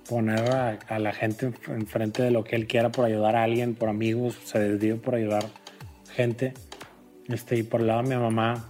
poner 0.07 0.51
a, 0.51 0.99
la 0.99 1.13
gente 1.13 1.47
en- 1.47 1.73
enfrente 1.73 2.23
de 2.23 2.31
lo 2.31 2.43
que 2.43 2.55
él 2.55 2.67
quiera 2.67 2.91
por 2.91 3.05
ayudar 3.05 3.35
a 3.35 3.43
alguien, 3.43 3.75
por 3.75 3.89
amigos, 3.89 4.37
se 4.43 4.59
desvive 4.59 4.95
por 4.95 5.15
ayudar 5.15 5.45
gente. 6.13 6.53
Este, 7.27 7.57
y 7.57 7.63
por 7.63 7.81
el 7.81 7.87
lado 7.87 8.03
de 8.03 8.09
mi 8.09 8.21
mamá, 8.21 8.69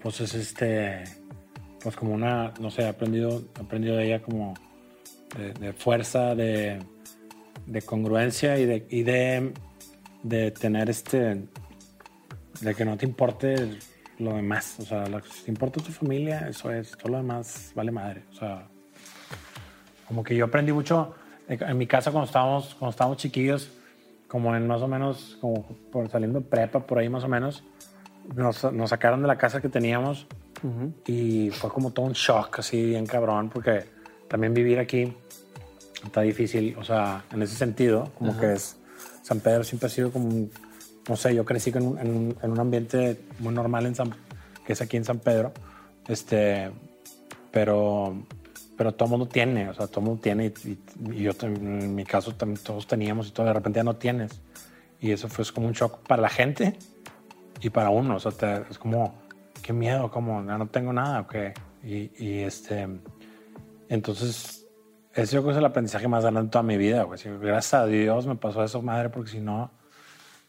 pues 0.00 0.20
es 0.20 0.34
este, 0.34 1.04
pues 1.82 1.94
como 1.96 2.12
una, 2.14 2.52
no 2.60 2.70
sé, 2.70 2.82
he 2.82 2.88
aprendido, 2.88 3.42
he 3.56 3.60
aprendido 3.62 3.96
de 3.96 4.06
ella 4.06 4.22
como 4.22 4.54
de, 5.36 5.52
de 5.54 5.72
fuerza, 5.72 6.34
de, 6.34 6.80
de 7.66 7.82
congruencia 7.82 8.58
y 8.58 8.66
de, 8.66 8.86
y 8.90 9.02
de, 9.02 9.52
de 10.22 10.50
tener 10.50 10.90
este, 10.90 11.44
de 12.60 12.74
que 12.74 12.84
no 12.84 12.96
te 12.96 13.06
importe 13.06 13.78
lo 14.18 14.34
demás. 14.34 14.76
O 14.80 14.84
sea, 14.84 15.06
lo 15.06 15.20
que 15.20 15.28
te 15.44 15.50
importa 15.50 15.80
tu 15.80 15.92
familia, 15.92 16.48
eso 16.48 16.72
es, 16.72 16.92
todo 16.92 17.12
lo 17.12 17.18
demás 17.18 17.72
vale 17.74 17.90
madre. 17.90 18.24
O 18.32 18.34
sea, 18.34 18.66
como 20.06 20.22
que 20.22 20.34
yo 20.34 20.46
aprendí 20.46 20.72
mucho 20.72 21.14
en 21.48 21.78
mi 21.78 21.86
casa 21.86 22.10
cuando 22.10 22.26
estábamos, 22.26 22.74
cuando 22.74 22.90
estábamos 22.90 23.18
chiquillos, 23.18 23.70
como 24.26 24.54
en 24.54 24.66
más 24.66 24.82
o 24.82 24.88
menos, 24.88 25.38
como 25.40 25.66
por 25.90 26.08
saliendo 26.10 26.40
prepa, 26.40 26.80
por 26.80 26.98
ahí 26.98 27.08
más 27.08 27.24
o 27.24 27.28
menos, 27.28 27.64
nos, 28.34 28.72
nos 28.72 28.90
sacaron 28.90 29.22
de 29.22 29.28
la 29.28 29.38
casa 29.38 29.60
que 29.60 29.68
teníamos 29.68 30.26
y 31.06 31.50
fue 31.50 31.70
como 31.70 31.92
todo 31.92 32.06
un 32.06 32.12
shock, 32.12 32.58
así 32.58 32.84
bien 32.84 33.06
cabrón, 33.06 33.48
porque 33.48 33.84
también 34.28 34.52
vivir 34.52 34.78
aquí 34.78 35.14
está 36.04 36.20
difícil, 36.22 36.76
o 36.78 36.84
sea, 36.84 37.24
en 37.32 37.42
ese 37.42 37.54
sentido, 37.54 38.10
como 38.18 38.38
que 38.38 38.52
es, 38.52 38.77
San 39.28 39.40
Pedro 39.40 39.62
siempre 39.62 39.88
ha 39.88 39.90
sido 39.90 40.10
como, 40.10 40.26
un- 40.26 40.50
no 41.06 41.16
sé, 41.16 41.34
yo 41.34 41.44
crecí 41.44 41.70
en 41.74 41.82
un, 41.86 41.98
en 41.98 42.16
un- 42.16 42.36
en 42.42 42.50
un 42.50 42.58
ambiente 42.60 43.20
muy 43.40 43.52
normal 43.52 43.84
en 43.84 43.94
San, 43.94 44.10
que 44.66 44.72
es 44.72 44.80
aquí 44.80 44.96
en 44.96 45.04
San 45.04 45.18
Pedro, 45.18 45.52
este, 46.08 46.70
pero, 47.50 48.16
pero 48.78 48.94
todo 48.94 49.08
mundo 49.10 49.26
tiene, 49.26 49.68
o 49.68 49.74
sea, 49.74 49.86
todo 49.86 50.00
mundo 50.00 50.22
tiene 50.22 50.46
y, 50.46 50.68
y- 50.70 50.78
y 51.12 51.22
yo 51.24 51.32
en 51.42 51.94
mi 51.94 52.04
caso 52.06 52.34
también 52.34 52.62
todos 52.64 52.86
teníamos 52.86 53.28
y 53.28 53.32
todo, 53.32 53.46
de 53.46 53.52
repente 53.52 53.78
ya 53.80 53.84
no 53.84 53.96
tienes. 53.96 54.40
Y 55.00 55.12
eso 55.12 55.28
fue 55.28 55.44
como 55.52 55.66
un 55.66 55.74
shock 55.74 55.98
para 56.08 56.22
la 56.22 56.28
gente 56.30 56.76
y 57.60 57.68
para 57.70 57.90
uno, 57.90 58.16
o 58.16 58.20
sea, 58.20 58.32
te- 58.32 58.64
es 58.70 58.78
como, 58.78 59.14
qué 59.62 59.74
miedo, 59.74 60.10
como, 60.10 60.42
ya 60.46 60.56
no 60.56 60.68
tengo 60.68 60.92
nada, 60.94 61.20
¿o 61.20 61.26
qué? 61.28 61.52
Y, 61.84 62.10
y 62.18 62.38
este, 62.40 62.86
entonces, 63.90 64.66
ese 65.14 65.34
yo 65.34 65.42
creo 65.42 65.46
que 65.46 65.50
es 65.52 65.58
el 65.58 65.64
aprendizaje 65.64 66.08
más 66.08 66.22
grande 66.22 66.42
de 66.42 66.48
toda 66.48 66.62
mi 66.62 66.76
vida, 66.76 67.02
güey. 67.02 67.20
Gracias 67.40 67.74
a 67.74 67.86
Dios 67.86 68.26
me 68.26 68.36
pasó 68.36 68.62
eso, 68.62 68.82
madre, 68.82 69.08
porque 69.08 69.30
si 69.30 69.40
no, 69.40 69.70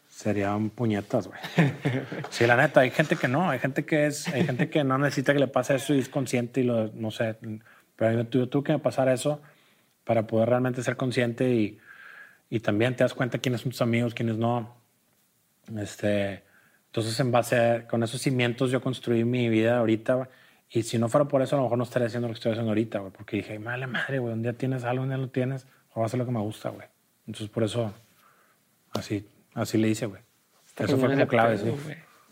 serían 0.08 0.70
puñetas, 0.70 1.28
güey. 1.28 1.40
Sí, 2.30 2.46
la 2.46 2.56
neta, 2.56 2.80
hay 2.80 2.90
gente 2.90 3.16
que 3.16 3.28
no, 3.28 3.50
hay 3.50 3.58
gente 3.58 3.84
que 3.84 4.06
es, 4.06 4.28
hay 4.28 4.44
gente 4.44 4.68
que 4.70 4.84
no 4.84 4.98
necesita 4.98 5.32
que 5.32 5.40
le 5.40 5.48
pase 5.48 5.76
eso 5.76 5.94
y 5.94 5.98
es 5.98 6.08
consciente 6.08 6.60
y 6.60 6.64
lo, 6.64 6.88
no 6.92 7.10
sé, 7.10 7.36
pero 7.96 8.16
me 8.16 8.24
tuvo, 8.24 8.48
tuvo 8.48 8.62
que 8.62 8.78
pasar 8.78 9.08
eso 9.08 9.40
para 10.04 10.26
poder 10.26 10.48
realmente 10.48 10.82
ser 10.82 10.96
consciente 10.96 11.50
y, 11.50 11.78
y 12.50 12.60
también 12.60 12.96
te 12.96 13.04
das 13.04 13.14
cuenta 13.14 13.38
quiénes 13.38 13.62
son 13.62 13.70
tus 13.70 13.82
amigos, 13.82 14.14
quiénes 14.14 14.36
no. 14.36 14.76
Este, 15.78 16.44
entonces, 16.86 17.18
en 17.20 17.30
base 17.30 17.56
a, 17.56 17.86
con 17.86 18.02
esos 18.02 18.20
cimientos 18.20 18.70
yo 18.70 18.80
construí 18.80 19.24
mi 19.24 19.48
vida 19.48 19.78
ahorita, 19.78 20.14
güey. 20.14 20.28
Y 20.72 20.84
si 20.84 20.98
no 20.98 21.08
fuera 21.08 21.26
por 21.26 21.42
eso, 21.42 21.56
a 21.56 21.58
lo 21.58 21.64
mejor 21.64 21.78
no 21.78 21.84
estaría 21.84 22.06
haciendo 22.06 22.28
lo 22.28 22.34
que 22.34 22.38
estoy 22.38 22.52
haciendo 22.52 22.70
ahorita, 22.70 23.00
güey. 23.00 23.12
Porque 23.12 23.38
dije, 23.38 23.58
madre, 23.58 23.88
madre, 23.88 24.20
güey, 24.20 24.32
un 24.32 24.42
día 24.42 24.52
tienes 24.52 24.84
algo, 24.84 25.02
un 25.02 25.08
día 25.08 25.18
lo 25.18 25.28
tienes, 25.28 25.66
o 25.92 26.00
vas 26.00 26.04
a 26.04 26.06
hacer 26.06 26.18
lo 26.20 26.26
que 26.26 26.32
me 26.32 26.40
gusta, 26.40 26.70
güey. 26.70 26.86
Entonces, 27.26 27.50
por 27.50 27.64
eso, 27.64 27.92
así, 28.92 29.28
así 29.54 29.78
le 29.78 29.88
hice, 29.88 30.06
güey. 30.06 30.22
Está 30.64 30.84
Eso 30.84 30.96
fue 30.96 31.10
como 31.10 31.26
clave, 31.26 31.58
sí. 31.58 31.72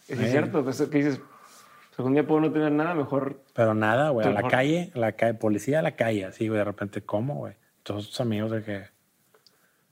Es 0.08 0.30
cierto, 0.30 0.62
pues 0.62 0.80
que 0.80 0.98
dices, 0.98 1.18
pues, 1.18 1.98
algún 1.98 2.14
día 2.14 2.24
puedo 2.24 2.40
no 2.40 2.52
tener 2.52 2.70
nada, 2.70 2.94
mejor 2.94 3.42
Pero 3.54 3.74
nada, 3.74 4.10
güey, 4.10 4.24
a 4.24 4.30
la 4.30 4.36
Mejor. 4.36 4.50
calle, 4.52 4.92
a 4.94 4.98
la 4.98 5.12
calle, 5.12 5.34
policía 5.34 5.80
a 5.80 5.82
la 5.82 5.96
calle, 5.96 6.24
así, 6.24 6.46
güey, 6.46 6.58
de 6.58 6.64
repente, 6.64 7.02
¿cómo, 7.02 7.34
güey? 7.34 7.54
Todos 7.82 8.08
tus 8.08 8.20
amigos 8.20 8.52
de 8.52 8.62
que... 8.62 8.84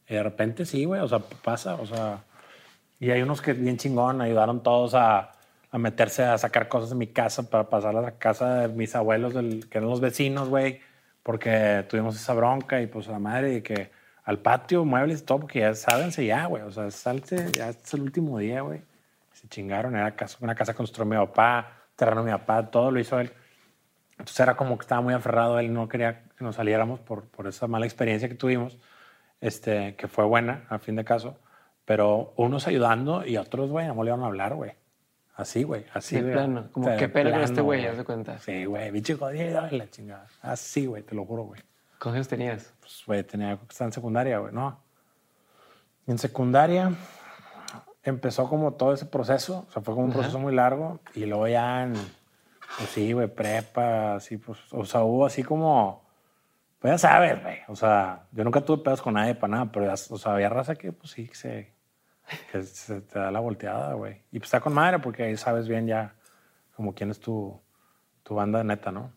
Y 0.09 0.15
de 0.15 0.23
repente 0.23 0.65
sí, 0.65 0.85
güey, 0.85 1.01
o 1.01 1.09
sea, 1.09 1.19
pasa, 1.19 1.75
o 1.75 1.85
sea... 1.85 2.23
Y 3.01 3.11
hay 3.11 3.23
unos 3.23 3.43
que 3.43 3.55
bien 3.55 3.77
chingón, 3.77 4.21
ayudaron 4.21 4.63
todos 4.63 4.95
a, 4.95 5.33
a 5.77 5.79
meterse 5.79 6.25
a 6.25 6.39
sacar 6.39 6.69
cosas 6.69 6.89
de 6.89 6.97
mi 6.97 7.07
casa 7.07 7.51
para 7.51 7.69
pasarlas 7.69 8.07
a 8.07 8.19
casa 8.19 8.61
de 8.61 8.69
mis 8.69 8.97
abuelos, 8.97 9.35
del, 9.35 9.69
que 9.69 9.77
eran 9.77 9.91
los 9.91 10.01
vecinos, 10.01 10.49
güey, 10.49 10.81
porque 11.23 11.85
tuvimos 11.87 12.17
esa 12.17 12.33
bronca 12.33 12.81
y 12.81 12.87
pues 12.87 13.09
la 13.09 13.19
madre 13.19 13.51
de 13.51 13.63
que 13.63 13.91
al 14.25 14.39
patio, 14.39 14.87
muebles 14.87 15.27
todo, 15.27 15.41
porque 15.41 15.61
ya 15.61 15.75
sábense 15.75 16.25
ya, 16.25 16.47
güey, 16.47 16.63
o 16.63 16.71
sea, 16.71 16.91
salte, 16.91 17.53
ya 17.53 17.69
es 17.69 17.93
el 17.93 18.01
último 18.01 18.39
día, 18.39 18.63
güey. 18.63 18.81
Se 19.35 19.49
chingaron, 19.49 19.95
era 19.95 20.17
casa, 20.17 20.39
una 20.41 20.55
casa 20.55 20.73
construyó 20.73 21.05
mi 21.05 21.17
papá, 21.17 21.71
terreno 21.95 22.23
mi 22.23 22.31
papá, 22.31 22.71
todo 22.71 22.91
lo 22.91 22.99
hizo 22.99 23.21
él. 23.21 23.31
Entonces 24.13 24.41
era 24.41 24.57
como 24.57 24.79
que 24.79 24.83
estaba 24.83 25.03
muy 25.03 25.13
aferrado, 25.13 25.59
él 25.59 25.75
no 25.75 25.89
quería 25.91 26.23
que 26.39 26.45
nos 26.45 26.57
saliéramos 26.57 27.01
por, 27.01 27.25
por 27.27 27.47
esa 27.49 27.67
mala 27.67 27.85
experiencia 27.85 28.31
que 28.31 28.35
tuvimos, 28.35 28.79
este, 29.43 29.95
que 29.97 30.09
fue 30.09 30.25
buena, 30.25 30.65
a 30.71 30.79
fin 30.79 30.97
de 30.97 31.05
caso, 31.05 31.39
pero 31.85 32.33
unos 32.37 32.67
ayudando 32.67 33.27
y 33.27 33.37
otros, 33.37 33.71
güey, 33.71 33.87
no 33.89 34.05
iban 34.07 34.23
a 34.23 34.27
hablar, 34.27 34.55
güey. 34.55 34.73
Así, 35.37 35.65
güey, 35.65 35.85
así. 35.93 36.17
De 36.17 36.23
güey. 36.23 36.33
plano, 36.33 36.69
como, 36.73 36.87
pena 36.87 37.01
con 37.01 37.11
plano, 37.13 37.45
este 37.45 37.61
güey, 37.61 37.87
haz 37.87 37.99
de 37.99 38.05
cuenta. 38.05 38.39
Sí, 38.39 38.65
güey, 38.65 38.91
bicho 38.91 39.19
jodido, 39.19 39.69
la 39.71 39.91
chingada. 39.91 40.27
Así, 40.41 40.87
güey, 40.87 41.03
te 41.03 41.15
lo 41.15 41.25
juro, 41.27 41.45
güey. 41.45 41.61
¿cuántos 42.01 42.29
tenías? 42.29 42.73
Pues, 42.81 43.03
güey, 43.07 43.23
tenía 43.23 43.57
que 43.57 43.65
estar 43.69 43.87
en 43.87 43.93
secundaria, 43.93 44.39
güey, 44.39 44.53
¿no? 44.53 44.81
En 46.07 46.19
secundaria 46.19 46.93
empezó 48.03 48.49
como 48.49 48.75
todo 48.75 48.95
ese 48.95 49.07
proceso, 49.07 49.67
o 49.69 49.73
sea, 49.73 49.83
fue 49.83 49.95
como 49.95 50.07
un 50.07 50.11
Ajá. 50.11 50.21
proceso 50.21 50.39
muy 50.39 50.55
largo 50.55 51.01
y 51.15 51.27
luego 51.27 51.49
ya 51.49 51.83
en, 51.83 51.93
pues 51.93 52.91
sí, 52.91 53.13
güey, 53.13 53.27
prepa, 53.27 54.15
así, 54.15 54.39
pues, 54.39 54.59
o 54.71 54.85
sea, 54.85 55.03
hubo 55.03 55.27
así 55.27 55.43
como, 55.43 56.05
pues 56.79 56.93
ya 56.93 56.99
sabes, 56.99 57.43
güey, 57.43 57.59
o 57.69 57.75
sea, 57.75 58.27
yo 58.31 58.45
nunca 58.45 58.61
tuve 58.61 58.85
pedos 58.85 59.03
con 59.03 59.15
nadie 59.15 59.35
para 59.35 59.51
nada, 59.51 59.73
pero 59.73 59.87
ya, 59.87 59.95
o 59.95 60.19
sea, 60.19 60.35
había 60.35 60.49
raza 60.49 60.77
que, 60.77 60.93
pues 60.93 61.11
sí, 61.11 61.27
que 61.27 61.35
se, 61.35 61.73
se 62.63 63.01
te 63.03 63.19
da 63.19 63.31
la 63.31 63.41
volteada, 63.41 63.95
güey. 63.95 64.23
Y 64.33 64.39
pues 64.39 64.49
está 64.49 64.61
con 64.61 64.73
madre 64.75 64.99
porque 64.99 65.23
ahí 65.25 65.37
sabes 65.37 65.69
bien 65.69 65.87
ya 65.87 66.15
como 66.75 66.95
quién 66.95 67.11
es 67.11 67.21
tu, 67.21 67.59
tu 68.23 68.35
banda 68.35 68.63
neta, 68.65 68.91
¿no? 68.93 69.13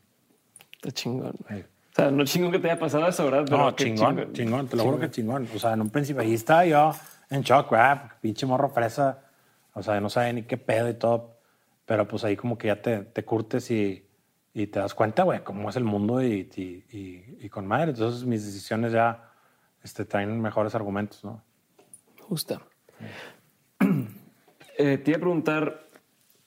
Está 0.76 0.92
chingón, 0.92 1.36
güey. 1.48 1.62
O 1.62 1.96
sea, 1.96 2.12
no 2.12 2.24
chingón 2.24 2.52
que 2.52 2.60
te 2.60 2.70
haya 2.70 2.80
pasado 2.80 3.08
eso, 3.08 3.26
¿verdad? 3.26 3.48
No, 3.50 3.76
qué 3.76 3.86
chingón, 3.86 4.34
chingón, 4.34 4.68
te 4.68 4.78
lo 4.78 4.84
juro 4.84 5.00
que 5.00 5.10
chingón. 5.10 5.48
O 5.54 5.60
sea, 5.60 5.74
en 5.74 5.82
un 5.82 5.90
principio 5.90 6.22
ahí 6.22 6.34
estaba 6.34 6.66
yo 6.66 6.94
en 7.30 7.42
shock, 7.42 7.70
güey, 7.70 8.00
porque 8.00 8.16
pinche 8.22 8.46
morro 8.46 8.70
fresa. 8.70 9.20
O 9.74 9.84
sea, 9.84 10.00
no 10.00 10.10
sabe 10.10 10.32
ni 10.34 10.44
qué 10.44 10.58
pedo 10.58 10.88
y 10.90 10.94
todo. 10.94 11.38
Pero 11.86 12.08
pues 12.08 12.24
ahí 12.24 12.38
como 12.38 12.58
que 12.58 12.68
ya 12.68 12.82
te, 12.82 13.00
te 13.00 13.26
curtes 13.26 13.70
y, 13.72 14.08
y 14.54 14.68
te 14.68 14.80
das 14.80 14.94
cuenta, 14.94 15.24
güey, 15.24 15.44
cómo 15.44 15.70
es 15.70 15.76
el 15.76 15.84
mundo 15.84 16.22
y, 16.24 16.50
y, 16.56 17.46
y- 17.46 17.50
con 17.50 17.66
madre. 17.68 17.92
Entonces 17.92 18.24
mis 18.26 18.46
decisiones 18.46 18.94
ya 18.94 19.32
este, 19.84 20.06
traen 20.06 20.40
mejores 20.40 20.76
argumentos, 20.76 21.24
¿no? 21.24 21.44
Me 22.20 22.26
gusta. 22.28 22.62
Eh, 24.82 24.98
te 24.98 25.12
iba 25.12 25.18
a 25.18 25.20
preguntar, 25.20 25.90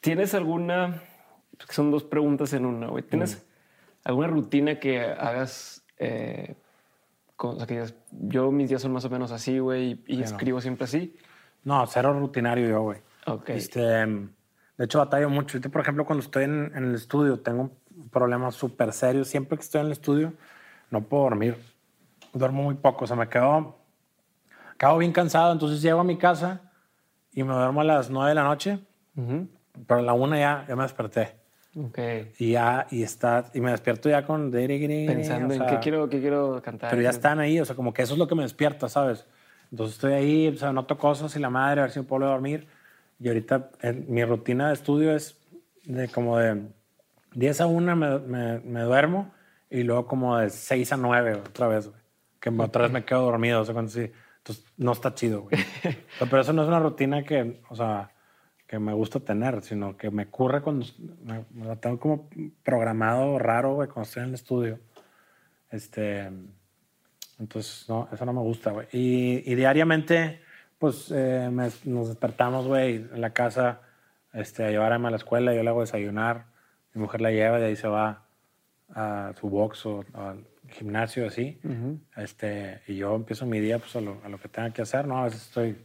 ¿tienes 0.01 0.33
alguna, 0.33 1.03
son 1.69 1.91
dos 1.91 2.03
preguntas 2.03 2.55
en 2.55 2.65
una, 2.65 2.87
güey, 2.87 3.03
¿tienes 3.03 3.45
alguna 4.05 4.29
rutina 4.29 4.81
que 4.81 5.03
hagas, 5.03 5.85
eh, 5.99 6.55
con, 7.37 7.57
o 7.57 7.59
sea, 7.59 7.67
que 7.67 7.75
digas, 7.75 7.95
yo 8.11 8.51
mis 8.51 8.71
días 8.71 8.81
son 8.81 8.93
más 8.93 9.05
o 9.05 9.11
menos 9.11 9.33
así, 9.33 9.59
güey, 9.59 10.03
y 10.07 10.17
no. 10.17 10.25
escribo 10.25 10.63
siempre 10.63 10.85
así? 10.85 11.15
No, 11.65 11.87
cero 11.87 12.19
rutinario 12.19 12.69
yo, 12.69 12.83
güey. 12.83 13.01
Ok. 13.27 13.51
Este, 13.51 13.81
de 13.81 14.85
hecho, 14.85 14.99
batallo 14.99 15.31
mucho. 15.31 15.61
Por 15.61 15.81
ejemplo, 15.81 16.05
cuando 16.05 16.25
estoy 16.25 16.45
en, 16.45 16.73
en 16.75 16.85
el 16.85 16.95
estudio, 16.95 17.41
tengo 17.41 17.71
un 17.95 18.09
problema 18.09 18.51
súper 18.51 18.93
serio. 18.93 19.25
Siempre 19.25 19.57
que 19.57 19.63
estoy 19.63 19.81
en 19.81 19.87
el 19.87 19.93
estudio, 19.93 20.33
no 20.91 21.03
puedo 21.03 21.25
dormir. 21.25 21.57
Duermo 22.33 22.63
muy 22.63 22.75
poco. 22.75 23.05
O 23.05 23.07
sea, 23.07 23.17
me 23.17 23.29
quedo, 23.29 23.79
acabo 24.83 24.99
bien 24.99 25.12
cansado. 25.12 25.53
Entonces 25.53 25.80
llego 25.80 26.01
a 26.01 26.05
mi 26.05 26.16
casa 26.18 26.61
y 27.33 27.45
me 27.45 27.55
duermo 27.55 27.80
a 27.83 27.85
las 27.85 28.11
9 28.11 28.30
de 28.30 28.35
la 28.35 28.43
noche. 28.43 28.80
Ujú. 29.16 29.47
Pero 29.87 30.01
a 30.01 30.03
la 30.03 30.12
1 30.12 30.37
ya, 30.37 30.64
ya 30.68 30.74
me 30.74 30.83
desperté. 30.83 31.37
Ok. 31.76 31.99
Y 32.39 32.53
ya, 32.53 32.87
y 32.91 33.03
está, 33.05 33.47
y 33.55 33.61
me 33.61 33.70
despierto 33.70 34.09
ya 34.11 34.26
con... 34.26 34.51
Pensando 34.51 35.49
o 35.49 35.53
en 35.53 35.59
sea, 35.59 35.66
qué 35.68 35.78
quiero, 35.78 36.09
qué 36.09 36.20
quiero 36.20 36.61
cantar. 36.62 36.91
pero 36.91 37.01
ya 37.01 37.11
están 37.11 37.39
ahí, 37.39 37.59
o 37.61 37.64
sea, 37.64 37.76
como 37.76 37.95
que 37.95 38.03
eso 38.03 38.12
es 38.14 38.18
lo 38.18 38.26
que 38.26 38.35
me 38.35 38.43
despierta, 38.43 38.89
¿sabes? 38.89 39.24
Entonces 39.70 39.95
estoy 39.95 40.12
ahí, 40.14 40.49
o 40.49 40.57
sea, 40.59 40.72
noto 40.72 40.99
cosas 40.99 41.35
y 41.37 41.39
la 41.39 41.49
madre, 41.49 41.80
a 41.80 41.85
ver 41.85 41.93
si 41.93 42.01
me 42.01 42.05
puedo 42.05 42.26
dormir. 42.26 42.66
Y 43.20 43.28
ahorita 43.28 43.70
en- 43.80 44.05
mi 44.12 44.22
rutina 44.24 44.68
de 44.68 44.74
estudio 44.74 45.14
es 45.14 45.39
de 45.85 46.09
como 46.09 46.37
de 46.39 46.61
10 47.35 47.61
a 47.62 47.66
1 47.66 47.97
me, 47.97 48.18
me, 48.18 48.59
me 48.61 48.80
duermo 48.83 49.33
y 49.70 49.85
luego 49.85 50.07
como 50.07 50.37
de 50.37 50.51
6 50.51 50.93
a 50.93 50.97
9 50.99 51.35
otra 51.37 51.68
vez, 51.68 51.89
güey. 51.89 52.01
Que 52.41 52.51
me- 52.51 52.64
otra 52.64 52.83
vez 52.83 52.91
me 52.91 53.05
quedo 53.05 53.22
dormido, 53.22 53.61
o 53.62 53.64
sea, 53.64 53.72
cuando 53.72 53.91
sí. 53.93 54.11
Entonces 54.43 54.64
no 54.76 54.93
está 54.93 55.14
chido, 55.14 55.43
güey. 55.43 55.55
O 55.55 55.59
sea, 56.18 56.26
pero 56.28 56.40
eso 56.43 56.53
no 56.53 56.62
es 56.62 56.68
una 56.68 56.80
rutina 56.80 57.22
que, 57.22 57.61
o 57.68 57.76
sea, 57.76 58.11
que 58.66 58.78
me 58.78 58.93
gusta 58.93 59.20
tener, 59.20 59.62
sino 59.62 59.97
que 59.97 60.11
me 60.11 60.24
ocurre 60.24 60.62
cuando 60.62 60.84
me, 61.24 61.45
me 61.53 61.66
la 61.66 61.76
tengo 61.76 62.01
como 62.01 62.28
programado 62.64 63.38
raro, 63.38 63.74
güey, 63.74 63.88
cuando 63.88 64.03
estoy 64.09 64.22
en 64.22 64.28
el 64.30 64.34
estudio. 64.34 64.78
Este, 65.70 66.30
entonces, 67.38 67.86
no, 67.88 68.09
eso 68.12 68.24
no 68.26 68.32
me 68.32 68.40
gusta, 68.40 68.72
güey. 68.72 68.86
Y, 68.93 69.43
y 69.51 69.55
diariamente, 69.55 70.43
pues, 70.78 71.11
eh, 71.14 71.49
me- 71.53 71.70
nos 71.84 72.09
despertamos, 72.09 72.66
güey, 72.66 72.97
en 72.97 73.20
la 73.20 73.30
casa, 73.32 73.80
este, 74.32 74.64
a 74.64 74.70
llevarme 74.70 75.09
a 75.09 75.11
la 75.12 75.16
escuela, 75.18 75.55
yo 75.55 75.62
le 75.62 75.68
hago 75.68 75.80
desayunar, 75.80 76.47
mi 76.95 77.01
mujer 77.03 77.20
la 77.20 77.30
lleva 77.30 77.61
y 77.61 77.62
ahí 77.64 77.76
se 77.76 77.88
va 77.88 78.24
a 78.95 79.32
su 79.40 79.49
box 79.49 79.86
o 79.86 80.05
al 80.14 80.45
gimnasio, 80.73 81.27
así. 81.27 81.61
este, 82.16 82.83
y 82.87 82.97
yo 82.97 83.14
empiezo 83.14 83.47
mi 83.47 83.61
día, 83.61 83.79
pues, 83.79 83.95
a 83.97 84.01
lo, 84.01 84.20
a 84.25 84.29
lo 84.29 84.39
que 84.39 84.49
tenga 84.49 84.73
que 84.73 84.83
hacer, 84.83 85.07
¿no? 85.07 85.18
A 85.18 85.25
veces 85.25 85.43
estoy 85.43 85.77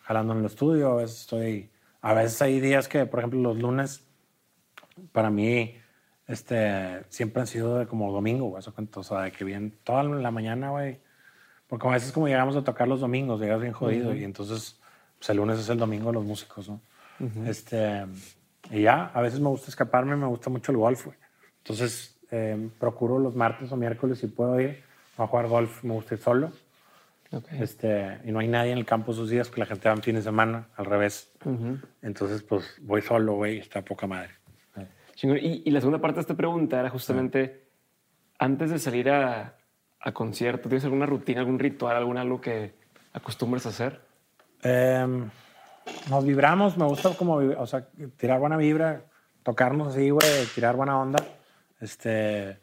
jalando 0.00 0.32
en 0.32 0.40
el 0.40 0.46
estudio, 0.46 0.92
a 0.92 0.96
veces 0.96 1.20
estoy... 1.20 1.70
A 2.00 2.14
veces 2.14 2.40
hay 2.42 2.60
días 2.60 2.86
que, 2.86 3.06
por 3.06 3.18
ejemplo, 3.20 3.40
los 3.40 3.58
lunes, 3.58 4.06
para 5.12 5.30
mí, 5.30 5.76
este, 6.28 7.04
siempre 7.08 7.40
han 7.40 7.46
sido 7.46 7.78
de 7.78 7.86
como 7.86 8.12
domingo, 8.12 8.46
güey, 8.46 8.60
eso 8.60 8.72
cuento, 8.72 9.00
o 9.00 9.02
sea, 9.02 9.22
de 9.22 9.32
que 9.32 9.44
bien 9.44 9.74
toda 9.82 10.04
la 10.04 10.30
mañana, 10.30 10.70
güey, 10.70 11.00
porque 11.66 11.88
a 11.88 11.90
veces 11.90 12.12
como 12.12 12.28
llegamos 12.28 12.54
a 12.56 12.62
tocar 12.62 12.86
los 12.86 13.00
domingos, 13.00 13.40
llegas 13.40 13.60
bien 13.60 13.72
jodido 13.72 14.14
y 14.14 14.24
entonces, 14.24 14.80
pues 15.18 15.30
el 15.30 15.38
lunes 15.38 15.58
es 15.58 15.68
el 15.68 15.78
domingo 15.78 16.06
de 16.06 16.14
los 16.14 16.24
músicos, 16.24 16.68
¿no? 16.68 16.80
Este, 17.46 18.06
y 18.70 18.82
ya, 18.82 19.06
a 19.06 19.20
veces 19.20 19.40
me 19.40 19.48
gusta 19.48 19.70
escaparme, 19.70 20.16
me 20.16 20.26
gusta 20.26 20.50
mucho 20.50 20.70
el 20.70 20.78
golf, 20.78 21.06
güey. 21.06 21.16
Entonces, 21.58 22.17
eh, 22.30 22.68
procuro 22.78 23.18
los 23.18 23.34
martes 23.34 23.70
o 23.72 23.76
miércoles 23.76 24.18
si 24.18 24.26
puedo 24.26 24.60
ir 24.60 24.82
a 25.16 25.26
jugar 25.26 25.48
golf, 25.48 25.82
me 25.84 25.94
gusta 25.94 26.14
ir 26.14 26.20
solo. 26.20 26.52
Ok. 27.30 27.44
Este, 27.52 28.18
y 28.24 28.32
no 28.32 28.38
hay 28.38 28.48
nadie 28.48 28.72
en 28.72 28.78
el 28.78 28.86
campo 28.86 29.12
esos 29.12 29.28
días, 29.28 29.50
que 29.50 29.60
la 29.60 29.66
gente 29.66 29.88
va 29.88 29.94
en 29.94 30.02
fin 30.02 30.14
de 30.14 30.22
semana, 30.22 30.68
al 30.76 30.86
revés. 30.86 31.30
Ujú. 31.44 31.78
Entonces, 32.02 32.42
pues 32.42 32.76
voy 32.80 33.02
solo, 33.02 33.34
güey, 33.34 33.58
está 33.58 33.82
poca 33.82 34.06
madre. 34.06 34.30
Chingón. 35.14 35.38
Y, 35.38 35.62
y 35.64 35.70
la 35.70 35.80
segunda 35.80 36.00
parte 36.00 36.16
de 36.16 36.20
esta 36.22 36.36
pregunta 36.36 36.78
era 36.78 36.90
justamente 36.90 37.68
antes 38.38 38.70
de 38.70 38.78
salir 38.78 39.10
a, 39.10 39.56
a 40.00 40.12
concierto, 40.12 40.68
¿tienes 40.68 40.84
alguna 40.84 41.06
rutina, 41.06 41.40
algún 41.40 41.58
ritual, 41.58 41.96
algún 41.96 42.18
algo 42.18 42.40
que 42.40 42.72
acostumbres 43.12 43.66
a 43.66 43.70
hacer? 43.70 44.00
Em, 44.62 45.28
nos 46.08 46.24
vibramos, 46.24 46.76
me 46.76 46.84
gusta 46.84 47.10
como, 47.10 47.34
o 47.34 47.66
sea, 47.66 47.88
tirar 48.16 48.38
buena 48.38 48.56
vibra, 48.56 49.02
tocarnos 49.42 49.88
así, 49.88 50.10
güey, 50.10 50.46
tirar 50.54 50.76
buena 50.76 50.98
onda, 50.98 51.22
este, 51.80 52.58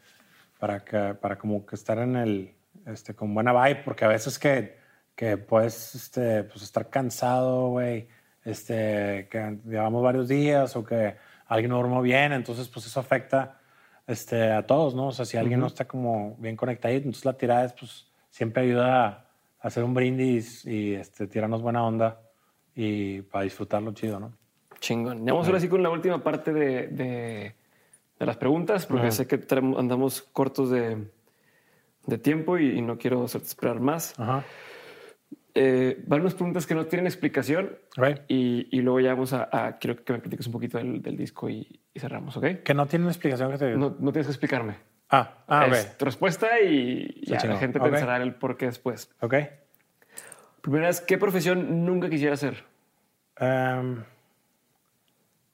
para 0.58 0.84
que, 0.84 1.14
para 1.14 1.36
como 1.36 1.64
que 1.66 1.74
estar 1.76 1.98
en 1.98 2.16
el, 2.16 2.54
este, 2.86 3.14
con 3.14 3.34
buena 3.34 3.52
vibe, 3.52 3.82
porque 3.84 4.04
a 4.04 4.08
veces 4.08 4.38
que, 4.38 4.76
que 5.14 5.36
puedes, 5.36 5.94
este, 5.94 6.44
pues 6.44 6.62
estar 6.62 6.88
cansado, 6.90 7.68
güey, 7.70 8.08
este, 8.44 9.28
que 9.30 9.58
llevamos 9.64 10.02
varios 10.02 10.28
días 10.28 10.76
o 10.76 10.84
que 10.84 11.16
alguien 11.46 11.70
no 11.70 11.78
durmió 11.78 12.00
bien, 12.00 12.32
entonces 12.32 12.68
pues 12.68 12.86
eso 12.86 13.00
afecta, 13.00 13.58
este, 14.06 14.52
a 14.52 14.66
todos, 14.66 14.94
¿no? 14.94 15.08
O 15.08 15.12
sea, 15.12 15.24
si 15.24 15.36
alguien 15.36 15.58
no 15.60 15.66
está 15.66 15.84
como 15.86 16.36
bien 16.38 16.56
conectado, 16.56 16.94
entonces 16.94 17.24
la 17.24 17.32
tirada 17.36 17.64
es, 17.64 17.72
pues, 17.72 18.06
siempre 18.30 18.62
ayuda 18.62 19.06
a 19.06 19.26
hacer 19.60 19.82
un 19.82 19.94
brindis 19.94 20.64
y, 20.64 20.94
este, 20.94 21.26
tirarnos 21.26 21.60
buena 21.62 21.84
onda 21.84 22.20
y 22.74 23.22
para 23.22 23.44
disfrutarlo 23.44 23.92
chido, 23.94 24.20
¿no? 24.20 24.32
Chingón. 24.78 25.24
Vamos 25.24 25.46
ahora 25.46 25.58
sí 25.58 25.68
con 25.68 25.82
la 25.82 25.90
última 25.90 26.22
parte 26.22 26.52
de, 26.52 26.88
de- 26.88 27.54
de 28.18 28.26
las 28.26 28.36
preguntas, 28.36 28.86
porque 28.86 29.10
sé 29.10 29.26
que 29.26 29.40
andamos 29.76 30.22
cortos 30.22 30.70
de, 30.70 31.08
de 32.06 32.18
tiempo 32.18 32.58
y, 32.58 32.78
y 32.78 32.82
no 32.82 32.96
quiero 32.98 33.24
hacerte 33.24 33.46
esperar 33.48 33.80
más. 33.80 34.18
Ajá. 34.18 34.44
Eh, 35.58 36.02
van 36.06 36.20
unas 36.20 36.34
preguntas 36.34 36.66
que 36.66 36.74
no 36.74 36.84
tienen 36.84 37.06
explicación 37.06 37.78
Right. 37.96 38.18
y, 38.28 38.68
y 38.76 38.82
luego 38.82 39.00
ya 39.00 39.14
vamos 39.14 39.32
a, 39.32 39.48
a- 39.50 39.78
Quiero 39.78 40.04
que 40.04 40.12
me 40.12 40.18
platiques 40.18 40.46
un 40.46 40.52
poquito 40.52 40.76
del, 40.76 41.00
del 41.00 41.16
disco 41.16 41.48
y, 41.48 41.80
y 41.94 41.98
cerramos, 41.98 42.36
¿ok? 42.36 42.62
Que 42.62 42.74
no 42.74 42.86
tiene 42.86 43.06
una 43.06 43.12
explicación 43.12 43.50
que 43.52 43.56
te... 43.58 43.70
No, 43.76 43.96
no 43.98 44.12
tienes 44.12 44.26
que 44.26 44.32
explicarme. 44.32 44.76
Ah, 45.08 45.44
ah, 45.48 45.66
Es 45.66 45.86
ok. 45.92 45.96
tu 45.96 46.04
respuesta 46.04 46.60
y 46.60 47.22
ya 47.24 47.42
la 47.46 47.56
gente 47.58 47.78
Ok. 47.78 47.88
pensará 47.90 48.16
el 48.18 48.34
por 48.34 48.56
qué 48.58 48.66
después. 48.66 49.10
Ok. 49.20 49.34
Primera 50.60 50.88
es, 50.90 51.00
¿qué 51.00 51.16
profesión 51.16 51.86
nunca 51.86 52.10
quisiera 52.10 52.34
hacer? 52.34 52.64
Em, 53.38 54.02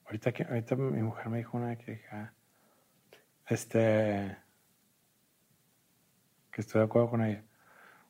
ahorita, 0.05 0.31
que, 0.33 0.43
ahorita 0.43 0.75
mi 0.75 1.01
mujer 1.01 1.29
me 1.29 1.37
dijo 1.37 1.55
una 1.57 1.77
que 1.77 2.01
ah, 2.11 2.31
este, 3.47 4.37
que 6.51 6.61
estoy 6.61 6.79
de 6.79 6.85
acuerdo 6.85 7.09
con 7.09 7.23
ella. 7.23 7.43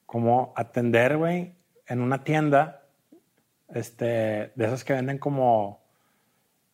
Como 0.05 0.53
atender, 0.55 1.17
güey, 1.17 1.55
en 1.87 2.01
una 2.01 2.23
tienda, 2.23 2.83
este, 3.73 4.51
de 4.55 4.65
esas 4.65 4.83
que 4.83 4.93
venden 4.93 5.17
como, 5.17 5.81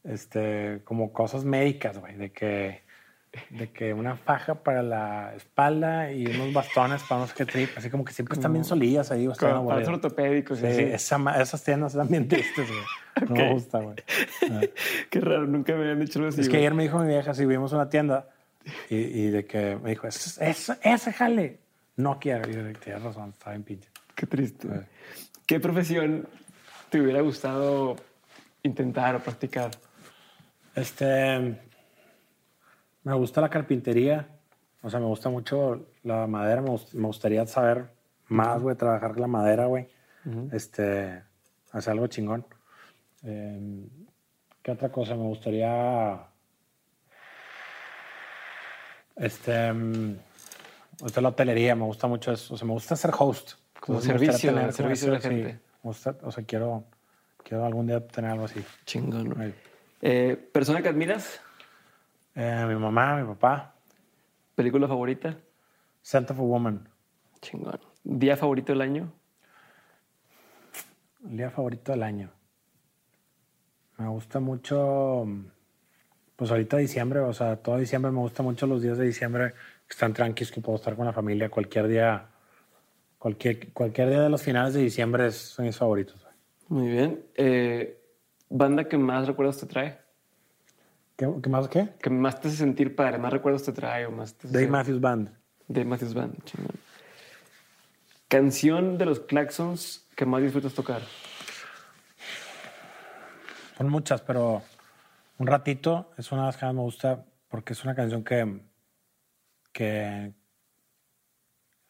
este, 0.03 0.81
como 0.83 1.13
cosas 1.13 1.45
médicas, 1.45 1.97
güey, 1.97 2.15
de 2.15 2.31
que, 2.31 2.83
de 3.51 3.71
que 3.71 3.93
una 3.93 4.17
faja 4.17 4.63
para 4.63 4.81
la 4.81 5.33
espalda 5.35 6.11
y 6.11 6.25
unos 6.25 6.51
bastones 6.51 7.03
para 7.03 7.21
no 7.21 7.27
sé 7.27 7.33
qué 7.37 7.45
trip, 7.45 7.69
así 7.77 7.89
como 7.89 8.03
que 8.03 8.11
siempre 8.11 8.33
están 8.33 8.51
bien 8.51 8.65
solillas 8.65 9.11
ahí, 9.11 9.27
están 9.27 9.65
Para 9.65 9.87
ortopédicos 9.87 10.59
Sí, 10.59 10.65
así. 10.65 10.81
esa 10.81 11.17
esas 11.39 11.63
tiendas 11.63 11.93
están 11.93 12.09
bien 12.09 12.27
tristes, 12.27 12.67
güey. 12.67 12.81
No 13.29 13.35
me 13.35 13.53
gusta, 13.53 13.79
güey. 13.79 13.97
Qué 15.09 15.19
raro, 15.19 15.45
nunca 15.45 15.73
me 15.73 15.81
habían 15.81 15.99
dicho 15.99 16.19
algo 16.19 16.29
así. 16.29 16.39
Es 16.39 16.47
que 16.47 16.57
ayer 16.57 16.73
me 16.73 16.83
dijo 16.83 16.99
mi 16.99 17.07
vieja, 17.07 17.33
si 17.33 17.45
vimos 17.45 17.73
una 17.73 17.89
tienda 17.89 18.29
y, 18.89 18.95
y 18.95 19.29
de 19.29 19.45
que 19.45 19.77
me 19.77 19.91
dijo, 19.91 20.07
ese, 20.07 20.49
ese, 20.49 20.77
ese 20.81 21.13
jale, 21.13 21.59
no 21.95 22.19
quiero. 22.19 22.49
Y 22.49 22.53
yo, 22.53 22.79
tienes 22.79 23.03
razón, 23.03 23.29
está 23.29 23.51
bien 23.51 23.63
pinche. 23.63 23.89
Qué 24.15 24.25
triste. 24.25 24.67
Sí. 24.67 25.29
¿Qué 25.45 25.59
profesión 25.59 26.27
te 26.89 27.01
hubiera 27.01 27.21
gustado 27.21 27.95
intentar 28.63 29.15
o 29.15 29.19
practicar? 29.19 29.71
Este, 30.75 31.59
me 33.03 33.13
gusta 33.13 33.41
la 33.41 33.49
carpintería, 33.49 34.27
o 34.81 34.89
sea, 34.89 34.99
me 34.99 35.07
gusta 35.07 35.29
mucho 35.29 35.87
la 36.03 36.27
madera, 36.27 36.61
me, 36.61 36.69
me 36.93 37.07
gustaría 37.07 37.45
saber 37.47 37.89
más, 38.27 38.61
güey, 38.61 38.75
trabajar 38.75 39.19
la 39.19 39.27
madera, 39.27 39.65
güey. 39.65 39.87
Este, 40.51 41.23
hacer 41.71 41.93
algo 41.93 42.07
chingón. 42.07 42.45
Eh, 43.23 43.87
¿Qué 44.61 44.71
otra 44.71 44.91
cosa? 44.91 45.15
Me 45.15 45.23
gustaría, 45.23 46.27
este, 49.19 49.71
mm, 49.73 50.09
me 50.11 50.17
gusta 51.01 51.21
la 51.21 51.29
hotelería, 51.29 51.75
me 51.75 51.83
gusta 51.85 52.07
mucho 52.07 52.31
eso, 52.31 52.53
o 52.53 52.57
sea, 52.57 52.65
me 52.67 52.73
gusta 52.73 52.95
ser 52.95 53.11
host. 53.17 53.53
Como 53.79 54.01
servicio, 54.01 54.71
servicio 54.71 55.15
sí, 55.15 55.21
gente. 55.21 55.53
me 55.53 55.59
gusta- 55.83 56.17
o 56.23 56.31
sea, 56.31 56.43
quiero, 56.45 56.83
quiero 57.43 57.65
algún 57.65 57.87
día 57.87 58.05
tener 58.05 58.31
algo 58.31 58.45
así. 58.45 58.63
Chingón. 58.85 59.29
¿no? 59.29 59.35
Eh, 60.01 60.35
¿Persona 60.51 60.81
que 60.81 60.89
admiras? 60.89 61.39
Eh, 62.35 62.65
mi 62.67 62.75
mamá, 62.75 63.17
mi 63.17 63.27
papá, 63.27 63.75
¿Película 64.55 64.87
favorita? 64.89 65.37
Scent 66.03 66.31
of 66.31 66.39
a 66.39 66.41
Woman. 66.41 66.89
Chingón. 67.41 67.79
¿Día 68.03 68.35
favorito 68.35 68.73
del 68.73 68.81
año? 68.81 69.11
El 71.23 71.37
día 71.37 71.49
favorito 71.49 71.91
del 71.93 72.03
año. 72.03 72.29
Me 73.97 74.07
gusta 74.09 74.39
mucho, 74.41 75.25
pues 76.39 76.49
ahorita 76.51 76.77
diciembre, 76.77 77.19
o 77.19 77.33
sea, 77.33 77.57
todo 77.57 77.77
diciembre 77.77 78.11
me 78.11 78.19
gusta 78.19 78.41
mucho 78.41 78.65
los 78.65 78.81
días 78.81 78.97
de 78.97 79.05
diciembre 79.05 79.51
que 79.85 79.91
están 79.93 80.13
tranquilos, 80.13 80.51
que 80.53 80.61
puedo 80.61 80.77
estar 80.77 80.95
con 80.95 81.05
la 81.05 81.11
familia 81.11 81.49
cualquier 81.49 81.87
día, 81.89 82.27
cualquier, 83.17 83.73
cualquier 83.73 84.09
día 84.09 84.21
de 84.21 84.29
los 84.29 84.41
finales 84.41 84.73
de 84.73 84.79
diciembre 84.81 85.27
es- 85.27 85.35
son 85.35 85.65
mis 85.65 85.75
favoritos. 85.77 86.25
Muy 86.69 86.87
bien. 86.87 87.25
Eh, 87.35 88.01
¿Banda 88.49 88.85
que 88.87 88.97
más 88.97 89.27
recuerdos 89.27 89.59
te 89.59 89.65
trae? 89.65 89.99
¿Qué, 91.17 91.29
qué 91.43 91.49
más 91.49 91.67
qué? 91.67 91.89
¿Que 92.01 92.09
más 92.09 92.39
te 92.39 92.47
hace 92.47 92.55
sentir 92.57 92.95
padre? 92.95 93.17
¿Más 93.17 93.33
recuerdos 93.33 93.63
te 93.63 93.73
trae 93.73 94.05
o 94.05 94.11
más 94.11 94.33
te 94.33 94.47
hace- 94.47 94.55
Dave 94.57 94.69
Matthews 94.69 95.01
Band. 95.01 95.29
Dave 95.67 95.85
Matthews 95.85 96.13
Band. 96.13 96.41
Chingón. 96.45 96.71
¿Canción 98.29 98.97
de 98.97 99.05
los 99.05 99.19
Claxons 99.19 100.07
que 100.15 100.25
más 100.25 100.41
disfrutas 100.41 100.73
tocar? 100.73 101.01
Son 103.77 103.89
muchas, 103.89 104.21
pero 104.21 104.61
un 105.39 105.47
ratito 105.47 106.11
es 106.17 106.31
una 106.31 106.41
de 106.41 106.47
las 106.47 106.57
que 106.57 106.65
más 106.65 106.75
me 106.75 106.81
gusta 106.81 107.25
porque 107.47 107.73
es 107.73 107.83
una 107.83 107.95
canción 107.95 108.23
que, 108.23 108.61
que 109.71 110.33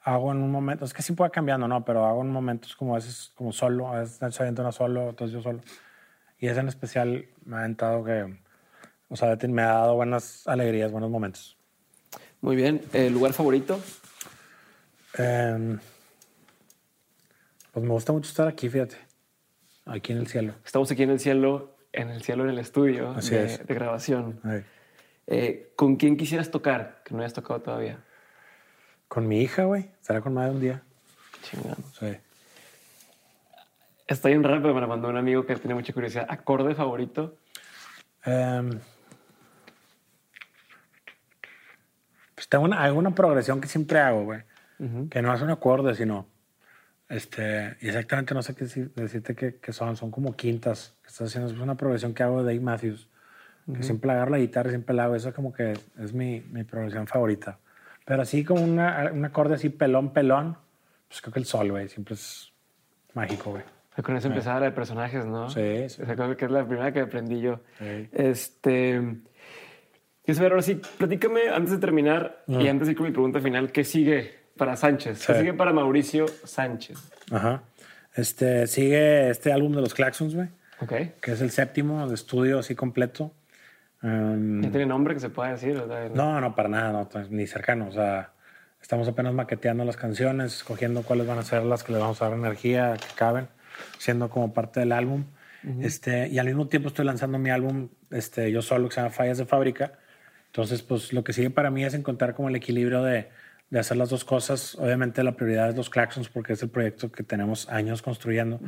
hago 0.01 0.31
en 0.31 0.37
un 0.37 0.51
momento. 0.51 0.85
Es 0.85 0.93
que 0.93 1.01
sí 1.01 1.13
puede 1.13 1.31
cambiando, 1.31 1.67
¿no? 1.67 1.83
Pero 1.83 2.05
hago 2.05 2.21
en 2.21 2.31
momentos 2.31 2.75
como 2.75 2.93
a 2.93 2.97
veces 2.97 3.31
como 3.35 3.51
solo, 3.51 3.89
a 3.89 3.99
veces 3.99 4.21
Nacho 4.21 4.43
avienta 4.43 4.61
una 4.61 4.71
solo, 4.71 5.09
entonces 5.09 5.33
yo 5.33 5.41
solo. 5.41 5.61
Y 6.37 6.47
esa 6.47 6.61
en 6.61 6.69
especial 6.69 7.27
me 7.43 7.57
ha 7.57 7.59
aventado 7.59 8.03
que, 8.03 8.39
o 9.09 9.15
sea, 9.15 9.35
me 9.47 9.61
ha 9.63 9.73
dado 9.73 9.95
buenas 9.95 10.47
alegrías, 10.47 10.91
buenos 10.91 11.09
momentos. 11.09 11.57
Muy 12.41 12.55
bien. 12.55 12.81
¿El 12.93 13.13
lugar 13.13 13.33
favorito? 13.33 13.79
Eh, 15.17 15.77
pues 17.71 17.85
me 17.85 17.91
gusta 17.91 18.13
mucho 18.13 18.29
estar 18.29 18.47
aquí, 18.47 18.69
fíjate, 18.69 18.97
aquí 19.85 20.13
en 20.13 20.19
el 20.19 20.27
cielo. 20.27 20.53
Estamos 20.63 20.89
aquí 20.91 21.03
en 21.03 21.09
el 21.09 21.19
cielo, 21.19 21.75
en 21.93 22.09
el 22.09 22.21
cielo 22.21 22.43
en 22.43 22.51
el 22.51 22.59
estudio 22.59 23.13
de, 23.13 23.19
es. 23.19 23.65
de 23.65 23.73
grabación. 23.73 24.39
Eh, 25.27 25.73
¿Con 25.75 25.95
quién 25.95 26.17
quisieras 26.17 26.51
tocar 26.51 27.01
que 27.03 27.13
no 27.13 27.21
hayas 27.21 27.33
tocado 27.33 27.61
todavía? 27.61 27.99
Con 29.07 29.27
mi 29.27 29.41
hija, 29.41 29.63
güey, 29.63 29.89
estará 30.01 30.21
con 30.21 30.33
madre 30.33 30.51
un 30.51 30.61
día. 30.61 30.83
Chingón. 31.43 31.77
Sí. 31.99 32.17
Está 34.07 34.29
bien 34.29 34.43
raro, 34.43 34.61
pero 34.61 34.73
me 34.73 34.81
la 34.81 34.87
mandó 34.87 35.07
un 35.07 35.17
amigo 35.17 35.45
que 35.45 35.55
tiene 35.55 35.75
mucha 35.75 35.93
curiosidad. 35.93 36.25
¿Acorde 36.29 36.73
favorito? 36.73 37.37
Em, 38.25 38.79
pues 42.33 42.49
tengo 42.49 42.63
una, 42.65 42.83
hay 42.83 42.91
una 42.91 43.13
progresión 43.13 43.61
que 43.61 43.67
siempre 43.67 43.99
hago, 43.99 44.23
güey. 44.23 44.41
Que 45.11 45.21
no 45.21 45.33
es 45.33 45.41
un 45.41 45.49
acorde, 45.49 45.93
sino. 45.93 46.25
Este, 47.09 47.75
y 47.81 47.87
exactamente 47.87 48.33
no 48.35 48.41
sé 48.43 48.53
qué 48.55 48.65
decir- 48.65 48.91
decirte 48.95 49.35
que, 49.35 49.55
que 49.55 49.73
son. 49.73 49.95
Son 49.97 50.11
como 50.11 50.35
quintas 50.35 50.95
que 51.01 51.07
estás 51.07 51.27
haciendo. 51.29 51.51
Es 51.51 51.59
una 51.59 51.75
progresión 51.75 52.13
que 52.13 52.23
hago 52.23 52.43
de 52.43 52.53
Dave 52.53 52.63
Matthews. 52.63 53.09
Que 53.75 53.83
siempre 53.83 54.09
agarro 54.11 54.31
la 54.31 54.39
guitarra 54.39 54.69
y 54.69 54.71
siempre 54.71 54.95
la 54.95 55.03
hago. 55.03 55.15
Eso 55.15 55.31
como 55.33 55.53
que 55.53 55.73
es 55.99 56.11
mi, 56.13 56.41
mi 56.51 56.63
progresión 56.63 57.05
favorita. 57.05 57.59
Pero 58.03 58.23
así 58.23 58.43
como 58.43 58.63
una, 58.63 59.11
un 59.13 59.23
acorde 59.25 59.53
así 59.55 59.69
pelón, 59.69 60.11
pelón, 60.11 60.57
pues 61.07 61.21
creo 61.21 61.33
que 61.33 61.39
el 61.39 61.45
sol, 61.45 61.69
güey. 61.71 61.87
Siempre 61.87 62.15
es 62.15 62.51
mágico, 63.13 63.51
güey. 63.51 63.63
Con 64.01 64.15
eso 64.15 64.27
empezaba 64.27 64.59
la 64.61 64.67
de 64.67 64.71
personajes, 64.71 65.25
¿no? 65.25 65.49
Sí, 65.51 65.87
sí. 65.89 66.01
Cosa 66.01 66.35
que 66.35 66.45
es 66.45 66.51
la 66.51 66.65
primera 66.65 66.91
que 66.91 67.01
aprendí 67.01 67.41
yo. 67.41 67.59
Sí. 67.77 68.09
Este. 68.11 69.01
Quiero 70.23 70.37
saber 70.37 70.51
ahora 70.53 70.61
sí, 70.63 70.81
platícame 70.97 71.49
antes 71.49 71.71
de 71.71 71.77
terminar 71.79 72.43
y 72.47 72.67
antes 72.67 72.87
de 72.87 72.91
ir 72.93 72.97
con 72.97 73.05
mi 73.07 73.11
pregunta 73.11 73.39
final, 73.39 73.71
¿qué 73.71 73.83
sigue 73.83 74.33
para 74.59 74.75
Sánchez? 74.75 75.25
¿Qué 75.25 75.33
Sí. 75.33 75.39
sigue 75.39 75.53
para 75.53 75.73
Mauricio 75.73 76.27
Sánchez? 76.43 76.99
Ajá. 77.31 77.63
Este, 78.13 78.67
sigue 78.67 79.29
este 79.31 79.51
álbum 79.51 79.73
de 79.73 79.81
los 79.81 79.93
Claxons, 79.95 80.35
güey. 80.35 80.49
Ok. 80.81 80.93
que 81.21 81.31
es 81.33 81.41
el 81.41 81.49
séptimo 81.51 82.07
de 82.07 82.13
estudio 82.15 82.59
así 82.59 82.73
completo. 82.75 83.33
Um, 84.01 84.61
¿Ya 84.61 84.69
tiene 84.71 84.85
nombre 84.85 85.13
que 85.13 85.19
se 85.19 85.29
pueda 85.29 85.51
decir? 85.51 85.81
no, 86.13 86.39
no, 86.39 86.55
para 86.55 86.69
nada, 86.69 86.91
no, 86.93 87.09
pues, 87.09 87.29
ni 87.31 87.47
cercano. 87.47 87.87
O 87.87 87.91
sea, 87.91 88.31
Estamos 88.81 89.07
apenas 89.09 89.33
maqueteando 89.33 89.83
las 89.83 89.97
canciones, 89.97 90.55
escogiendo 90.55 91.03
cuáles 91.03 91.27
van 91.27 91.37
a 91.37 91.43
ser 91.43 91.63
las 91.63 91.83
que 91.83 91.91
le 91.91 91.97
vamos 91.99 92.21
a 92.21 92.29
dar 92.29 92.37
energía, 92.37 92.95
que 92.97 93.13
caben, 93.13 93.49
siendo 93.97 94.29
como 94.29 94.53
parte 94.53 94.79
del 94.79 94.93
álbum. 94.93 95.25
este, 95.81 96.29
y 96.29 96.39
al 96.39 96.45
mismo 96.45 96.67
tiempo 96.69 96.87
estoy 96.87 97.03
lanzando 97.05 97.37
mi 97.37 97.49
álbum 97.49 97.89
este, 98.09 98.49
yo 98.51 98.61
solo, 98.61 98.87
que 98.87 98.95
se 98.95 99.01
llama 99.01 99.11
Fallas 99.13 99.37
de 99.37 99.45
Fábrica. 99.45 99.91
Entonces, 100.45 100.81
pues 100.81 101.11
lo 101.11 101.23
que 101.25 101.33
sigue 101.33 101.49
para 101.49 101.69
mí 101.69 101.83
es 101.83 101.93
encontrar 101.93 102.33
como 102.33 102.47
el 102.47 102.55
equilibrio 102.55 103.03
de, 103.03 103.27
de 103.69 103.79
hacer 103.79 103.97
las 103.97 104.09
dos 104.09 104.25
cosas. 104.25 104.75
Obviamente 104.75 105.23
la 105.23 105.33
prioridad 105.33 105.69
es 105.69 105.75
los 105.75 105.89
Claxons 105.89 106.29
porque 106.29 106.53
es 106.53 106.63
el 106.63 106.69
proyecto 106.69 107.11
que 107.11 107.23
tenemos 107.23 107.69
años 107.69 108.01
construyendo, 108.01 108.59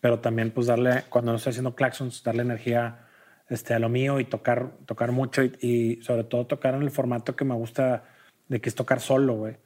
pero 0.00 0.18
también 0.20 0.50
pues 0.50 0.66
darle, 0.66 1.04
cuando 1.08 1.32
no 1.32 1.36
estoy 1.36 1.50
haciendo 1.50 1.74
Claxons, 1.74 2.22
darle 2.22 2.42
energía 2.42 3.06
este, 3.48 3.74
a 3.74 3.78
lo 3.78 3.88
mío 3.88 4.18
y 4.20 4.24
tocar, 4.24 4.72
tocar 4.86 5.12
mucho 5.12 5.42
y, 5.42 5.52
y 5.60 6.02
sobre 6.02 6.24
todo 6.24 6.46
tocar 6.46 6.74
en 6.74 6.82
el 6.82 6.90
formato 6.90 7.36
que 7.36 7.44
me 7.44 7.54
gusta 7.54 8.04
de 8.48 8.60
que 8.60 8.68
es 8.68 8.74
tocar 8.74 9.00
solo, 9.00 9.34
güey. 9.34 9.56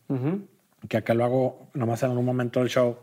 Que 0.88 0.98
acá 0.98 1.14
lo 1.14 1.24
hago 1.24 1.70
nomás 1.74 2.02
en 2.02 2.10
un 2.10 2.24
momento 2.24 2.60
del 2.60 2.68
show, 2.68 2.98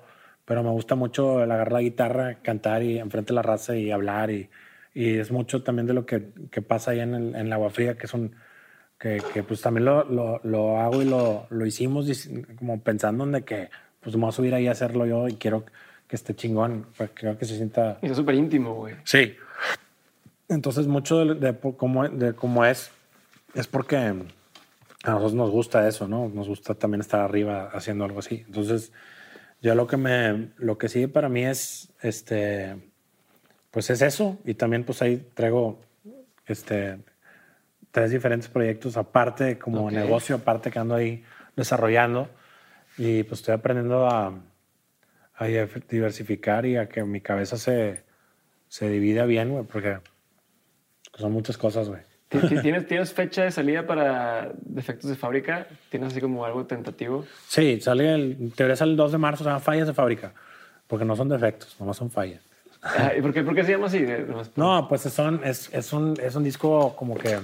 pero 0.45 0.63
me 0.63 0.69
gusta 0.69 0.95
mucho 0.95 1.43
el 1.43 1.51
agarrar 1.51 1.73
la 1.73 1.81
guitarra, 1.81 2.35
cantar 2.41 2.83
y 2.83 2.99
enfrente 2.99 3.29
de 3.29 3.35
la 3.35 3.41
raza 3.41 3.75
y 3.75 3.91
hablar 3.91 4.29
y, 4.29 4.49
y 4.93 5.17
es 5.17 5.31
mucho 5.31 5.63
también 5.63 5.87
de 5.87 5.93
lo 5.93 6.05
que, 6.05 6.29
que 6.51 6.61
pasa 6.61 6.91
ahí 6.91 6.99
en, 6.99 7.15
el, 7.15 7.35
en 7.35 7.49
la 7.49 7.55
agua 7.55 7.69
fría, 7.69 7.97
que 7.97 8.05
es 8.05 8.13
un 8.13 8.35
que, 9.03 9.21
que 9.33 9.43
pues 9.43 9.59
también 9.59 9.83
lo, 9.83 10.05
lo, 10.05 10.39
lo, 10.43 10.79
hago 10.79 11.01
y 11.01 11.05
lo, 11.05 11.45
lo 11.49 11.65
hicimos 11.65 12.07
como 12.57 12.79
pensando 12.79 13.25
en 13.25 13.33
de 13.33 13.43
que 13.43 13.69
pues 13.99 14.15
me 14.15 14.21
voy 14.21 14.29
a 14.29 14.31
subir 14.31 14.55
ahí 14.55 14.65
a 14.65 14.69
hahacerlo 14.69 15.05
yo 15.05 15.27
y 15.27 15.33
quiero 15.33 15.65
que 16.07 16.15
esté 16.15 16.33
chingón, 16.33 16.87
pues, 16.95 17.09
creo 17.13 17.37
que 17.37 17.43
se 17.43 17.57
sienta... 17.57 17.99
Y 18.01 18.07
es 18.07 18.15
súper 18.15 18.35
íntimo, 18.35 18.75
güey. 18.75 18.95
Sí. 19.03 19.35
Entonces 20.47 20.87
mucho 20.87 21.25
de, 21.25 21.35
de, 21.35 21.73
cómo, 21.75 22.07
de 22.07 22.33
cómo 22.33 22.63
es, 22.63 22.91
es 23.53 23.67
porque 23.67 23.97
a 23.97 24.13
nosotros 25.05 25.33
nos 25.33 25.51
gusta 25.51 25.85
eso, 25.85 26.07
¿no? 26.07 26.29
Nos 26.29 26.47
gusta 26.47 26.73
también 26.73 27.01
estar 27.01 27.19
arriba 27.19 27.71
haciendo 27.73 28.05
algo 28.05 28.19
así. 28.19 28.45
Entonces, 28.47 28.93
yo 29.61 29.75
lo 29.75 29.85
que 29.85 29.97
me, 29.97 30.51
lo 30.55 30.77
que 30.77 30.87
sigue 30.87 31.09
para 31.09 31.27
mí 31.27 31.43
es, 31.43 31.89
este, 32.01 32.77
pues 33.69 33.89
es 33.89 34.01
eso. 34.01 34.37
Y 34.45 34.53
también 34.53 34.85
pues 34.85 35.01
ahí 35.01 35.27
traigo, 35.33 35.81
este, 36.45 36.99
tres 37.93 38.09
diferentes 38.11 38.49
proyectos 38.49 38.97
aparte 38.97 39.57
como 39.59 39.85
Ok. 39.85 39.91
negocio, 39.93 40.35
aparte 40.35 40.71
que 40.71 40.79
ando 40.79 40.95
ahí 40.95 41.23
desarrollando. 41.55 42.27
Y 42.97 43.21
pues 43.23 43.39
estoy 43.41 43.53
aprendiendo 43.53 44.07
a, 44.07 44.33
a 45.35 45.45
diversificar 45.45 46.65
y 46.65 46.75
a 46.75 46.89
que 46.89 47.03
mi 47.03 47.21
cabeza 47.21 47.55
se, 47.57 48.03
se 48.67 48.89
divida 48.89 49.25
bien, 49.25 49.51
güey, 49.51 49.63
porque 49.63 49.99
son 51.15 51.31
muchas 51.31 51.57
cosas, 51.57 51.87
güey. 51.87 52.01
¿Ti- 52.29 52.39
ti- 52.49 52.57
¿Tienes, 52.63 52.87
¿Tienes 52.87 53.13
fecha 53.13 53.43
de 53.43 53.51
salida 53.51 53.85
para 53.85 54.51
defectos 54.61 55.07
de 55.11 55.15
fábrica? 55.15 55.67
¿Tienes 55.91 56.11
así 56.13 56.19
como 56.19 56.45
algo 56.45 56.65
tentativo? 56.65 57.25
Sí, 57.47 57.79
sale 57.79 58.11
el, 58.15 58.31
en 58.39 58.51
teoría 58.51 58.75
sale 58.75 58.91
el 58.91 58.97
2 58.97 59.11
de 59.11 59.19
marzo, 59.19 59.43
se 59.43 59.51
llama 59.51 59.59
fallas 59.59 59.85
de 59.85 59.93
fábrica, 59.93 60.33
porque 60.87 61.05
no 61.05 61.15
son 61.15 61.29
defectos, 61.29 61.79
nomás 61.79 61.95
son 61.97 62.09
fallas. 62.09 62.41
Ah, 62.83 63.13
¿y 63.17 63.21
por, 63.21 63.33
qué, 63.33 63.43
por 63.43 63.55
qué 63.55 63.63
se 63.63 63.71
llama 63.71 63.87
así? 63.87 63.99
Por- 64.05 64.45
No, 64.57 64.87
pues 64.87 65.01
son, 65.03 65.41
es, 65.43 65.73
es, 65.73 65.93
un, 65.93 66.15
es 66.21 66.35
un 66.35 66.43
disco 66.43 66.95
como 66.95 67.15
que 67.15 67.39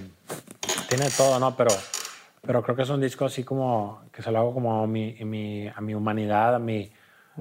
tiene 0.90 1.10
todo, 1.16 1.40
¿no? 1.40 1.56
Pero, 1.56 1.72
pero 2.46 2.62
creo 2.62 2.76
que 2.76 2.82
es 2.84 2.90
un 2.90 3.00
disco 3.02 3.26
así 3.26 3.44
como 3.44 4.02
que 4.12 4.22
se 4.22 4.32
lo 4.32 4.40
hago 4.40 4.54
como 4.54 4.84
a 4.84 4.88
mi, 4.88 5.16
a 5.22 5.26
mi, 5.26 5.68
a 5.68 5.80
mi 5.82 5.94
humanidad, 5.96 6.56
a 6.56 6.60
mi, 6.60 6.92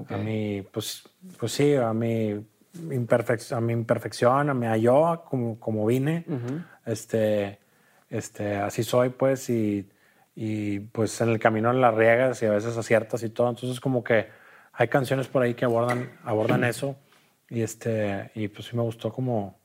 a 0.07 0.17
mi, 0.17 0.61
pues, 0.71 1.03
pues 1.37 1.51
sí, 1.51 1.75
a 1.75 1.91
mi, 1.93 2.35
imperfec- 2.75 3.51
a 3.55 3.59
mi 3.59 3.73
imperfección, 3.73 4.49
a 4.49 4.53
mi 4.53 4.65
a 4.67 4.77
yo, 4.77 5.23
como, 5.29 5.59
como 5.59 5.85
vine. 5.85 6.23
este, 6.85 7.59
este, 8.09 8.55
así 8.57 8.83
soy, 8.83 9.09
pues, 9.09 9.49
y, 9.49 9.89
y 10.35 10.79
pues 10.79 11.19
en 11.21 11.29
el 11.29 11.39
camino 11.39 11.71
las 11.73 11.93
riegas 11.93 12.41
y 12.41 12.45
a 12.45 12.51
veces 12.51 12.77
aciertas 12.77 13.21
y 13.23 13.29
todo. 13.29 13.49
Entonces, 13.49 13.79
como 13.79 14.03
que 14.03 14.27
hay 14.73 14.87
canciones 14.87 15.27
por 15.27 15.41
ahí 15.43 15.53
que 15.53 15.65
abordan, 15.65 16.09
abordan 16.23 16.63
eso. 16.63 16.95
Y 17.49 17.61
este, 17.61 18.31
y 18.35 18.47
pues 18.47 18.67
sí 18.67 18.75
me 18.75 18.83
gustó 18.83 19.11
como, 19.11 19.57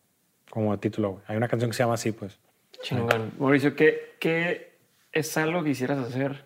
como 0.50 0.78
título. 0.78 1.12
güey. 1.12 1.22
Hay 1.28 1.36
una 1.36 1.48
canción 1.48 1.70
que 1.70 1.76
se 1.76 1.82
llama 1.82 1.94
así, 1.94 2.12
pues. 2.12 2.38
Chingón. 2.82 3.32
Mauricio, 3.38 3.74
¿qué, 3.76 4.16
¿qué 4.18 4.72
es 5.12 5.36
algo 5.36 5.62
que 5.62 5.70
quisieras 5.70 5.98
hacer 5.98 6.44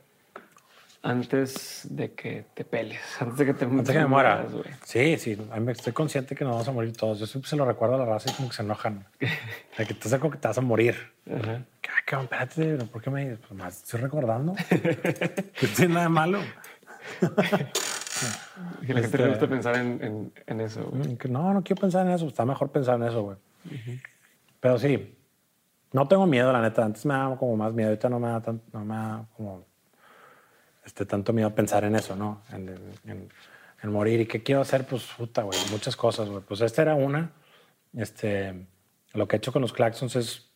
antes 1.03 1.87
de 1.91 2.13
que 2.13 2.45
te 2.55 2.65
peles? 2.65 3.01
Antes 3.21 3.39
de 3.39 3.47
que 3.47 3.55
te 3.55 3.65
Antes 3.65 3.89
que 3.91 3.99
me 4.01 4.07
muera. 4.07 4.37
mueras, 4.37 4.53
güey? 4.53 4.65
Sí, 4.85 5.17
sí. 5.19 5.39
Estoy 5.69 5.93
consciente 5.93 6.35
que 6.35 6.45
nos 6.45 6.53
vamos 6.55 6.69
a 6.69 6.73
morir 6.73 6.93
todos. 6.97 7.19
Yo 7.21 7.27
siempre 7.27 7.49
se 7.49 7.57
lo 7.57 7.65
recuerdo 7.65 7.95
a 7.95 7.99
la 7.99 8.05
raza 8.05 8.31
y 8.31 8.35
como 8.35 8.49
que 8.49 8.57
se 8.57 8.63
enojan. 8.63 9.07
De 9.79 9.87
que 9.87 9.95
te 9.95 10.09
saco 10.09 10.31
que 10.31 10.39
te 10.39 10.49
vas 10.49 10.59
a 10.59 10.61
morir. 10.61 10.97
Ajá. 11.27 11.63
¿Qué, 11.81 11.91
qué, 12.05 12.17
espérate, 12.17 12.85
¿por 12.87 13.01
qué 13.01 13.11
me 13.11 13.23
dices? 13.23 13.39
Pues 13.47 13.53
más 13.59 13.77
estoy 13.77 14.01
recordando. 14.01 14.55
no 15.63 15.69
tiene 15.77 15.95
nada 15.95 16.03
de 16.07 16.09
malo. 16.09 16.41
Que 18.87 18.95
la 18.95 19.01
gente 19.01 19.17
Este- 19.17 19.19
le 19.19 19.29
gusta 19.29 19.47
pensar 19.49 19.77
en, 19.77 20.03
en, 20.03 20.33
en 20.47 20.61
eso, 20.61 20.85
güey. 20.91 21.19
No, 21.29 21.53
no 21.55 21.63
quiero 21.63 21.81
pensar 21.81 22.07
en 22.07 22.13
eso. 22.13 22.27
Está 22.27 22.45
mejor 22.45 22.71
pensar 22.71 22.97
en 22.97 23.05
eso, 23.05 23.23
güey. 23.23 23.37
Pero 24.61 24.79
sí, 24.79 25.17
no 25.93 26.07
tengo 26.09 26.27
miedo, 26.27 26.53
la 26.53 26.61
neta. 26.63 26.85
Antes 26.85 27.05
me 27.07 27.15
daba 27.15 27.37
como 27.37 27.57
más 27.57 27.73
miedo. 27.73 27.89
Ahorita 27.91 28.09
no 28.09 28.19
me 28.21 28.29
da, 28.29 28.41
tan- 28.41 28.63
no 28.73 28.85
me 28.85 28.95
da 28.95 29.25
como 29.37 29.65
este, 30.85 31.05
tanto 31.07 31.33
miedo 31.33 31.55
pensar 31.55 31.85
en 31.85 31.95
eso, 31.97 32.17
¿no? 32.17 32.43
En, 32.53 32.69
en- 33.07 33.29
en 33.83 33.93
morir. 33.93 34.21
¿Y 34.21 34.27
qué 34.27 34.43
quiero 34.43 34.61
hacer? 34.63 34.85
Pues, 34.87 35.05
puta, 35.17 35.43
güey. 35.43 35.59
Muchas 35.71 35.95
cosas, 35.97 36.29
güey. 36.29 36.43
Pues 36.43 36.61
esta 36.61 36.83
era 36.83 36.95
una. 36.95 37.31
Este, 37.97 38.67
lo 39.15 39.29
que 39.29 39.37
he 39.37 39.39
hecho 39.39 39.53
con 39.53 39.63
los 39.63 39.73
Claxons 39.73 40.17
es, 40.17 40.49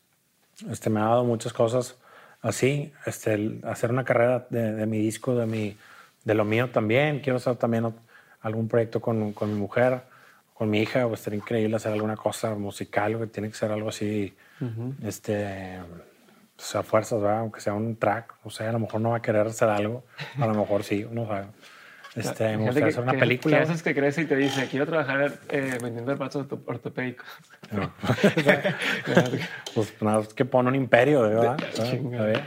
este, 0.68 0.90
me 0.90 1.00
ha 1.00 1.04
dado 1.04 1.24
muchas 1.24 1.52
cosas 1.52 1.96
así. 2.40 2.92
Este, 3.06 3.34
el 3.34 3.60
hacer 3.64 3.90
una 3.90 4.04
carrera 4.04 4.46
de, 4.50 4.72
de 4.72 4.86
mi 4.86 4.98
disco, 4.98 5.34
de, 5.36 5.46
mi, 5.46 5.76
de 6.24 6.34
lo 6.34 6.44
mío 6.44 6.70
también. 6.70 7.20
Quiero 7.20 7.36
hacer 7.36 7.56
también 7.56 7.92
algún 8.40 8.68
proyecto 8.68 9.00
con, 9.00 9.32
con 9.32 9.52
mi 9.52 9.58
mujer, 9.58 10.02
con 10.54 10.70
mi 10.70 10.80
hija. 10.80 11.06
Pues 11.06 11.20
estaría 11.20 11.38
increíble 11.38 11.76
hacer 11.76 11.92
alguna 11.92 12.16
cosa 12.16 12.54
musical, 12.54 13.16
güey. 13.16 13.28
Tiene 13.28 13.48
que 13.48 13.54
ser 13.54 13.72
algo 13.72 13.88
así, 13.88 14.34
este, 15.02 15.78
pues 16.56 16.74
a 16.74 16.82
fuerzas, 16.82 17.20
¿verdad? 17.20 17.40
Aunque 17.40 17.60
sea 17.60 17.74
un 17.74 17.96
track. 17.96 18.34
O 18.44 18.50
sea, 18.50 18.68
a 18.68 18.72
lo 18.72 18.78
mejor 18.78 19.00
no 19.00 19.10
va 19.10 19.16
a 19.18 19.22
querer 19.22 19.46
hacer 19.46 19.68
algo. 19.68 20.04
A 20.38 20.46
lo 20.46 20.54
mejor 20.54 20.84
sí, 20.84 21.04
uno 21.04 21.26
sabe. 21.26 21.46
Este, 22.14 22.56
me 22.58 22.64
gustaría 22.64 22.88
hacer 22.88 23.02
una 23.02 23.12
que- 23.12 23.18
película. 23.18 23.56
Que 23.56 23.62
haces 23.62 23.82
que 23.82 23.94
crece 23.94 24.22
y 24.22 24.24
te 24.26 24.36
dice, 24.36 24.66
quiero 24.70 24.86
trabajar 24.86 25.32
eh, 25.48 25.78
vendiendo 25.82 26.14
orto- 26.14 26.60
ortopédicos. 26.66 27.26
No. 27.70 27.90
pues 29.74 29.94
nada, 30.02 30.20
es 30.20 30.34
que 30.34 30.44
pone 30.44 30.68
un 30.68 30.74
imperio, 30.74 31.22
¿verdad? 31.22 31.56
¿Sabes? 31.72 32.00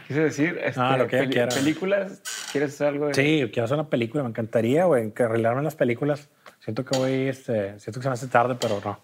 Quise 0.07 0.19
decir, 0.19 0.59
este, 0.63 0.79
Ah, 0.79 0.97
lo 0.97 1.07
que 1.07 1.17
ella 1.19 1.29
quiera. 1.29 1.47
películas, 1.55 2.21
¿quieres 2.51 2.73
hacer 2.75 2.87
algo 2.87 3.07
de...? 3.07 3.13
Sí, 3.15 3.49
quiero 3.51 3.65
hacer 3.65 3.75
una 3.79 3.89
película, 3.89 4.23
me 4.23 4.29
encantaría, 4.29 4.85
güey, 4.85 5.11
que 5.11 5.23
arreglarme 5.23 5.63
las 5.63 5.75
películas. 5.75 6.29
Siento 6.59 6.85
que 6.85 6.97
voy, 6.97 7.27
este, 7.27 7.79
siento 7.79 7.99
que 7.99 8.03
se 8.03 8.09
me 8.09 8.13
hace 8.13 8.27
tarde, 8.27 8.55
pero 8.59 8.79
no. 8.83 8.99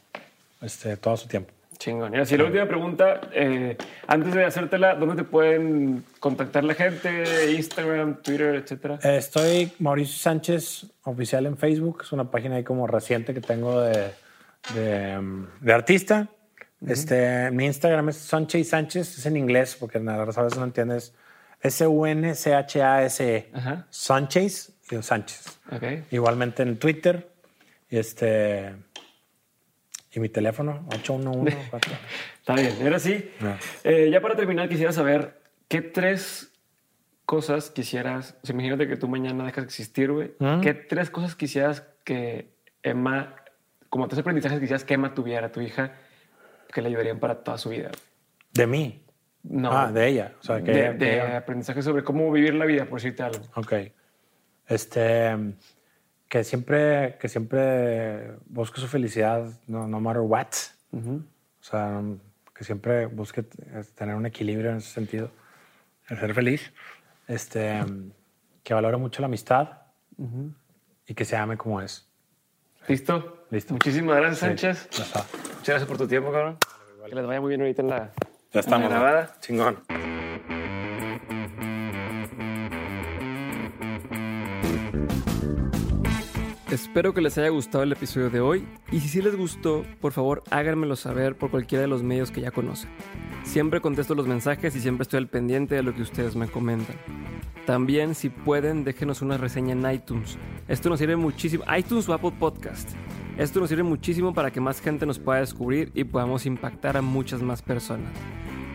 Este, 0.61 0.95
todo 0.97 1.17
su 1.17 1.27
tiempo. 1.27 1.51
Chingón. 1.81 2.13
Y 2.13 2.19
así 2.19 2.37
la 2.37 2.43
última 2.43 2.67
pregunta, 2.67 3.21
eh, 3.33 3.75
antes 4.05 4.35
de 4.35 4.45
hacértela, 4.45 4.93
¿dónde 4.93 5.15
te 5.15 5.23
pueden 5.23 6.03
contactar 6.19 6.63
la 6.63 6.75
gente? 6.75 7.51
Instagram, 7.53 8.21
Twitter, 8.21 8.53
etcétera. 8.53 8.99
Eh, 9.03 9.17
Estoy 9.17 9.71
Mauricio 9.79 10.15
Sánchez 10.19 10.85
oficial 11.03 11.47
en 11.47 11.57
Facebook, 11.57 12.03
es 12.03 12.11
una 12.11 12.29
página 12.29 12.57
ahí 12.57 12.63
como 12.63 12.85
reciente 12.85 13.33
que 13.33 13.41
tengo 13.41 13.81
de, 13.81 14.11
de, 14.75 15.45
de 15.59 15.73
artista. 15.73 16.27
Este, 16.85 17.49
mi 17.49 17.65
Instagram 17.65 18.09
es 18.09 18.17
Sánchez 18.17 18.69
Sánchez, 18.69 19.17
es 19.17 19.25
en 19.25 19.37
inglés 19.37 19.75
porque 19.79 19.99
nada, 19.99 20.21
a 20.21 20.25
veces 20.25 20.57
no 20.59 20.65
entiendes. 20.65 21.15
S-U-N-C-H-A-S-E. 21.61 23.49
Ajá. 23.53 23.87
Sánchez 23.89 24.73
y 24.91 25.01
Sánchez. 25.01 25.59
Ok. 25.71 25.83
Igualmente 26.11 26.63
en 26.63 26.77
Twitter. 26.77 27.27
Y 27.89 27.97
este. 27.97 28.75
Y 30.13 30.19
mi 30.19 30.29
teléfono, 30.29 30.85
811. 30.93 31.57
Está 32.39 32.55
bien. 32.55 32.73
Ahora 32.81 32.99
sí, 32.99 33.31
Ya. 33.41 33.57
eh, 33.83 34.09
ya 34.11 34.21
para 34.21 34.35
terminar, 34.35 34.67
quisiera 34.69 34.91
saber 34.91 35.41
qué 35.67 35.81
tres 35.81 36.51
cosas 37.25 37.69
quisieras, 37.69 38.35
o 38.43 38.45
sea, 38.45 38.53
imagínate 38.53 38.87
que 38.87 38.97
tú 38.97 39.07
mañana 39.07 39.45
dejas 39.45 39.63
de 39.63 39.67
existir, 39.67 40.11
güey. 40.11 40.31
¿Mm? 40.39 40.59
¿Qué 40.61 40.73
tres 40.73 41.09
cosas 41.09 41.35
quisieras 41.35 41.83
que 42.03 42.49
Emma, 42.83 43.35
como 43.89 44.07
tres 44.09 44.19
aprendizajes 44.19 44.59
quisieras 44.59 44.83
que 44.83 44.95
Emma 44.95 45.13
tuviera, 45.13 45.49
tu 45.51 45.61
hija, 45.61 45.93
que 46.73 46.81
le 46.81 46.89
ayudarían 46.89 47.19
para 47.19 47.35
toda 47.43 47.57
su 47.57 47.69
vida? 47.69 47.91
De 48.53 48.67
mí. 48.67 49.01
No. 49.43 49.71
Ah, 49.71 49.91
de 49.91 50.07
ella. 50.07 50.33
O 50.41 50.43
sea, 50.43 50.61
que, 50.61 50.71
de, 50.71 50.79
ella- 50.81 50.91
de 50.93 50.97
que 50.99 51.13
ella- 51.15 51.37
aprendizaje 51.37 51.81
sobre 51.81 52.03
cómo 52.03 52.29
vivir 52.31 52.53
la 52.53 52.65
vida, 52.65 52.85
por 52.85 52.99
decirte 52.99 53.23
algo. 53.23 53.39
Ok. 53.55 53.73
Este. 54.67 55.35
Que 56.31 56.45
siempre, 56.45 57.17
que 57.19 57.27
siempre 57.27 58.37
busque 58.45 58.79
su 58.79 58.87
felicidad, 58.87 59.49
no, 59.67 59.85
no 59.85 59.99
matter 59.99 60.21
what. 60.21 60.47
O 60.93 61.19
sea, 61.59 62.01
que 62.55 62.63
siempre 62.63 63.07
busque 63.07 63.41
eh, 63.41 63.83
tener 63.95 64.15
un 64.15 64.25
equilibrio 64.25 64.71
en 64.71 64.77
ese 64.77 64.91
sentido, 64.93 65.29
el 66.07 66.17
ser 66.17 66.33
feliz. 66.33 66.71
Este, 67.27 67.81
que 68.63 68.73
valore 68.73 68.95
mucho 68.95 69.21
la 69.21 69.25
amistad 69.25 69.79
y 71.05 71.13
que 71.13 71.25
se 71.25 71.35
ame 71.35 71.57
como 71.57 71.81
es. 71.81 72.07
¿Listo? 72.87 73.45
Listo. 73.49 73.73
Muchísimas 73.73 74.15
gracias, 74.15 74.39
Sí, 74.39 74.45
Sánchez. 74.45 74.89
ya 74.91 75.03
está. 75.03 75.19
Muchas 75.19 75.67
gracias 75.67 75.85
por 75.85 75.97
tu 75.97 76.07
tiempo, 76.07 76.31
cabrón. 76.31 76.57
Que 77.09 77.13
les 77.15 77.25
vaya 77.25 77.41
muy 77.41 77.49
bien 77.49 77.59
ahorita 77.59 77.81
en 77.81 77.89
la, 77.89 78.11
Ya 78.53 78.61
en 78.61 78.71
la 78.71 78.77
grabada. 78.87 79.35
Chingón. 79.41 79.79
Espero 86.71 87.13
que 87.13 87.19
les 87.19 87.37
haya 87.37 87.49
gustado 87.49 87.83
el 87.83 87.91
episodio 87.91 88.29
de 88.29 88.39
hoy 88.39 88.65
y 88.93 89.01
si 89.01 89.09
sí 89.09 89.21
les 89.21 89.35
gustó, 89.35 89.83
por 89.99 90.13
favor 90.13 90.41
háganmelo 90.51 90.95
saber 90.95 91.37
por 91.37 91.51
cualquiera 91.51 91.81
de 91.81 91.89
los 91.89 92.01
medios 92.01 92.31
que 92.31 92.39
ya 92.39 92.51
conocen. 92.51 92.89
Siempre 93.43 93.81
contesto 93.81 94.15
los 94.15 94.25
mensajes 94.25 94.73
y 94.77 94.79
siempre 94.79 95.01
estoy 95.01 95.17
al 95.17 95.27
pendiente 95.27 95.75
de 95.75 95.83
lo 95.83 95.93
que 95.93 96.01
ustedes 96.01 96.37
me 96.37 96.47
comentan. 96.47 96.95
También, 97.65 98.15
si 98.15 98.29
pueden, 98.29 98.85
déjenos 98.85 99.21
una 99.21 99.35
reseña 99.35 99.73
en 99.73 99.93
iTunes. 99.93 100.37
Esto 100.69 100.87
nos 100.87 100.99
sirve 100.99 101.17
muchísimo. 101.17 101.65
iTunes 101.77 102.07
o 102.07 102.13
Apple 102.13 102.31
Podcast. 102.39 102.91
Esto 103.37 103.59
nos 103.59 103.67
sirve 103.67 103.83
muchísimo 103.83 104.33
para 104.33 104.49
que 104.51 104.61
más 104.61 104.79
gente 104.79 105.05
nos 105.05 105.19
pueda 105.19 105.41
descubrir 105.41 105.91
y 105.93 106.05
podamos 106.05 106.45
impactar 106.45 106.95
a 106.95 107.01
muchas 107.01 107.41
más 107.41 107.61
personas. 107.61 108.11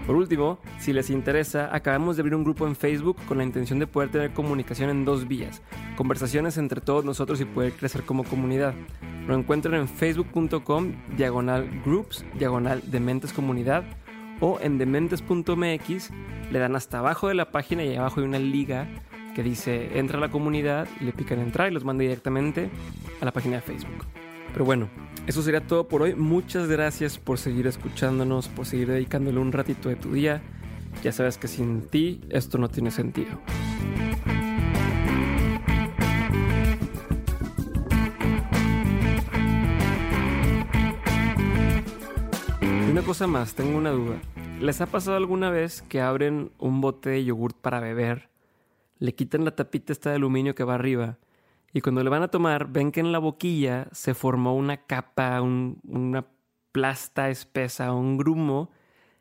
Por 0.06 0.14
último, 0.14 0.58
si 0.78 0.92
les 0.92 1.10
interesa, 1.10 1.74
acabamos 1.74 2.16
de 2.16 2.22
abrir 2.22 2.36
un 2.36 2.44
grupo 2.44 2.66
en 2.66 2.76
Facebook 2.76 3.16
con 3.26 3.38
la 3.38 3.44
intención 3.44 3.80
de 3.80 3.88
poder 3.88 4.10
tener 4.10 4.32
comunicación 4.32 4.88
en 4.88 5.04
dos 5.04 5.26
vías, 5.26 5.62
conversaciones 5.96 6.58
entre 6.58 6.80
todos 6.80 7.04
nosotros 7.04 7.40
y 7.40 7.44
poder 7.44 7.72
crecer 7.72 8.04
como 8.04 8.22
comunidad. 8.22 8.74
Lo 9.26 9.34
encuentran 9.34 9.74
en 9.74 9.88
facebook.com 9.88 10.92
diagonal 11.16 11.68
groups, 11.84 12.24
diagonal 12.38 12.82
dementes 12.86 13.32
comunidad 13.32 13.82
o 14.40 14.60
en 14.60 14.78
dementes.mx 14.78 16.10
le 16.52 16.58
dan 16.58 16.76
hasta 16.76 16.98
abajo 16.98 17.26
de 17.26 17.34
la 17.34 17.50
página 17.50 17.82
y 17.82 17.96
abajo 17.96 18.20
hay 18.20 18.26
una 18.26 18.38
liga 18.38 18.86
que 19.34 19.42
dice 19.42 19.98
entra 19.98 20.18
a 20.18 20.20
la 20.20 20.30
comunidad 20.30 20.86
le 21.00 21.12
pican 21.12 21.40
entrar 21.40 21.70
y 21.70 21.74
los 21.74 21.84
manda 21.84 22.02
directamente 22.02 22.70
a 23.20 23.24
la 23.24 23.32
página 23.32 23.56
de 23.56 23.62
Facebook. 23.62 24.06
Pero 24.56 24.64
bueno, 24.64 24.88
eso 25.26 25.42
sería 25.42 25.60
todo 25.60 25.86
por 25.86 26.00
hoy. 26.00 26.14
Muchas 26.14 26.66
gracias 26.66 27.18
por 27.18 27.36
seguir 27.36 27.66
escuchándonos, 27.66 28.48
por 28.48 28.64
seguir 28.64 28.88
dedicándole 28.88 29.38
un 29.38 29.52
ratito 29.52 29.90
de 29.90 29.96
tu 29.96 30.14
día. 30.14 30.40
Ya 31.02 31.12
sabes 31.12 31.36
que 31.36 31.46
sin 31.46 31.82
ti 31.82 32.22
esto 32.30 32.56
no 32.56 32.70
tiene 32.70 32.90
sentido. 32.90 33.38
Una 42.90 43.02
cosa 43.02 43.26
más, 43.26 43.54
tengo 43.54 43.76
una 43.76 43.90
duda. 43.90 44.22
¿Les 44.58 44.80
ha 44.80 44.86
pasado 44.86 45.18
alguna 45.18 45.50
vez 45.50 45.82
que 45.82 46.00
abren 46.00 46.50
un 46.58 46.80
bote 46.80 47.10
de 47.10 47.26
yogurt 47.26 47.58
para 47.58 47.80
beber, 47.80 48.30
le 49.00 49.14
quitan 49.14 49.44
la 49.44 49.54
tapita 49.54 49.92
esta 49.92 50.08
de 50.08 50.16
aluminio 50.16 50.54
que 50.54 50.64
va 50.64 50.76
arriba 50.76 51.18
y 51.76 51.82
cuando 51.82 52.02
le 52.02 52.08
van 52.08 52.22
a 52.22 52.28
tomar 52.28 52.68
ven 52.68 52.90
que 52.90 53.00
en 53.00 53.12
la 53.12 53.18
boquilla 53.18 53.88
se 53.92 54.14
formó 54.14 54.56
una 54.56 54.86
capa, 54.86 55.42
una 55.42 56.26
plasta 56.72 57.28
espesa, 57.28 57.92
un 57.92 58.16
grumo 58.16 58.70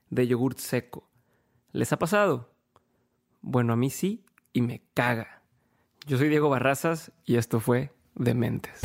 de 0.10 0.26
yogurt 0.26 0.60
seco? 0.60 1.10
¿Les 1.74 1.92
ha 1.92 2.00
pasado? 2.00 2.56
Bueno, 3.42 3.74
a 3.74 3.76
mí 3.76 3.90
sí 3.90 4.24
y 4.54 4.62
me 4.62 4.84
caga. 4.94 5.42
Yo 6.08 6.18
soy 6.18 6.30
Diego 6.30 6.48
Barrazas 6.48 7.12
y 7.26 7.36
esto 7.36 7.60
fue 7.60 7.92
Dementes. 8.14 8.84